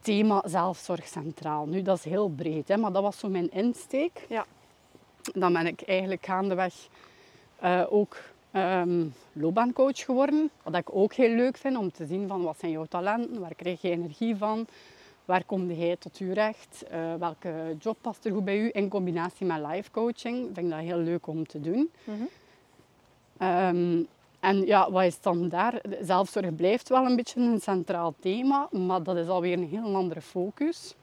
thema 0.00 0.42
zelfzorg 0.46 1.06
centraal. 1.06 1.66
Nu, 1.66 1.82
dat 1.82 1.96
is 1.96 2.04
heel 2.04 2.28
breed, 2.28 2.68
hè, 2.68 2.76
maar 2.76 2.92
dat 2.92 3.02
was 3.02 3.18
zo 3.18 3.28
mijn 3.28 3.50
insteek. 3.50 4.26
Ja. 4.28 4.46
Dan 5.34 5.52
ben 5.52 5.66
ik 5.66 5.82
eigenlijk 5.82 6.26
gaandeweg 6.26 6.74
eh 7.60 7.82
ook 7.88 8.16
ehm 8.50 9.06
loopbaancoach 9.32 10.04
geworden. 10.04 10.50
Wat 10.62 10.74
ik 10.74 10.94
ook 10.94 11.12
heel 11.12 11.34
leuk 11.34 11.56
vind 11.56 11.76
om 11.76 11.92
te 11.92 12.06
zien 12.06 12.28
van 12.28 12.42
wat 12.42 12.58
zijn 12.58 12.72
jouw 12.72 12.86
talenten, 12.86 13.40
waar 13.40 13.54
krijg 13.54 13.80
je 13.80 13.90
energie 13.90 14.36
van, 14.36 14.66
waar 15.30 15.44
kom 15.44 15.72
jij 15.72 15.96
tot 15.96 16.18
je 16.18 16.32
recht, 16.32 16.82
eh, 16.82 17.14
welke 17.14 17.76
job 17.78 17.96
past 18.00 18.24
er 18.24 18.32
goed 18.32 18.44
bij 18.44 18.58
u 18.58 18.70
in 18.72 18.88
combinatie 18.88 19.46
met 19.46 19.66
life 19.66 19.90
coaching. 19.90 20.44
Vind 20.44 20.58
ik 20.58 20.70
dat 20.70 20.78
heel 20.78 20.98
leuk 20.98 21.26
om 21.26 21.46
te 21.46 21.60
doen. 21.60 21.90
Mhm. 22.04 22.22
Ehm, 23.38 24.02
en 24.40 24.66
ja, 24.66 24.90
wat 24.90 25.04
is 25.04 25.20
dan 25.20 25.48
daar? 25.48 25.82
Zelfzorg 26.00 26.54
blijft 26.54 26.88
wel 26.88 27.06
een 27.06 27.16
beetje 27.16 27.40
een 27.40 27.60
centraal 27.60 28.14
thema, 28.20 28.68
maar 28.70 29.02
dat 29.02 29.16
is 29.16 29.28
alweer 29.28 29.52
een 29.52 29.68
heel 29.68 29.94
andere 29.94 30.20
focus. 30.20 30.94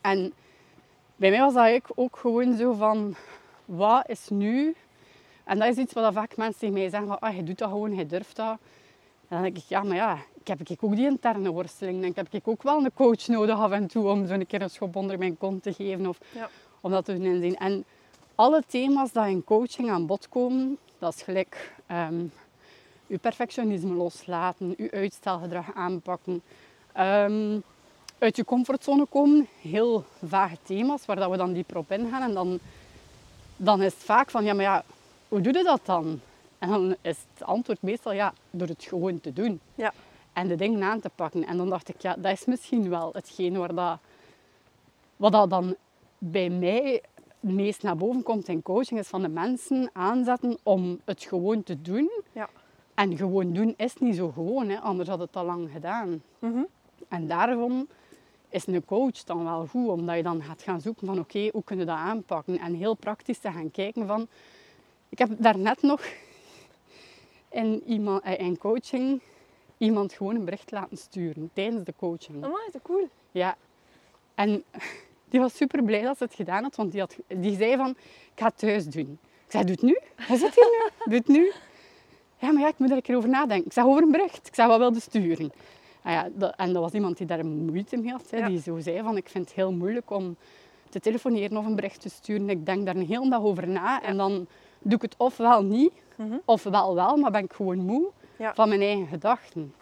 En 0.00 0.32
bij 1.16 1.30
mij 1.30 1.40
was 1.40 1.54
dat 1.54 1.62
eigenlijk 1.62 2.00
ook 2.00 2.16
gewoon 2.16 2.56
zo 2.56 2.72
van, 2.72 3.14
wat 3.64 4.08
is 4.08 4.28
nu? 4.28 4.74
En 5.44 5.58
dat 5.58 5.68
is 5.68 5.76
iets 5.76 5.92
wat 5.92 6.12
vaak 6.12 6.36
mensen 6.36 6.58
tegen 6.58 6.74
mij 6.74 6.88
zeggen, 6.88 7.08
van, 7.08 7.18
ah, 7.18 7.36
je 7.36 7.42
doet 7.42 7.58
dat 7.58 7.68
gewoon, 7.68 7.94
je 7.94 8.06
durft 8.06 8.36
dat. 8.36 8.58
En 9.28 9.36
dan 9.36 9.42
denk 9.42 9.56
ik, 9.56 9.64
ja, 9.68 9.82
maar 9.82 9.96
ja, 9.96 10.18
ik 10.40 10.46
heb 10.48 10.60
ik 10.68 10.84
ook 10.84 10.96
die 10.96 11.06
interne 11.06 11.50
worsteling. 11.50 12.02
Dan 12.02 12.12
heb 12.14 12.26
ik 12.30 12.48
ook 12.48 12.62
wel 12.62 12.84
een 12.84 12.92
coach 12.94 13.26
nodig 13.26 13.58
af 13.58 13.70
en 13.70 13.86
toe 13.86 14.08
om 14.08 14.26
zo'n 14.26 14.46
keer 14.46 14.62
een 14.62 14.70
schop 14.70 14.96
onder 14.96 15.18
mijn 15.18 15.38
kont 15.38 15.62
te 15.62 15.72
geven 15.72 16.06
of 16.06 16.18
Ja. 16.34 16.48
om 16.80 16.90
dat 16.90 17.04
te 17.04 17.12
doen 17.14 17.24
inzien. 17.24 17.56
En 17.56 17.84
alle 18.34 18.62
thema's 18.66 19.12
die 19.12 19.22
in 19.28 19.44
coaching 19.44 19.90
aan 19.90 20.06
bod 20.06 20.28
komen, 20.28 20.78
dat 20.98 21.14
is 21.14 21.22
gelijk 21.22 21.72
ehm 21.86 22.24
uw 23.08 23.18
perfectionisme 23.18 23.94
loslaten, 23.94 24.74
uw 24.76 24.90
uitstelgedrag 24.90 25.74
aanpakken, 25.74 26.42
ehm, 26.92 27.58
uit 28.18 28.36
je 28.36 28.44
comfortzone 28.44 29.06
komen, 29.06 29.48
heel 29.60 30.04
vage 30.24 30.56
thema's 30.62 31.06
waar 31.06 31.16
dat 31.16 31.30
we 31.30 31.36
dan 31.36 31.52
dieper 31.52 31.76
op 31.76 31.90
ingaan. 31.92 32.22
En 32.22 32.34
dan, 32.34 32.58
dan 33.56 33.82
is 33.82 33.92
het 33.94 34.02
vaak 34.02 34.30
van, 34.30 34.44
ja, 34.44 34.54
maar 34.54 34.64
ja, 34.64 34.84
hoe 35.28 35.40
doe 35.40 35.52
je 35.52 35.62
dat 35.64 35.80
dan? 35.84 36.20
En 36.58 36.68
dan 36.68 36.96
is 37.00 37.18
het 37.34 37.46
antwoord 37.46 37.82
meestal, 37.82 38.12
ja, 38.12 38.32
door 38.50 38.68
het 38.68 38.84
gewoon 38.84 39.20
te 39.20 39.32
doen. 39.32 39.60
Ja. 39.74 39.92
En 40.32 40.48
de 40.48 40.54
dingen 40.54 40.82
aan 40.82 41.00
te 41.00 41.10
pakken. 41.14 41.46
En 41.46 41.56
dan 41.56 41.68
dacht 41.68 41.88
ik, 41.88 42.02
ja, 42.02 42.14
dat 42.18 42.32
is 42.32 42.44
misschien 42.44 42.88
wel 42.88 43.10
hetgeen 43.12 43.56
waar 43.56 43.74
dat, 43.74 43.98
wat 45.16 45.32
dat 45.32 45.50
dan 45.50 45.76
bij 46.18 46.50
mij 46.50 47.02
het 47.40 47.52
meest 47.52 47.82
naar 47.82 47.96
boven 47.96 48.22
komt 48.22 48.48
in 48.48 48.62
coaching, 48.62 49.00
is 49.00 49.08
van 49.08 49.22
de 49.22 49.28
mensen 49.28 49.90
aanzetten 49.92 50.58
om 50.62 51.00
het 51.04 51.22
gewoon 51.22 51.62
te 51.62 51.82
doen. 51.82 52.10
Ja. 52.32 52.48
En 52.94 53.16
gewoon 53.16 53.52
doen 53.52 53.74
is 53.76 53.96
niet 53.96 54.16
zo 54.16 54.30
gewoon, 54.30 54.68
hè, 54.68 54.78
anders 54.78 55.08
had 55.08 55.18
het 55.18 55.36
al 55.36 55.44
lang 55.44 55.70
gedaan. 55.72 56.22
Mhm. 56.38 56.62
En 57.08 57.26
daarom 57.26 57.88
is 58.48 58.66
een 58.66 58.84
coach 58.84 59.24
dan 59.24 59.44
wel 59.44 59.66
goed, 59.66 59.88
omdat 59.88 60.16
je 60.16 60.22
dan 60.22 60.42
gaat 60.42 60.62
gaan 60.62 60.80
zoeken 60.80 61.06
van 61.06 61.18
oké, 61.18 61.48
hoe 61.52 61.64
kunnen 61.64 61.86
we 61.86 61.92
dat 61.92 62.00
aanpakken? 62.00 62.58
En 62.58 62.74
heel 62.74 62.94
praktisch 62.94 63.38
te 63.38 63.52
gaan 63.52 63.70
kijken 63.70 64.06
van... 64.06 64.28
Ik 65.08 65.18
heb 65.18 65.30
daarnet 65.38 65.82
nog 65.82 66.00
in, 67.50 67.82
iemand, 67.86 68.22
eh, 68.22 68.38
in 68.38 68.58
coaching 68.58 69.20
iemand 69.78 70.12
gewoon 70.12 70.34
een 70.34 70.44
bericht 70.44 70.70
laten 70.70 70.96
sturen 70.96 71.50
tijdens 71.52 71.84
de 71.84 71.94
coaching. 71.96 72.44
Amai, 72.44 72.62
is 72.66 72.72
dat 72.72 72.82
cool. 72.82 73.08
Ja. 73.30 73.56
En 74.34 74.64
die 75.30 75.40
was 75.40 75.56
super 75.56 75.82
blij 75.84 76.02
dat 76.02 76.16
ze 76.18 76.24
het 76.24 76.34
gedaan 76.34 76.62
had, 76.62 76.76
want 76.76 76.92
die, 76.92 77.00
had, 77.00 77.16
die 77.26 77.56
zei 77.56 77.76
van, 77.76 77.90
ik 78.34 78.40
ga 78.40 78.46
het 78.46 78.58
thuis 78.58 78.86
doen. 78.86 79.18
Ik 79.44 79.54
zei, 79.54 79.64
doe 79.64 79.72
het 79.72 79.82
nu. 79.82 79.98
Hij 80.14 80.36
zit 80.36 80.54
hier 80.54 80.64
nu. 80.70 80.90
Doe 81.04 81.18
het 81.18 81.28
nu. 81.28 81.52
Ja, 82.40 82.52
maar 82.52 82.62
ja, 82.62 82.68
ik 82.68 82.78
moet 82.78 82.90
er 82.90 82.96
een 82.96 83.02
keer 83.02 83.16
over 83.16 83.28
nadenken. 83.28 83.66
Ik 83.66 83.72
zeg, 83.72 83.84
over 83.84 84.02
een 84.02 84.10
bericht. 84.10 84.46
Ik 84.46 84.54
zeg, 84.54 84.66
wat 84.66 84.78
wilde 84.78 85.00
sturen? 85.00 85.52
Ah 86.02 86.12
ja, 86.12 86.28
dat, 86.34 86.54
en 86.56 86.72
dat 86.72 86.82
was 86.82 86.92
iemand 86.92 87.16
die 87.16 87.26
daar 87.26 87.46
moeite 87.46 87.96
mee 87.96 88.10
had. 88.10 88.30
Hè, 88.30 88.38
Ja. 88.38 88.48
Die 88.48 88.60
zo 88.60 88.78
zei 88.78 89.02
van, 89.02 89.16
ik 89.16 89.28
vind 89.28 89.44
het 89.44 89.54
heel 89.54 89.72
moeilijk 89.72 90.10
om 90.10 90.36
te 90.88 91.00
telefoneren 91.00 91.56
of 91.56 91.66
een 91.66 91.74
bericht 91.74 92.00
te 92.00 92.08
sturen. 92.08 92.50
Ik 92.50 92.66
denk 92.66 92.86
daar 92.86 92.96
een 92.96 93.06
hele 93.06 93.28
dag 93.30 93.42
over 93.42 93.68
na. 93.68 94.02
En 94.02 94.16
dan 94.16 94.46
doe 94.78 94.94
ik 94.94 95.02
het 95.02 95.14
ofwel 95.16 95.62
niet, 95.62 95.92
Mhm. 96.16 96.36
ofwel 96.44 96.94
wel, 96.94 97.16
maar 97.16 97.30
ben 97.30 97.44
ik 97.44 97.52
gewoon 97.52 97.78
moe 97.78 98.10
Ja. 98.38 98.54
van 98.54 98.68
mijn 98.68 98.80
eigen 98.80 99.06
gedachten. 99.06 99.74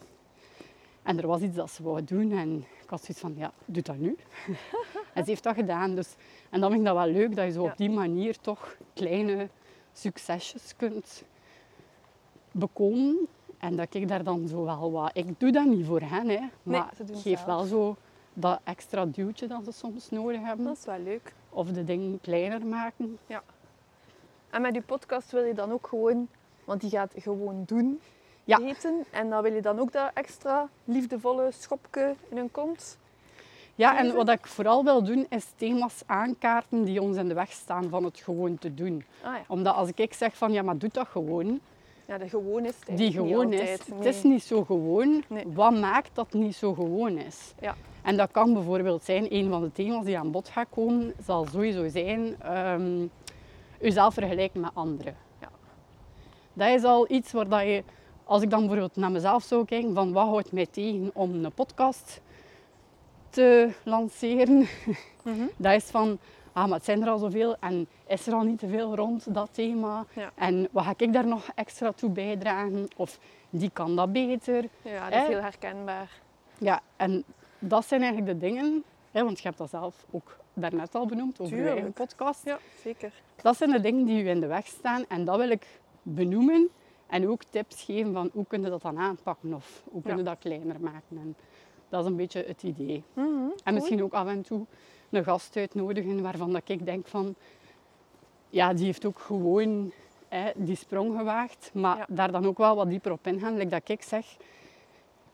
En 1.03 1.19
er 1.21 1.27
was 1.27 1.41
iets 1.41 1.57
dat 1.57 1.71
ze 1.71 1.83
wou 1.83 2.05
doen 2.05 2.33
en 2.33 2.57
ik 2.83 2.91
had 2.91 3.01
zoiets 3.01 3.21
van, 3.21 3.35
ja, 3.37 3.53
doe 3.65 3.83
dat 3.83 3.97
nu. 3.97 4.17
en 5.15 5.25
ze 5.25 5.31
heeft 5.31 5.43
dat 5.43 5.55
gedaan. 5.55 5.95
Dus, 5.95 6.15
en 6.51 6.61
dan 6.61 6.71
vind 6.71 6.81
ik 6.83 6.87
dat 6.89 6.97
wel 6.97 7.13
leuk 7.13 7.37
dat 7.37 7.45
je 7.45 7.53
zo 7.53 7.63
Ja. 7.63 7.71
op 7.71 7.77
die 7.77 7.91
manier 7.91 8.39
toch 8.41 8.77
kleine 8.95 9.49
succesjes 9.93 10.77
kunt 10.77 11.23
bekomen. 12.51 13.17
En 13.59 13.77
dat 13.77 13.95
ik 13.95 14.09
daar 14.09 14.25
dan 14.25 14.49
zo 14.49 14.65
wel 14.65 14.93
wat... 14.93 15.11
Ik 15.15 15.41
doe 15.41 15.53
dat 15.53 15.65
niet 15.67 15.87
voor 15.87 16.01
hen, 16.01 16.29
hè, 16.29 16.41
maar 16.63 16.91
ze 16.97 17.05
doen 17.05 17.17
ik 17.17 17.23
geef 17.23 17.35
zelf. 17.39 17.45
wel 17.47 17.65
zo 17.65 17.97
dat 18.35 18.61
extra 18.65 19.05
duwtje 19.07 19.47
dat 19.47 19.65
ze 19.65 19.73
soms 19.73 20.11
nodig 20.11 20.41
hebben. 20.43 20.65
Dat 20.65 20.77
is 20.77 20.85
wel 20.85 20.99
leuk. 20.99 21.35
Of 21.51 21.69
de 21.73 21.85
dingen 21.85 22.21
kleiner 22.21 22.67
maken. 22.67 23.19
En 24.51 24.63
met 24.63 24.73
die 24.73 24.83
podcast 24.83 25.31
wil 25.31 25.45
je 25.45 25.55
dan 25.55 25.73
ook 25.73 25.87
gewoon, 25.87 26.29
want 26.65 26.81
die 26.81 26.91
gaat 26.91 27.13
gewoon 27.17 27.63
doen, 27.67 28.01
Ja. 28.45 28.59
eten. 28.61 29.05
En 29.11 29.31
dan 29.31 29.43
wil 29.43 29.53
je 29.53 29.63
dan 29.63 29.79
ook 29.79 29.93
dat 29.93 30.11
extra 30.15 30.69
liefdevolle 30.85 31.49
schopje 31.59 32.15
in 32.29 32.37
hun 32.37 32.51
kont. 32.51 32.99
Ja, 33.75 33.99
en 33.99 34.15
wat 34.15 34.29
ik 34.29 34.47
vooral 34.47 34.85
wil 34.85 35.03
doen, 35.03 35.27
is 35.29 35.47
thema's 35.57 36.03
aankaarten 36.07 36.85
die 36.85 37.03
ons 37.03 37.17
in 37.17 37.29
de 37.29 37.35
weg 37.35 37.53
staan 37.53 37.89
van 37.89 38.05
het 38.05 38.19
gewoon 38.21 38.59
te 38.59 38.75
doen. 38.75 39.05
Ah 39.23 39.35
ja, 39.35 39.43
Omdat 39.49 39.75
als 39.75 39.89
ik 39.95 40.13
zeg 40.15 40.37
van, 40.37 40.53
ja, 40.53 40.63
maar 40.63 40.79
doe 40.79 40.91
dat 40.93 41.07
gewoon. 41.09 41.61
ja 42.07 42.19
de 42.19 42.29
gewoon 42.29 42.65
is 42.65 42.75
het 42.87 42.97
Die 42.97 43.13
gewoon 43.13 43.53
is. 43.53 43.61
altijd. 43.61 43.87
Het 43.97 44.05
is 44.05 44.23
niet 44.23 44.43
zo 44.43 44.65
gewoon. 44.65 45.23
Nee. 45.29 45.45
Wat 45.47 45.75
maakt 45.81 46.11
dat 46.13 46.33
niet 46.33 46.55
zo 46.57 46.75
gewoon 46.75 47.19
is? 47.19 47.55
Ja. 47.61 47.75
En 48.03 48.17
dat 48.17 48.31
kan 48.31 48.53
bijvoorbeeld 48.53 49.03
zijn, 49.05 49.27
een 49.35 49.49
van 49.51 49.63
de 49.63 49.73
thema's 49.73 50.05
die 50.05 50.19
aan 50.19 50.31
bod 50.31 50.49
gaat 50.49 50.67
komen, 50.71 51.15
zal 51.25 51.47
sowieso 51.53 51.89
zijn, 51.89 52.37
ehm 52.43 53.07
jezelf 53.81 54.15
vergelijken 54.15 54.61
met 54.61 54.71
anderen. 54.75 55.17
Ja. 55.41 55.49
Dat 56.53 56.69
is 56.69 56.85
al 56.85 57.11
iets 57.11 57.33
waar 57.33 57.49
dat 57.49 57.61
je, 57.61 57.83
als 58.25 58.43
ik 58.43 58.51
dan 58.51 58.59
bijvoorbeeld 58.61 58.97
naar 58.97 59.11
mezelf 59.11 59.43
zou 59.43 59.65
kijken, 59.65 59.95
van 59.95 60.13
wat 60.13 60.27
houdt 60.29 60.53
mij 60.53 60.67
tegen 60.67 61.11
om 61.15 61.45
een 61.45 61.53
podcast 61.53 62.21
te 63.31 63.71
lanceren, 63.85 64.67
Mhm. 65.23 65.45
dat 65.57 65.73
is 65.73 65.85
van, 65.85 66.19
ah, 66.53 66.65
maar 66.67 66.77
het 66.77 66.85
zijn 66.85 67.03
er 67.03 67.09
al 67.09 67.19
zoveel 67.19 67.57
en 67.61 67.89
is 68.07 68.27
er 68.27 68.33
al 68.35 68.43
niet 68.43 68.59
te 68.59 68.69
veel 68.69 68.95
rond 68.95 69.35
dat 69.35 69.49
thema? 69.53 70.05
Ja. 70.13 70.31
En 70.35 70.69
wat 70.71 70.85
ga 70.85 70.95
ik 70.97 71.13
daar 71.13 71.27
nog 71.27 71.49
extra 71.55 71.93
toe 71.93 72.11
bijdragen? 72.11 72.89
Of 72.97 73.19
die 73.51 73.71
kan 73.71 73.97
dat 73.97 74.13
beter. 74.13 74.65
Ja, 74.83 75.05
dat 75.09 75.19
is 75.19 75.23
Eh. 75.23 75.29
heel 75.29 75.41
herkenbaar. 75.41 76.11
Ja, 76.59 76.81
en 76.97 77.25
dat 77.59 77.85
zijn 77.87 78.03
eigenlijk 78.03 78.33
de 78.41 78.47
dingen, 78.47 78.85
hè, 79.11 79.25
want 79.25 79.37
je 79.39 79.45
hebt 79.45 79.59
dat 79.59 79.71
zelf 79.71 80.05
ook 80.11 80.37
daarnet 80.57 80.95
al 80.95 81.07
benoemd 81.07 81.41
over 81.41 81.57
je 81.57 81.63
eigen 81.63 81.77
Tuurlijk. 81.77 81.97
podcast. 81.97 82.45
Ja, 82.45 82.59
zeker. 82.83 83.13
Dat 83.43 83.57
zijn 83.57 83.71
de 83.71 83.81
dingen 83.81 84.05
die 84.05 84.23
u 84.23 84.29
in 84.29 84.41
de 84.41 84.47
weg 84.47 84.67
staan 84.67 85.05
en 85.09 85.25
dat 85.25 85.37
wil 85.39 85.51
ik 85.51 85.67
benoemen 86.03 86.69
en 87.07 87.29
ook 87.29 87.43
tips 87.51 87.83
geven 87.83 88.13
van 88.13 88.31
hoe 88.33 88.45
kun 88.49 88.63
je 88.63 88.69
dat 88.71 88.83
dan 88.83 88.99
aanpakken 88.99 89.55
of 89.55 89.83
hoe 89.91 90.03
kun 90.03 90.11
je 90.13 90.19
Ja. 90.19 90.25
dat 90.25 90.39
kleiner 90.39 90.81
maken. 90.81 91.17
En 91.19 91.37
dat 91.89 92.01
is 92.05 92.07
een 92.11 92.17
beetje 92.17 92.45
het 92.47 92.63
idee. 92.63 93.03
Mhm, 93.13 93.27
En 93.27 93.53
cool. 93.65 93.75
misschien 93.75 94.03
ook 94.03 94.13
af 94.13 94.27
en 94.29 94.43
toe 94.43 94.67
een 95.11 95.25
gast 95.25 95.57
uitnodigen 95.57 96.23
waarvan 96.23 96.53
dat 96.53 96.63
ik 96.69 96.85
denk 96.85 97.07
van... 97.07 97.35
Ja, 98.49 98.73
die 98.75 98.85
heeft 98.85 99.05
ook 99.05 99.19
gewoon 99.19 99.93
hè, 100.29 100.51
die 100.57 100.77
sprong 100.77 101.17
gewaagd. 101.19 101.71
Maar 101.75 101.97
Ja. 101.97 102.07
daar 102.09 102.33
dan 102.33 102.47
ook 102.47 102.59
wel 102.59 102.77
wat 102.77 102.89
dieper 102.89 103.13
op 103.13 103.27
ingaan. 103.27 103.57
Like 103.57 103.69
dat 103.71 103.89
ik 103.89 104.03
zeg, 104.03 104.37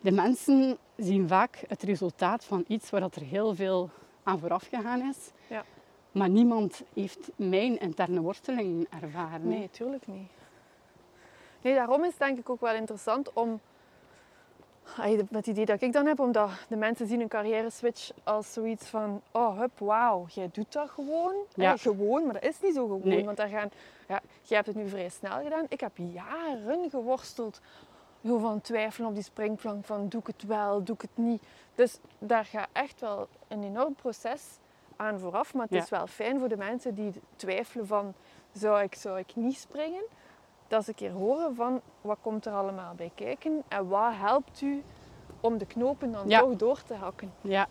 de 0.00 0.10
mensen 0.12 0.76
zien 0.96 1.28
vaak 1.28 1.64
het 1.68 1.82
resultaat 1.82 2.44
van 2.44 2.64
iets 2.68 2.90
waar 2.90 3.00
dat 3.00 3.14
er 3.16 3.22
heel 3.22 3.54
veel 3.54 3.90
aan 4.22 4.38
vooraf 4.38 4.66
gegaan 4.66 5.00
is. 5.00 5.30
Ja. 5.46 5.64
Maar 6.12 6.28
niemand 6.28 6.82
heeft 6.94 7.30
mijn 7.36 7.78
interne 7.80 8.20
worsteling 8.20 8.86
ervaren. 9.02 9.48
Nee, 9.48 9.70
tuurlijk 9.70 10.06
niet. 10.06 10.30
Nee, 11.60 11.74
daarom 11.74 12.04
is 12.04 12.10
het 12.10 12.18
denk 12.18 12.38
ik 12.38 12.50
ook 12.50 12.60
wel 12.60 12.74
interessant 12.74 13.32
om... 13.32 13.60
Met 15.30 15.30
het 15.30 15.46
idee 15.46 15.64
dat 15.64 15.82
ik 15.82 15.92
dan 15.92 16.06
heb, 16.06 16.20
omdat 16.20 16.50
de 16.68 16.76
mensen 16.76 17.06
zien 17.06 17.20
een 17.20 17.28
carrière 17.28 17.70
switch 17.70 18.10
als 18.24 18.52
zoiets 18.52 18.86
van... 18.86 19.22
Oh, 19.30 19.58
hup, 19.58 19.78
wauw, 19.78 20.26
jij 20.28 20.48
doet 20.52 20.72
dat 20.72 20.90
gewoon. 20.90 21.34
Ja. 21.54 21.76
Gewoon, 21.76 22.24
maar 22.24 22.32
dat 22.32 22.44
is 22.44 22.60
niet 22.60 22.74
zo 22.74 22.82
gewoon. 22.82 23.00
Nee. 23.04 23.24
Want 23.24 23.36
daar 23.36 23.48
gaan... 23.48 23.70
Ja, 24.08 24.20
jij 24.42 24.56
hebt 24.56 24.66
het 24.66 24.76
nu 24.76 24.88
vrij 24.88 25.08
snel 25.08 25.42
gedaan. 25.42 25.66
Ik 25.68 25.80
heb 25.80 25.92
jaren 25.96 26.90
geworsteld. 26.90 27.60
Zo 28.24 28.38
van 28.38 28.60
twijfelen 28.60 29.08
op 29.08 29.14
die 29.14 29.22
springplank 29.24 29.84
van 29.84 30.08
doe 30.08 30.20
ik 30.20 30.26
het 30.26 30.42
wel, 30.46 30.82
doe 30.84 30.94
ik 30.94 31.02
het 31.02 31.10
niet. 31.14 31.42
Dus 31.74 31.98
daar 32.18 32.44
gaat 32.44 32.68
echt 32.72 33.00
wel 33.00 33.28
een 33.48 33.62
enorm 33.64 33.94
proces 33.94 34.42
aan 34.96 35.18
vooraf. 35.18 35.54
Maar 35.54 35.62
het 35.64 35.74
Ja. 35.74 35.82
is 35.82 35.88
wel 35.88 36.06
fijn 36.06 36.38
voor 36.38 36.48
de 36.48 36.56
mensen 36.56 36.94
die 36.94 37.12
twijfelen 37.36 37.86
van 37.86 38.14
zou 38.52 38.82
ik, 38.82 38.94
zou 38.94 39.18
ik 39.18 39.36
niet 39.36 39.58
springen? 39.58 40.02
Dat 40.68 40.84
ze 40.84 40.88
een 40.90 40.96
keer 40.96 41.10
horen 41.10 41.54
van 41.54 41.80
wat 42.00 42.18
komt 42.22 42.46
er 42.46 42.52
allemaal 42.52 42.94
bij 42.94 43.10
kijken 43.14 43.62
en 43.68 43.88
wat 43.88 44.12
helpt 44.14 44.60
u 44.60 44.82
om 45.40 45.58
de 45.58 45.66
knopen 45.66 46.12
dan 46.12 46.28
Ja. 46.28 46.40
toch 46.40 46.56
door 46.56 46.82
te 46.82 46.94
hakken. 46.94 47.32
Ja. 47.40 47.66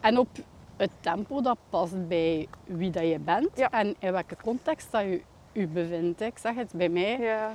En 0.00 0.18
op 0.18 0.28
het 0.76 0.90
tempo 1.00 1.40
dat 1.40 1.58
past 1.70 2.08
bij 2.08 2.48
wie 2.64 2.90
dat 2.90 3.02
je 3.08 3.18
bent 3.18 3.48
Ja. 3.58 3.70
en 3.70 3.94
in 3.98 4.12
welke 4.12 4.36
context 4.42 4.90
dat 4.92 5.02
je 5.02 5.22
je 5.52 5.66
bevindt. 5.66 6.20
Ik 6.20 6.38
zeg 6.38 6.54
het, 6.54 6.72
bij 6.72 6.88
mij 6.88 7.18
Ja, 7.18 7.52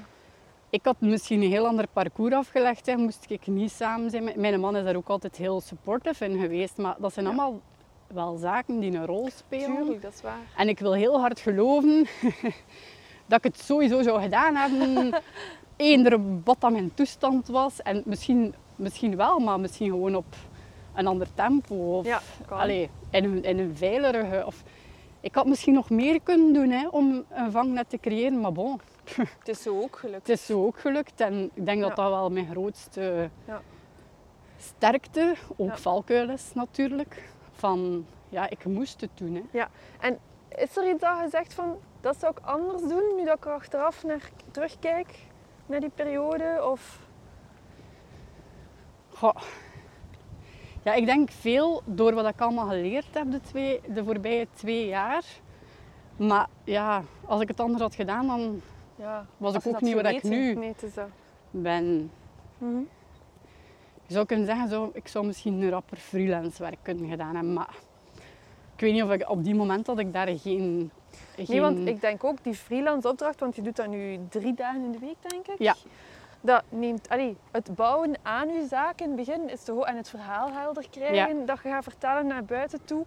Ik 0.70 0.86
had 0.86 0.96
misschien 1.00 1.42
een 1.42 1.50
heel 1.50 1.68
ander 1.68 1.88
parcours 1.94 2.34
afgelegd. 2.34 2.86
Hè. 2.86 2.96
Moest 2.96 3.26
ik 3.28 3.48
niet 3.48 3.72
samen 3.72 4.10
zijn. 4.10 4.24
met- 4.24 4.36
Mijn 4.36 4.60
man 4.60 4.76
is 4.78 4.84
daar 4.84 4.96
ook 4.96 5.08
altijd 5.10 5.36
heel 5.36 5.62
supportive 5.62 6.26
in 6.26 6.40
geweest. 6.40 6.78
Maar 6.78 6.96
dat 7.00 7.14
zijn 7.14 7.26
Ja. 7.26 7.32
allemaal 7.32 7.62
wel 8.08 8.36
zaken 8.38 8.80
die 8.80 8.92
een 8.96 9.06
rol 9.06 9.30
spelen. 9.36 9.76
tuurlijk, 9.76 10.02
dat 10.02 10.14
is 10.14 10.22
waar. 10.22 10.40
En 10.58 10.68
ik 10.68 10.80
wil 10.80 10.94
heel 10.94 11.20
hard 11.20 11.40
geloven 11.40 12.08
dat 13.28 13.38
ik 13.38 13.44
het 13.44 13.60
sowieso 13.60 14.02
zou 14.02 14.22
gedaan 14.22 14.56
hebben. 14.56 15.14
Eender 15.76 16.20
wat 16.44 16.62
dan 16.62 16.72
mijn 16.72 16.94
toestand 16.94 17.48
was. 17.48 17.82
En 17.82 18.02
misschien, 18.06 18.54
misschien 18.76 19.16
wel, 19.16 19.40
maar 19.40 19.60
misschien 19.60 19.90
gewoon 19.90 20.16
op 20.16 20.36
een 20.96 21.08
ander 21.08 21.28
tempo. 21.34 21.76
Of 21.98 22.06
Ja, 22.06 22.22
allee, 22.50 22.90
in, 23.10 23.24
een, 23.24 23.44
in 23.44 23.60
een 23.60 23.76
veiligere. 23.76 24.46
Of, 24.46 24.64
ik 25.22 25.36
had 25.36 25.46
misschien 25.46 25.74
nog 25.74 25.90
meer 25.90 26.20
kunnen 26.24 26.54
doen 26.54 26.70
hè, 26.70 26.88
om 26.88 27.24
een 27.30 27.52
vangnet 27.52 27.90
te 27.90 27.98
creëren. 27.98 28.40
Maar 28.42 28.52
bon, 28.52 28.80
Het 29.40 29.48
is 29.48 29.62
zo 29.62 29.82
ook 29.82 29.96
gelukt. 29.98 30.28
het 30.28 30.30
is 30.40 30.46
zo 30.46 30.66
ook 30.66 30.80
gelukt 30.80 31.22
en 31.22 31.50
ik 31.54 31.66
denk 31.66 31.80
dat 31.82 31.90
Ja. 31.90 31.96
dat 31.96 32.10
wel 32.12 32.30
mijn 32.30 32.48
grootste 32.52 33.30
Ja. 33.46 33.62
sterkte, 34.58 35.36
ook 35.58 35.70
Ja. 35.70 35.78
valkuil 35.78 36.30
is 36.30 36.52
natuurlijk. 36.54 37.30
Van 37.52 38.06
ja, 38.30 38.50
ik 38.50 38.66
moest 38.66 39.02
het 39.02 39.10
doen. 39.14 39.48
Hè. 39.52 39.60
Is 40.50 40.78
er 40.78 40.90
iets 40.90 41.02
dat 41.02 41.20
je 41.24 41.30
zegt 41.30 41.54
van 41.54 41.78
dat 42.02 42.18
zou 42.20 42.32
ik 42.38 42.46
anders 42.46 42.82
doen 42.82 43.16
nu 43.16 43.26
dat 43.26 43.38
ik 43.38 43.46
er 43.46 43.52
achteraf 43.52 44.04
naar 44.04 44.30
terugkijk 44.52 45.16
naar 45.66 45.80
die 45.80 45.90
periode? 45.96 46.60
Of 46.72 47.00
Goh. 49.10 49.36
Ja, 50.84 50.94
ik 50.94 51.06
denk 51.06 51.32
veel 51.32 51.82
door 51.86 52.14
wat 52.14 52.28
ik 52.28 52.42
allemaal 52.42 52.68
geleerd 52.68 53.08
heb 53.14 53.32
de, 53.32 53.42
twee, 53.42 53.82
de 53.88 54.04
voorbije 54.04 54.48
twee 54.56 54.88
jaar. 54.88 55.24
Maar 56.18 56.48
ja, 56.64 57.04
als 57.26 57.42
ik 57.42 57.48
het 57.48 57.60
anders 57.60 57.82
had 57.82 57.96
gedaan, 57.96 58.28
dan 58.28 58.62
ja, 58.98 59.26
Was 59.38 59.56
ik 59.56 59.66
ook 59.68 59.82
niet 59.82 59.94
waar 59.94 60.14
ik 60.14 60.24
nu- 60.24 60.54
Nee, 60.54 60.76
ben... 61.52 62.12
Mhm. 62.58 62.80
Je 64.06 64.14
zou 64.14 64.26
kunnen 64.26 64.46
zeggen, 64.46 64.70
zo, 64.70 64.92
ik 64.94 65.08
zou 65.08 65.26
misschien 65.26 65.62
een 65.62 65.70
rapper 65.70 65.98
freelance 65.98 66.64
werk 66.64 66.78
kunnen 66.82 67.10
gedaan 67.10 67.36
hebben. 67.36 67.54
Maar 67.54 67.76
ik 68.76 68.80
weet 68.80 68.94
niet 68.94 69.04
of 69.04 69.12
ik 69.12 69.30
op 69.30 69.44
die 69.44 69.56
moment 69.56 69.86
dat 69.86 70.00
ik 70.00 70.14
daar 70.14 70.28
geen... 70.28 70.92
geen... 71.36 71.46
Nee, 71.48 71.62
want 71.62 71.88
ik 71.88 72.02
denk 72.02 72.24
ook 72.24 72.44
die 72.44 72.54
freelance 72.54 73.10
opdracht, 73.10 73.40
want 73.40 73.56
je 73.56 73.62
doet 73.62 73.76
dat 73.76 73.88
nu 73.88 74.20
drie 74.30 74.54
dagen 74.54 74.84
in 74.84 74.92
de 74.92 75.00
week, 75.00 75.16
denk 75.22 75.48
ik. 75.48 75.60
Ja. 75.60 75.76
Dat 76.42 76.64
neemt, 76.70 77.10
allee, 77.10 77.38
het 77.52 77.76
bouwen 77.76 78.16
aan 78.22 78.48
je 78.48 78.66
zaak 78.70 79.02
in 79.02 79.08
het 79.08 79.16
begin 79.16 79.50
is 79.50 79.64
toch 79.64 79.78
ook, 79.78 79.86
en 79.86 79.96
het 79.98 80.10
verhaal 80.10 80.52
helder 80.52 80.90
krijgen 80.90 81.46
dat 81.46 81.60
je 81.64 81.70
gaat 81.70 81.84
vertellen 81.84 82.28
naar 82.28 82.44
buiten 82.46 82.80
toe, 82.86 83.06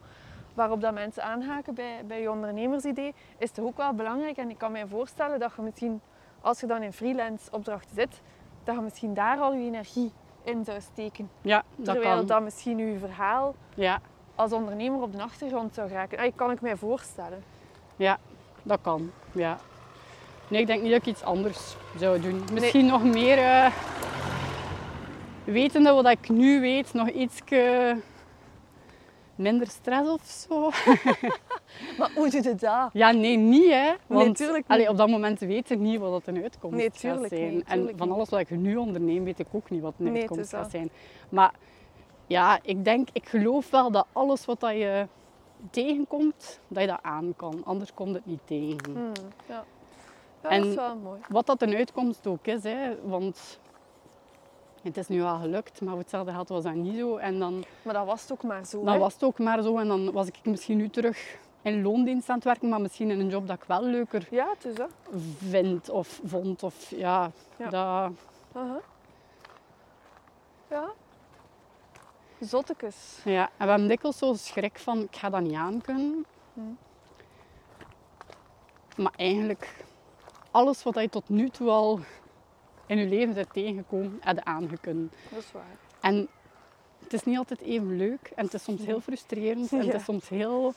waarop 0.54 0.80
dat 0.80 0.92
mensen 0.94 1.22
aanhaken 1.24 1.74
bij, 1.74 2.02
bij 2.06 2.20
je 2.20 2.30
ondernemersidee, 2.30 3.14
is 3.38 3.50
toch 3.50 3.64
ook 3.64 3.76
wel 3.76 3.92
belangrijk. 3.92 4.36
En 4.36 4.50
ik 4.50 4.58
kan 4.58 4.72
mij 4.72 4.86
voorstellen 4.86 5.38
dat 5.38 5.52
je 5.56 5.62
misschien, 5.62 6.00
als 6.40 6.60
je 6.60 6.66
dan 6.66 6.82
in 6.82 6.92
freelance 6.92 7.50
opdrachten 7.50 7.94
zit, 7.94 8.20
dat 8.64 8.74
je 8.74 8.80
misschien 8.80 9.14
daar 9.14 9.38
al 9.38 9.52
je 9.54 9.64
energie 9.66 10.12
in 10.44 10.64
zou 10.64 10.80
steken. 10.80 11.30
Ja, 11.42 11.62
dat 11.76 11.84
Terwijl 11.94 12.16
kan. 12.16 12.26
dat 12.26 12.42
misschien 12.42 12.78
je 12.78 12.98
verhaal 12.98 13.54
Ja, 13.74 14.00
als 14.34 14.52
ondernemer 14.52 15.02
op 15.02 15.12
de 15.12 15.22
achtergrond 15.22 15.74
zou 15.74 15.88
raken. 15.88 16.18
Allee, 16.18 16.32
kan 16.34 16.50
ik 16.50 16.60
mij 16.60 16.76
voorstellen. 16.76 17.44
Ja, 17.96 18.18
dat 18.62 18.78
kan. 18.82 19.10
Ja. 19.32 19.58
Nee, 20.48 20.60
ik 20.60 20.66
denk 20.66 20.82
niet 20.82 20.90
dat 20.90 21.00
ik 21.00 21.06
iets 21.06 21.22
anders 21.22 21.76
zou 21.96 22.20
doen. 22.20 22.44
Misschien 22.52 22.86
nog 22.86 23.04
meer 23.04 23.38
eh 23.38 23.72
wetende 25.44 25.92
wat 25.92 26.06
ik 26.06 26.28
nu 26.28 26.60
weet, 26.60 26.92
nog 26.92 27.08
iets 27.08 27.40
minder 29.40 29.66
stress 29.68 30.08
of 30.10 30.24
zo. 30.24 30.70
Maar 31.98 32.10
hoe 32.14 32.30
doe 32.30 32.42
je 32.42 32.54
dat? 32.54 32.90
Ja, 32.92 33.10
nee, 33.10 33.36
niet 33.36 33.70
hè. 33.70 33.92
Want 34.06 34.38
niet. 34.38 34.62
allee, 34.66 34.88
op 34.88 34.96
dat 34.96 35.08
moment 35.08 35.38
weet 35.40 35.68
je 35.68 35.76
niet 35.76 35.98
wat 36.00 36.22
een 36.26 36.42
uitkomst 36.42 36.76
Nee, 36.76 36.90
gaat 36.90 37.00
tuurlijk 37.00 37.34
zijn. 37.34 37.54
niet, 37.54 37.64
en 37.66 37.92
van 37.96 38.10
alles 38.12 38.28
wat 38.28 38.40
ik 38.40 38.50
nu 38.50 38.76
onderneem, 38.76 39.24
weet 39.24 39.38
ik 39.38 39.46
ook 39.52 39.70
niet 39.70 39.80
wat 39.82 39.94
een 39.98 40.04
Nee, 40.04 40.12
het 40.12 40.20
uitkomst 40.22 40.50
dat. 40.50 40.60
gaat 40.60 40.70
zijn. 40.70 40.90
Maar 41.28 41.52
ja, 42.26 42.58
ik 42.62 42.84
denk, 42.84 43.08
ik 43.12 43.28
geloof 43.28 43.70
wel 43.70 43.90
dat 43.90 44.06
alles 44.12 44.44
wat 44.44 44.60
dat 44.60 44.72
je 44.72 45.06
tegenkomt, 45.70 46.60
dat 46.68 46.82
je 46.82 46.88
dat 46.88 46.98
aan 47.02 47.32
kan. 47.36 47.60
Anders 47.64 47.94
komt 47.94 48.14
het 48.14 48.26
niet 48.26 48.40
tegen. 48.44 48.92
Hmm, 48.92 49.12
ja. 49.48 49.64
ja 50.42 50.48
En- 50.48 50.60
dat 50.60 50.68
is 50.70 50.74
wel 50.74 50.96
mooi. 50.96 51.20
Wat 51.28 51.46
dat 51.46 51.62
een 51.62 51.74
uitkomst 51.74 52.26
ook 52.26 52.46
is, 52.46 52.62
hè, 52.62 52.96
want 53.02 53.58
het 54.82 54.96
is 54.96 55.08
nu 55.08 55.22
al 55.22 55.38
gelukt, 55.38 55.80
maar 55.80 55.90
voor 55.90 55.98
hetzelfde 56.00 56.32
geld 56.32 56.48
was 56.48 56.62
dat 56.62 56.74
niet 56.74 56.98
zo. 56.98 57.16
En 57.16 57.38
dan, 57.38 57.64
Maar 57.82 57.94
dat 57.94 58.06
was 58.06 58.22
het 58.22 58.32
ook 58.32 58.42
maar 58.42 58.64
zo. 58.64 58.84
hè? 58.86 58.98
was 58.98 59.12
het 59.12 59.22
ook 59.24 59.38
maar 59.38 59.62
zo 59.62 59.78
en 59.78 59.88
dan 59.88 60.12
was 60.12 60.26
ik 60.26 60.38
misschien 60.42 60.76
nu 60.76 60.88
terug 60.88 61.38
in 61.62 61.82
loondienst 61.82 62.28
aan 62.28 62.34
het 62.34 62.44
werken, 62.44 62.68
maar 62.68 62.80
misschien 62.80 63.10
in 63.10 63.20
een 63.20 63.28
job 63.28 63.46
dat 63.46 63.56
ik 63.56 63.64
wel 63.64 63.82
leuker 63.84 64.26
Ja, 64.30 64.48
het 64.48 64.64
is 64.64 64.74
dat. 64.74 64.90
vind 65.48 65.88
of 65.90 66.20
vond. 66.24 66.62
Of, 66.62 66.90
ja, 66.90 67.30
Ja. 67.56 67.68
Dat, 67.68 68.12
Aha. 68.52 68.80
Ja. 70.70 70.90
Zottekes. 72.40 73.18
ja. 73.24 73.42
En 73.56 73.64
we 73.64 73.70
hebben 73.70 73.88
dikwijls 73.88 74.18
zo 74.18 74.34
schrik 74.34 74.78
van, 74.78 74.98
ik 75.02 75.16
ga 75.16 75.30
dat 75.30 75.40
niet 75.40 75.54
aankunnen. 75.54 76.24
Hm. 76.54 76.60
Maar 79.02 79.12
eigenlijk, 79.16 79.84
alles 80.50 80.82
wat 80.82 80.94
je 80.94 81.08
tot 81.08 81.28
nu 81.28 81.48
toe 81.48 81.68
al 81.70 82.00
in 82.90 82.98
je 82.98 83.06
leven 83.06 83.34
bent 83.34 83.52
tegengekomen, 83.52 84.18
heb 84.20 84.36
je 84.36 84.44
aangekund. 84.44 85.12
Dat 85.30 85.38
is 85.38 85.52
waar. 85.52 85.76
En 86.00 86.28
het 87.02 87.12
is 87.12 87.24
niet 87.24 87.38
altijd 87.38 87.60
even 87.60 87.96
leuk 87.96 88.32
en 88.34 88.44
het 88.44 88.54
is 88.54 88.62
soms 88.62 88.84
heel 88.84 89.00
frustrerend 89.00 89.72
en 89.72 89.78
het 89.78 89.94
is 89.94 90.04
soms 90.04 90.28
heel... 90.28 90.74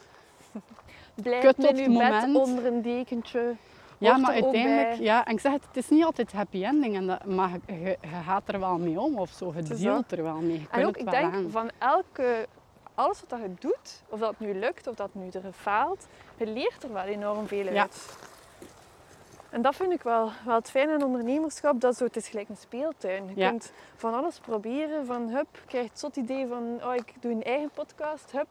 Blijf 1.15 1.43
in 1.43 1.49
op 1.49 1.55
bed 1.55 1.87
moment. 1.87 2.35
onder 2.35 2.65
een 2.65 2.81
dekentje. 2.81 3.55
Ja, 3.97 4.17
maar 4.17 4.31
uiteindelijk... 4.31 4.93
Ja, 4.99 5.25
en 5.25 5.33
ik 5.33 5.39
zeg 5.39 5.51
het, 5.51 5.65
het 5.67 5.77
is 5.77 5.89
niet 5.89 6.03
altijd 6.03 6.31
happy 6.31 6.63
ending, 6.63 6.95
en 6.95 7.07
dat, 7.07 7.25
maar 7.25 7.49
je, 7.67 7.73
je, 7.73 7.97
je 8.01 8.07
gaat 8.25 8.47
er 8.47 8.59
wel 8.59 8.77
mee 8.77 8.99
om 8.99 9.19
of 9.19 9.29
zo. 9.29 9.53
Je 9.55 9.63
dealt 9.63 10.11
er 10.11 10.23
wel 10.23 10.39
mee. 10.39 10.59
Je 10.59 10.67
En 10.71 10.85
ook, 10.85 10.97
ik 10.97 11.11
denk 11.11 11.33
aan. 11.33 11.49
van 11.49 11.71
elke... 11.77 12.47
Alles 12.95 13.23
wat 13.27 13.39
je 13.39 13.53
doet, 13.59 14.03
of 14.09 14.19
dat 14.19 14.39
nu 14.39 14.53
lukt, 14.53 14.87
of 14.87 14.95
dat 14.95 15.09
nu 15.13 15.29
er 15.29 15.51
faalt, 15.51 16.07
je 16.37 16.47
leert 16.47 16.83
er 16.83 16.93
wel 16.93 17.03
enorm 17.03 17.47
veel 17.47 17.73
Ja. 17.73 17.87
En 19.53 19.61
dat 19.61 19.75
vind 19.75 19.91
ik 19.91 20.01
wel, 20.01 20.31
wel 20.45 20.55
het 20.55 20.69
fijne 20.69 20.93
aan 20.93 21.03
ondernemerschap. 21.03 21.81
Dat 21.81 21.97
zo, 21.97 22.03
het 22.03 22.15
is 22.15 22.27
gelijk 22.27 22.49
een 22.49 22.57
speeltuin. 22.57 23.27
Je 23.27 23.33
Ja. 23.35 23.49
kunt 23.49 23.71
van 23.95 24.13
alles 24.13 24.39
proberen. 24.39 25.05
Van 25.05 25.29
hup, 25.29 25.47
je 25.51 25.65
krijgt 25.67 25.89
het 25.89 25.99
zot 25.99 26.15
idee 26.15 26.47
van 26.47 26.79
oh, 26.83 26.95
ik 26.95 27.13
doe 27.19 27.31
een 27.31 27.43
eigen 27.43 27.69
podcast. 27.73 28.31
Hup, 28.31 28.47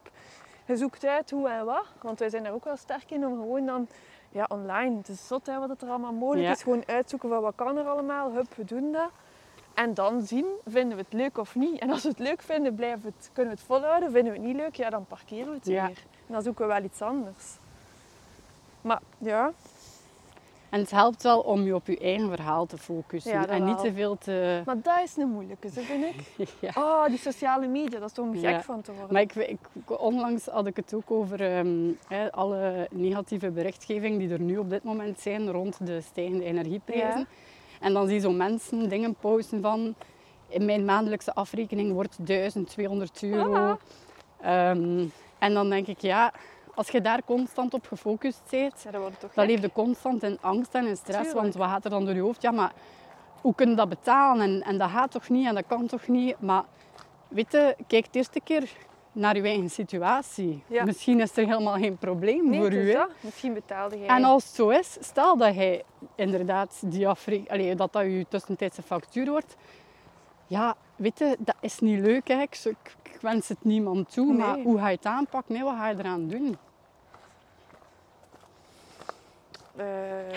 je 0.65 0.77
zoekt 0.77 1.05
uit 1.05 1.31
hoe 1.31 1.49
en 1.49 1.65
wat. 1.65 1.85
Want 2.01 2.19
wij 2.19 2.29
zijn 2.29 2.43
daar 2.43 2.53
ook 2.53 2.63
wel 2.63 2.77
sterk 2.77 3.11
in 3.11 3.25
om 3.25 3.35
gewoon 3.35 3.65
dan 3.65 3.87
ja, 4.29 4.45
online. 4.49 4.97
Het 4.97 5.09
is 5.09 5.27
zot 5.27 5.45
hè, 5.45 5.59
wat 5.67 5.81
er 5.81 5.89
allemaal 5.89 6.13
mogelijk 6.13 6.45
Ja. 6.47 6.51
is. 6.51 6.63
Gewoon 6.63 6.83
uitzoeken 6.87 7.29
van 7.29 7.41
wat 7.41 7.55
kan 7.55 7.77
er 7.77 7.85
allemaal. 7.87 8.31
Hup, 8.31 8.55
we 8.55 8.65
doen 8.65 8.91
dat. 8.91 9.09
En 9.73 9.93
dan 9.93 10.21
zien, 10.21 10.45
vinden 10.67 10.97
we 10.97 11.03
het 11.03 11.13
leuk 11.13 11.37
of 11.37 11.55
niet. 11.55 11.79
En 11.79 11.89
als 11.89 12.03
we 12.03 12.09
het 12.09 12.19
leuk 12.19 12.41
vinden, 12.41 12.75
blijven 12.75 13.01
we 13.01 13.11
het, 13.17 13.29
kunnen 13.33 13.53
we 13.53 13.59
het 13.59 13.67
volhouden. 13.67 14.11
Vinden 14.11 14.31
we 14.33 14.37
het 14.37 14.47
niet 14.47 14.55
leuk, 14.55 14.75
ja, 14.75 14.89
dan 14.89 15.05
parkeren 15.05 15.47
we 15.49 15.55
het 15.55 15.65
Ja. 15.65 15.85
weer. 15.87 15.97
En 16.27 16.33
dan 16.33 16.41
zoeken 16.41 16.67
we 16.67 16.73
wel 16.73 16.83
iets 16.83 17.01
anders. 17.01 17.55
Maar 18.81 18.99
ja, 19.17 19.51
En 20.73 20.79
het 20.79 20.91
helpt 20.91 21.23
wel 21.23 21.39
om 21.39 21.63
je 21.63 21.75
op 21.75 21.87
je 21.87 21.97
eigen 21.97 22.29
verhaal 22.29 22.65
te 22.65 22.77
focussen. 22.77 23.31
Ja, 23.31 23.47
en 23.47 23.65
niet 23.65 23.75
wel. 23.75 23.83
te 23.83 23.93
veel 23.93 24.17
te... 24.17 24.61
maar 24.65 24.81
dat 24.81 24.99
is 25.03 25.17
een 25.17 25.29
moeilijke, 25.29 25.69
zo 25.69 25.81
vind 25.81 26.03
ik. 26.03 26.21
Ja. 26.59 26.71
Oh, 26.75 27.05
die 27.05 27.17
sociale 27.17 27.67
media, 27.67 27.99
dat 27.99 28.09
is 28.09 28.15
toch 28.15 28.25
om 28.25 28.33
gek 28.33 28.43
Ja. 28.43 28.61
van 28.61 28.81
te 28.81 28.91
worden. 28.91 29.13
Maar 29.13 29.21
ik, 29.21 29.35
ik, 29.35 29.59
onlangs 30.01 30.45
had 30.45 30.67
ik 30.67 30.75
het 30.75 30.93
ook 30.93 31.11
over 31.11 31.41
ehm, 31.41 31.91
alle 32.31 32.87
negatieve 32.91 33.51
berichtgeving 33.51 34.19
die 34.19 34.29
er 34.29 34.39
nu 34.39 34.57
op 34.57 34.69
dit 34.69 34.83
moment 34.83 35.19
zijn 35.19 35.51
rond 35.51 35.85
de 35.85 36.01
stijgende 36.01 36.43
energieprijzen. 36.43 37.27
En 37.79 37.93
dan 37.93 38.05
zie 38.05 38.15
je 38.15 38.21
zo 38.21 38.31
mensen 38.31 38.89
dingen 38.89 39.15
posten 39.15 39.61
van... 39.61 39.95
in 40.47 40.65
mijn 40.65 40.85
maandelijkse 40.85 41.33
afrekening 41.33 41.91
wordt 41.91 42.17
1200 42.25 43.23
euro. 43.23 43.53
Ah. 43.53 43.75
Ehm, 44.41 45.05
en 45.39 45.53
dan 45.53 45.69
denk 45.69 45.87
ik, 45.87 45.99
ja, 45.99 46.33
als 46.75 46.89
je 46.89 47.01
daar 47.01 47.23
constant 47.25 47.73
op 47.73 47.87
gefocust 47.87 48.41
bent, 48.49 48.81
Ja, 48.91 48.91
dan 49.33 49.45
leef 49.45 49.61
je 49.61 49.71
constant 49.71 50.23
in 50.23 50.37
angst 50.41 50.73
en 50.75 50.85
in 50.87 50.95
stress. 50.95 51.15
Tuurlijk. 51.17 51.41
Want 51.41 51.55
wat 51.55 51.67
gaat 51.69 51.83
er 51.83 51.89
dan 51.89 52.05
door 52.05 52.15
je 52.15 52.21
hoofd? 52.21 52.41
Ja, 52.41 52.51
maar 52.51 52.71
hoe 53.41 53.55
kun 53.55 53.69
je 53.69 53.75
dat 53.75 53.89
betalen? 53.89 54.41
En, 54.45 54.61
en 54.61 54.77
dat 54.77 54.89
gaat 54.89 55.11
toch 55.11 55.29
niet 55.29 55.47
en 55.47 55.55
dat 55.55 55.63
kan 55.67 55.87
toch 55.87 56.07
niet? 56.07 56.41
Maar 56.41 56.63
weet 57.27 57.51
je, 57.51 57.75
kijk 57.87 58.11
de 58.13 58.17
eerste 58.19 58.39
keer 58.43 58.69
naar 59.11 59.35
je 59.35 59.41
eigen 59.41 59.69
situatie. 59.69 60.63
Ja. 60.67 60.83
Misschien 60.83 61.19
is 61.19 61.37
er 61.37 61.45
helemaal 61.45 61.77
geen 61.77 61.97
probleem 61.97 62.49
Nee, 62.49 62.59
voor 62.59 62.71
u. 62.73 62.91
hè. 62.91 63.03
Misschien 63.19 63.53
betaalde 63.53 63.97
jij... 63.99 64.07
En 64.07 64.23
als 64.23 64.45
het 64.45 64.53
zo 64.53 64.69
is, 64.69 64.97
stel 64.99 65.37
dat 65.37 65.55
hij 65.55 65.83
inderdaad 66.15 66.81
die 66.85 67.07
Allee, 67.07 67.75
dat 67.75 67.93
dat 67.93 68.03
je 68.03 68.25
tussentijdse 68.29 68.81
factuur 68.81 69.29
wordt. 69.29 69.55
Ja, 70.47 70.75
weet 70.95 71.19
je, 71.19 71.35
dat 71.39 71.55
is 71.59 71.79
niet 71.79 71.99
leuk. 71.99 72.27
Hè. 72.27 72.41
Ik, 72.41 72.65
ik, 73.03 73.17
wens 73.21 73.47
het 73.47 73.63
niemand 73.63 74.11
toe. 74.11 74.33
Maar 74.33 74.59
hoe 74.59 74.79
ga 74.79 74.89
je 74.89 74.95
het 74.95 75.05
aanpakken? 75.05 75.53
Nee, 75.53 75.63
wat 75.63 75.75
ga 75.75 75.89
je 75.89 75.97
eraan 75.97 76.27
doen? 76.27 76.57
Eh, 79.75 80.33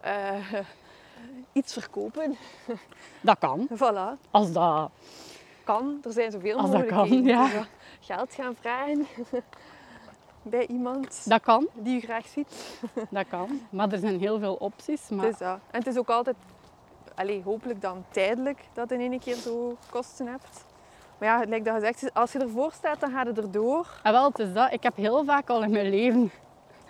eh, 0.36 0.64
iets 1.52 1.72
verkopen. 1.72 2.36
Dat 3.20 3.38
kan. 3.38 3.68
Voilà. 3.74 4.30
Als 4.30 4.52
dat... 4.52 4.90
Kan. 5.64 6.00
Er 6.04 6.12
zijn 6.12 6.30
zoveel 6.30 6.58
Als 6.58 6.70
dat 6.70 6.86
kan, 6.86 7.22
ja. 7.22 7.48
Dus, 7.48 7.66
Geld 8.00 8.34
gaan 8.34 8.54
vragen 8.60 9.06
bij 10.42 10.66
iemand 10.66 11.28
Dat 11.28 11.40
kan. 11.40 11.68
die 11.74 11.96
u 11.96 12.00
graag 12.00 12.26
ziet. 12.26 12.80
Dat 13.10 13.28
kan. 13.28 13.60
Maar 13.70 13.92
er 13.92 13.98
zijn 13.98 14.18
heel 14.18 14.38
veel 14.38 14.54
opties. 14.54 15.08
Maar 15.08 15.24
Het 15.24 15.32
is 15.32 15.38
dat. 15.38 15.58
En 15.70 15.78
het 15.78 15.86
is 15.86 15.96
ook 15.96 16.08
altijd, 16.08 16.36
allee, 17.18 17.42
hopelijk 17.44 17.80
dan 17.80 18.04
tijdelijk, 18.10 18.60
dat 18.72 18.88
je 18.88 18.94
in 18.94 19.10
één 19.10 19.20
keer 19.20 19.34
zo 19.34 19.76
kosten 19.90 20.26
hebt. 20.26 20.64
Maar 21.18 21.28
ja, 21.28 21.48
lijkt 21.48 21.64
dat 21.64 21.74
gezegd 21.74 22.02
is, 22.02 22.14
als 22.14 22.32
je 22.32 22.38
ervoor 22.38 22.72
staat, 22.72 23.00
dan 23.00 23.10
gaat 23.10 23.26
het 23.26 23.38
erdoor. 23.38 23.86
En 24.02 24.12
wel, 24.12 24.24
het 24.28 24.38
is 24.38 24.52
dat. 24.52 24.72
Ik 24.72 24.82
heb 24.82 24.96
heel 24.96 25.24
vaak 25.24 25.48
al 25.50 25.62
in 25.62 25.70
mijn 25.70 25.88
leven 25.90 26.30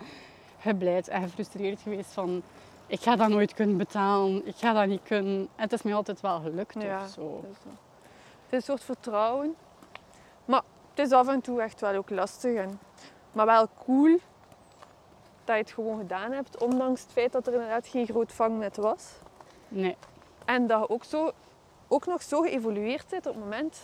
gebleid 0.59 1.07
en 1.07 1.21
gefrustreerd 1.21 1.81
geweest 1.81 2.13
van... 2.13 2.41
Ik 2.87 3.01
ga 3.01 3.15
dat 3.15 3.29
nooit 3.29 3.53
kunnen 3.53 3.77
betalen. 3.77 4.47
Ik 4.47 4.55
ga 4.55 4.73
dat 4.73 4.87
niet 4.87 5.03
kunnen. 5.03 5.35
En 5.55 5.63
het 5.63 5.73
is 5.73 5.81
mij 5.81 5.93
altijd 5.93 6.21
wel 6.21 6.39
gelukt 6.39 6.81
Ja. 6.81 7.01
of 7.03 7.09
zo. 7.09 7.43
Het 7.43 7.53
is 8.49 8.57
een 8.57 8.61
soort 8.61 8.83
vertrouwen. 8.83 9.55
Maar 10.45 10.61
het 10.89 10.99
is 11.07 11.11
af 11.11 11.27
en 11.27 11.41
toe 11.41 11.61
echt 11.61 11.81
wel 11.81 11.95
ook 11.95 12.09
lastig. 12.09 12.55
En, 12.55 12.79
maar 13.31 13.45
wel 13.45 13.67
cool 13.85 14.17
dat 15.43 15.55
je 15.55 15.61
het 15.63 15.71
gewoon 15.71 15.97
gedaan 15.97 16.31
hebt. 16.31 16.57
Ondanks 16.57 17.01
het 17.01 17.11
feit 17.11 17.31
dat 17.31 17.47
er 17.47 17.53
inderdaad 17.53 17.87
geen 17.87 18.05
groot 18.05 18.31
vangnet 18.31 18.75
was. 18.77 19.11
Nee. 19.67 19.95
En 20.53 20.67
dat 20.67 20.79
je 20.79 20.89
ook, 20.89 21.03
zo, 21.03 21.31
ook 21.87 22.05
nog 22.05 22.21
zo 22.21 22.41
geëvolueerd 22.41 23.05
bent 23.09 23.27
op 23.27 23.33
het 23.33 23.43
moment 23.43 23.79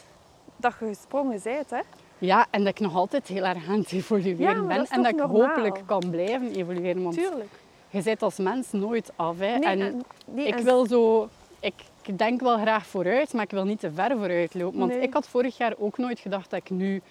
dat 0.57 0.74
je 0.80 0.86
gesprongen 0.86 1.39
bent. 1.43 1.70
Hè? 1.70 1.80
Ja, 2.18 2.45
en 2.49 2.59
dat 2.63 2.68
ik 2.74 2.80
nog 2.80 2.95
altijd 2.95 3.28
heel 3.28 3.43
erg 3.43 3.68
aan 3.70 3.80
het 3.80 3.91
evolueren 3.91 4.39
Ja, 4.61 4.61
ben. 4.68 4.78
dat 4.78 4.89
En 4.89 5.01
dat 5.03 5.11
ik 5.11 5.18
normaal? 5.18 5.47
hopelijk 5.47 5.82
kan 5.86 6.03
blijven 6.09 6.51
evolueren. 6.55 7.03
Want 7.03 7.16
Tuurlijk. 7.16 7.49
je 7.89 8.01
bent 8.01 8.22
als 8.22 8.38
mens 8.38 8.72
nooit 8.72 9.11
af. 9.16 9.38
Hè. 9.39 9.57
Nee, 9.57 9.70
en 9.70 9.82
en- 9.82 10.03
nee, 10.26 10.47
ik 10.47 10.55
en- 10.55 10.63
wil 10.63 10.86
zo... 10.88 11.30
Ik, 11.59 11.74
ik 12.05 12.18
denk 12.18 12.41
wel 12.41 12.57
graag 12.57 12.86
vooruit, 12.86 13.34
maar 13.34 13.43
ik 13.43 13.51
wil 13.51 13.66
niet 13.66 13.80
te 13.80 13.91
ver 13.91 14.11
vooruit 14.18 14.53
lopen. 14.53 14.80
Want 14.80 14.91
Nee. 14.91 15.01
ik 15.01 15.13
had 15.13 15.28
vorig 15.28 15.57
jaar 15.57 15.74
ook 15.78 15.97
nooit 15.97 16.20
gedacht 16.20 16.49
dat 16.49 16.59
ik 16.59 16.70
nu 16.70 17.01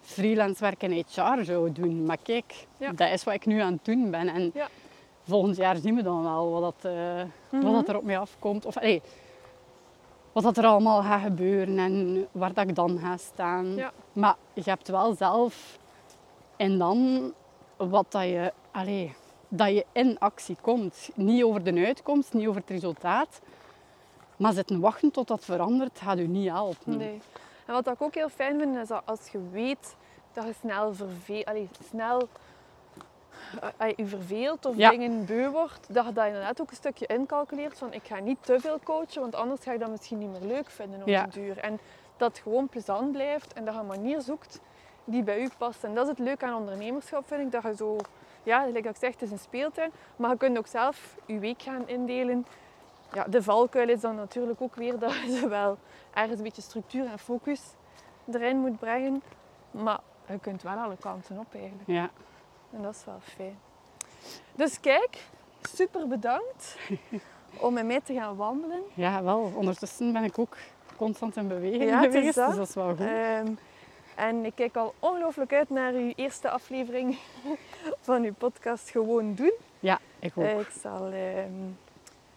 freelance 0.00 0.60
werk 0.60 0.82
in 0.82 1.04
HR 1.06 1.42
zou 1.44 1.72
doen. 1.72 2.04
Maar 2.06 2.18
kijk, 2.22 2.54
Ja. 2.76 2.92
dat 2.92 3.10
is 3.10 3.24
wat 3.24 3.34
ik 3.34 3.46
nu 3.46 3.60
aan 3.60 3.72
het 3.72 3.84
doen 3.84 4.10
ben. 4.10 4.28
En 4.28 4.50
Ja. 4.54 4.68
Volgend 5.24 5.56
jaar 5.56 5.76
zien 5.76 5.94
we 5.94 6.02
dan 6.02 6.22
wel 6.22 6.50
wat, 6.50 6.62
dat, 6.62 6.92
eh, 6.92 7.22
Mhm. 7.50 7.62
wat 7.64 7.72
dat 7.72 7.88
er 7.88 7.96
op 7.96 8.04
mij 8.04 8.18
afkomt. 8.18 8.66
Of 8.66 8.76
allee, 8.76 9.02
wat 10.32 10.42
dat 10.42 10.56
er 10.56 10.66
allemaal 10.66 11.02
gaat 11.02 11.22
gebeuren 11.22 11.78
en 11.78 12.26
waar 12.32 12.52
dat 12.52 12.68
ik 12.68 12.74
dan 12.74 12.98
ga 12.98 13.16
staan. 13.16 13.74
Ja. 13.74 13.92
Maar 14.12 14.36
je 14.52 14.62
hebt 14.64 14.88
wel 14.88 15.14
zelf 15.14 15.78
en 16.56 16.78
dan 16.78 17.32
wat 17.76 18.06
dat 18.08 18.22
je, 18.22 18.52
allee, 18.70 19.14
dat 19.48 19.68
je 19.68 19.84
in 19.92 20.18
actie 20.18 20.56
komt. 20.60 21.08
Niet 21.14 21.42
over 21.44 21.62
de 21.64 21.84
uitkomst, 21.86 22.32
niet 22.32 22.46
over 22.46 22.60
het 22.60 22.70
resultaat. 22.70 23.40
Maar 24.36 24.52
zitten 24.52 24.80
wachten 24.80 25.10
tot 25.10 25.28
dat 25.28 25.44
verandert, 25.44 26.00
gaat 26.00 26.18
u 26.18 26.26
niet 26.26 26.48
helpen. 26.50 26.96
Nee. 26.96 27.20
En 27.66 27.72
wat 27.72 27.86
ik 27.88 28.02
ook 28.02 28.14
heel 28.14 28.28
fijn 28.28 28.58
vind, 28.58 28.76
is 28.76 28.88
dat 28.88 29.02
als 29.04 29.28
je 29.28 29.40
weet 29.52 29.96
dat 30.32 30.44
je 30.46 30.52
snel, 30.60 30.94
verve 30.94 31.44
allee, 31.44 31.68
snel 31.88 32.28
je 33.96 34.06
verveelt 34.06 34.66
of 34.66 34.76
Ja. 34.76 34.90
dingen 34.90 35.24
beu 35.24 35.48
wordt, 35.50 35.94
dat 35.94 36.06
je 36.06 36.12
dat 36.12 36.26
inderdaad 36.26 36.60
ook 36.60 36.70
een 36.70 36.76
stukje 36.76 37.06
incalculeert 37.06 37.78
van 37.78 37.92
ik 37.92 38.02
ga 38.04 38.18
niet 38.18 38.38
te 38.40 38.60
veel 38.60 38.78
coachen, 38.84 39.20
want 39.20 39.34
anders 39.34 39.62
ga 39.62 39.72
je 39.72 39.78
dat 39.78 39.90
misschien 39.90 40.18
niet 40.18 40.30
meer 40.30 40.40
leuk 40.50 40.70
vinden 40.70 41.00
op 41.00 41.06
Ja. 41.06 41.24
de 41.24 41.30
duur. 41.30 41.58
En 41.58 41.78
dat 42.16 42.28
het 42.28 42.38
gewoon 42.42 42.68
plezant 42.68 43.12
blijft 43.12 43.52
en 43.52 43.64
dat 43.64 43.74
je 43.74 43.80
een 43.80 43.86
manier 43.86 44.20
zoekt 44.20 44.60
die 45.04 45.22
bij 45.22 45.40
u 45.42 45.48
past. 45.58 45.84
En 45.84 45.94
dat 45.94 46.04
is 46.04 46.10
het 46.10 46.18
leuke 46.18 46.44
aan 46.46 46.54
ondernemerschap, 46.54 47.26
vind 47.26 47.40
ik, 47.40 47.50
dat 47.52 47.62
je 47.62 47.76
zo... 47.76 47.96
Ja, 48.42 48.66
dat 48.66 48.74
ik 48.76 48.96
zeg, 48.98 49.10
het 49.10 49.22
is 49.22 49.30
een 49.30 49.38
speeltuin, 49.38 49.90
maar 50.16 50.30
je 50.30 50.36
kunt 50.36 50.58
ook 50.58 50.66
zelf 50.66 51.16
je 51.26 51.38
week 51.38 51.62
gaan 51.62 51.88
indelen. 51.88 52.46
Ja, 53.12 53.24
de 53.24 53.42
valkuil 53.42 53.88
is 53.88 54.00
dan 54.00 54.14
natuurlijk 54.14 54.60
ook 54.60 54.74
weer 54.74 54.98
dat 54.98 55.12
je 55.14 55.48
wel 55.60 55.78
ergens 56.14 56.36
een 56.38 56.44
beetje 56.44 56.62
structuur 56.62 57.06
en 57.06 57.18
focus 57.18 57.60
erin 58.32 58.56
moet 58.56 58.78
brengen. 58.78 59.22
Maar 59.70 59.98
je 60.26 60.38
kunt 60.38 60.62
wel 60.62 60.76
alle 60.76 60.96
kanten 61.00 61.38
op 61.38 61.46
eigenlijk. 61.54 61.88
Ja. 61.88 62.10
En 62.74 62.82
dat 62.82 62.94
is 62.94 63.04
wel 63.04 63.18
fijn. 63.22 63.58
Dus 64.54 64.80
kijk, 64.80 65.18
super 65.74 66.08
bedankt 66.08 66.76
om 67.56 67.74
met 67.74 67.86
mij 67.86 68.00
te 68.00 68.14
gaan 68.14 68.36
wandelen. 68.36 68.82
ja, 68.94 69.22
wel. 69.22 69.52
Ondertussen 69.54 70.12
ben 70.12 70.24
ik 70.24 70.38
ook 70.38 70.56
constant 70.96 71.36
in 71.36 71.48
beweging 71.48 71.84
Ja, 71.84 71.98
is 72.06 72.14
geweest, 72.14 72.34
dat. 72.34 72.48
dus 72.48 72.56
dat 72.56 72.68
is 72.68 72.74
wel 72.74 72.88
goed. 72.88 73.00
Ehm, 73.00 73.52
en 74.14 74.44
ik 74.44 74.52
kijk 74.54 74.76
al 74.76 74.94
ongelooflijk 74.98 75.52
uit 75.52 75.70
naar 75.70 75.92
uw 75.92 76.12
eerste 76.16 76.50
aflevering 76.50 77.18
van 78.00 78.22
uw 78.22 78.32
podcast 78.34 78.90
Gewoon 78.90 79.34
Doen. 79.34 79.52
Ja, 79.80 79.98
ik 80.18 80.32
ook. 80.36 80.44
Eh, 80.44 80.58
ik 80.60 80.70
zal 80.82 81.10
ehm, 81.10 81.52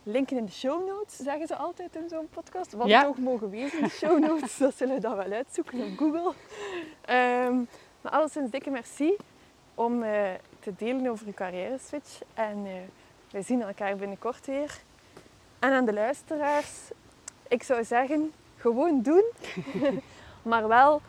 linken 0.03 0.37
in 0.37 0.45
de 0.45 0.51
show 0.51 0.87
notes, 0.87 1.15
zeggen 1.17 1.47
ze 1.47 1.55
altijd 1.55 1.95
in 1.95 2.09
zo'n 2.09 2.29
podcast. 2.29 2.73
Wat 2.73 2.87
Ja. 2.87 2.99
het 2.99 3.07
ook 3.07 3.17
mogen 3.17 3.49
wezen 3.49 3.77
in 3.77 3.83
de 3.83 3.89
show 3.89 4.19
notes, 4.19 4.57
dat 4.67 4.75
zullen 4.77 4.95
we 4.95 5.01
dan 5.01 5.15
wel 5.15 5.31
uitzoeken 5.31 5.79
op 5.79 5.97
Google. 5.97 6.33
Ehm, 7.01 7.55
maar 8.01 8.11
alleszins 8.11 8.51
dikke 8.51 8.69
merci 8.69 9.15
om 9.77 10.03
eh, 10.03 10.31
te 10.59 10.73
delen 10.77 11.07
over 11.07 11.25
uw 11.25 11.33
carrière 11.33 11.77
switch. 11.77 12.21
En 12.33 12.65
eh, 12.65 12.73
wij 13.31 13.41
zien 13.41 13.61
elkaar 13.61 13.95
binnenkort 13.95 14.45
weer. 14.45 14.79
En 15.59 15.71
aan 15.71 15.85
de 15.85 15.93
luisteraars, 15.93 16.91
ik 17.47 17.63
zou 17.63 17.83
zeggen, 17.83 18.31
gewoon 18.57 19.01
doen. 19.01 19.23
maar 20.49 20.67
wel 20.67 21.01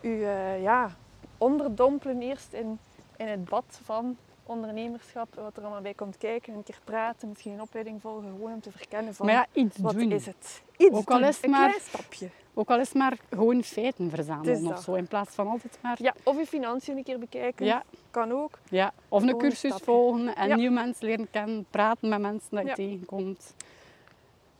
u 0.00 0.24
eh, 0.24 0.62
ja, 0.62 0.90
onderdompelen 1.38 2.22
eerst 2.22 2.52
in, 2.52 2.78
in 3.16 3.26
het 3.26 3.44
bad 3.44 3.80
van 3.84 4.16
ondernemerschap, 4.46 5.34
wat 5.34 5.56
er 5.56 5.62
allemaal 5.62 5.80
bij 5.80 5.94
komt 5.94 6.16
kijken, 6.16 6.54
een 6.54 6.62
keer 6.62 6.78
praten, 6.84 7.28
misschien 7.28 7.52
een 7.52 7.60
opleiding 7.60 8.00
volgen, 8.00 8.30
gewoon 8.36 8.52
om 8.52 8.60
te 8.60 8.70
verkennen 8.70 9.14
van 9.14 9.26
Maar 9.26 9.34
ja, 9.34 9.46
iets 9.52 9.78
wat 9.78 9.92
doen. 9.94 10.12
is 10.12 10.26
het. 10.26 10.62
Iets 10.76 10.96
Ook 10.96 11.10
al 11.10 11.18
doen, 11.18 11.28
is 11.28 11.34
het 11.36 11.44
een 11.44 11.50
maar- 11.50 11.68
klein 11.68 11.82
stapje. 11.82 12.28
Ook 12.56 12.70
al 12.70 12.78
is 12.80 12.88
het 12.88 12.96
maar 12.96 13.16
gewoon 13.30 13.62
feiten 13.62 14.10
verzamelen 14.10 14.66
of 14.72 14.82
zo, 14.82 14.94
in 14.94 15.06
plaats 15.06 15.34
van 15.34 15.46
altijd 15.48 15.78
maar... 15.82 15.96
Ja, 16.02 16.14
of 16.22 16.38
je 16.38 16.46
financiën 16.46 16.96
een 16.96 17.02
keer 17.02 17.18
bekijken, 17.18 17.66
Ja, 17.66 17.82
kan 18.10 18.32
ook. 18.32 18.58
ja. 18.70 18.92
Of 19.08 19.22
een 19.22 19.38
cursus 19.38 19.58
stapje. 19.70 19.84
volgen 19.84 20.34
en 20.34 20.48
Ja. 20.48 20.56
nieuwe 20.56 20.74
mensen 20.74 21.06
leren 21.06 21.30
kennen, 21.30 21.66
praten 21.70 22.08
met 22.08 22.20
mensen 22.20 22.48
dat 22.50 22.62
je 22.62 22.68
Ja. 22.68 22.74
tegenkomt. 22.74 23.54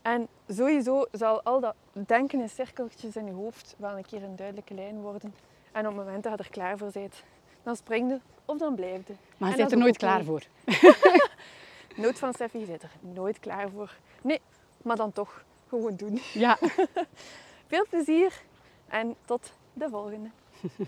En 0.01 0.27
sowieso 0.47 1.05
zal 1.11 1.41
al 1.43 1.59
dat 1.59 1.75
denken 1.91 2.39
in 2.41 2.49
cirkeltjes 2.49 3.15
in 3.15 3.25
je 3.25 3.31
hoofd 3.31 3.75
wel 3.77 3.97
een 3.97 4.05
keer 4.05 4.23
een 4.23 4.35
duidelijke 4.35 4.73
lijn 4.73 5.01
worden. 5.01 5.33
En 5.71 5.87
op 5.87 5.95
het 5.95 6.05
moment 6.05 6.23
dat 6.23 6.31
je 6.37 6.43
er 6.43 6.49
klaar 6.49 6.77
voor 6.77 6.89
bent, 6.93 7.23
dan 7.63 7.75
spring 7.75 8.09
je 8.11 8.19
of 8.45 8.57
dan 8.57 8.75
blijf 8.75 9.07
je. 9.07 9.13
Maar 9.37 9.49
je 9.49 9.55
bent 9.55 9.71
er 9.71 9.77
nooit 9.77 9.97
klaar 9.97 10.23
voor. 10.23 10.43
Nood 11.95 12.19
van 12.19 12.33
Steffi, 12.33 12.59
je 12.59 12.65
bent 12.65 12.83
er 12.83 12.91
nooit 12.99 13.39
klaar 13.39 13.69
voor. 13.69 13.95
Nee, 14.21 14.41
maar 14.81 14.95
dan 14.95 15.11
toch 15.11 15.43
gewoon 15.67 15.95
doen. 15.95 16.21
Ja. 16.33 16.57
Veel 17.67 17.85
plezier 17.89 18.41
en 18.87 19.15
tot 19.25 19.53
de 19.73 19.89
volgende. 19.89 20.29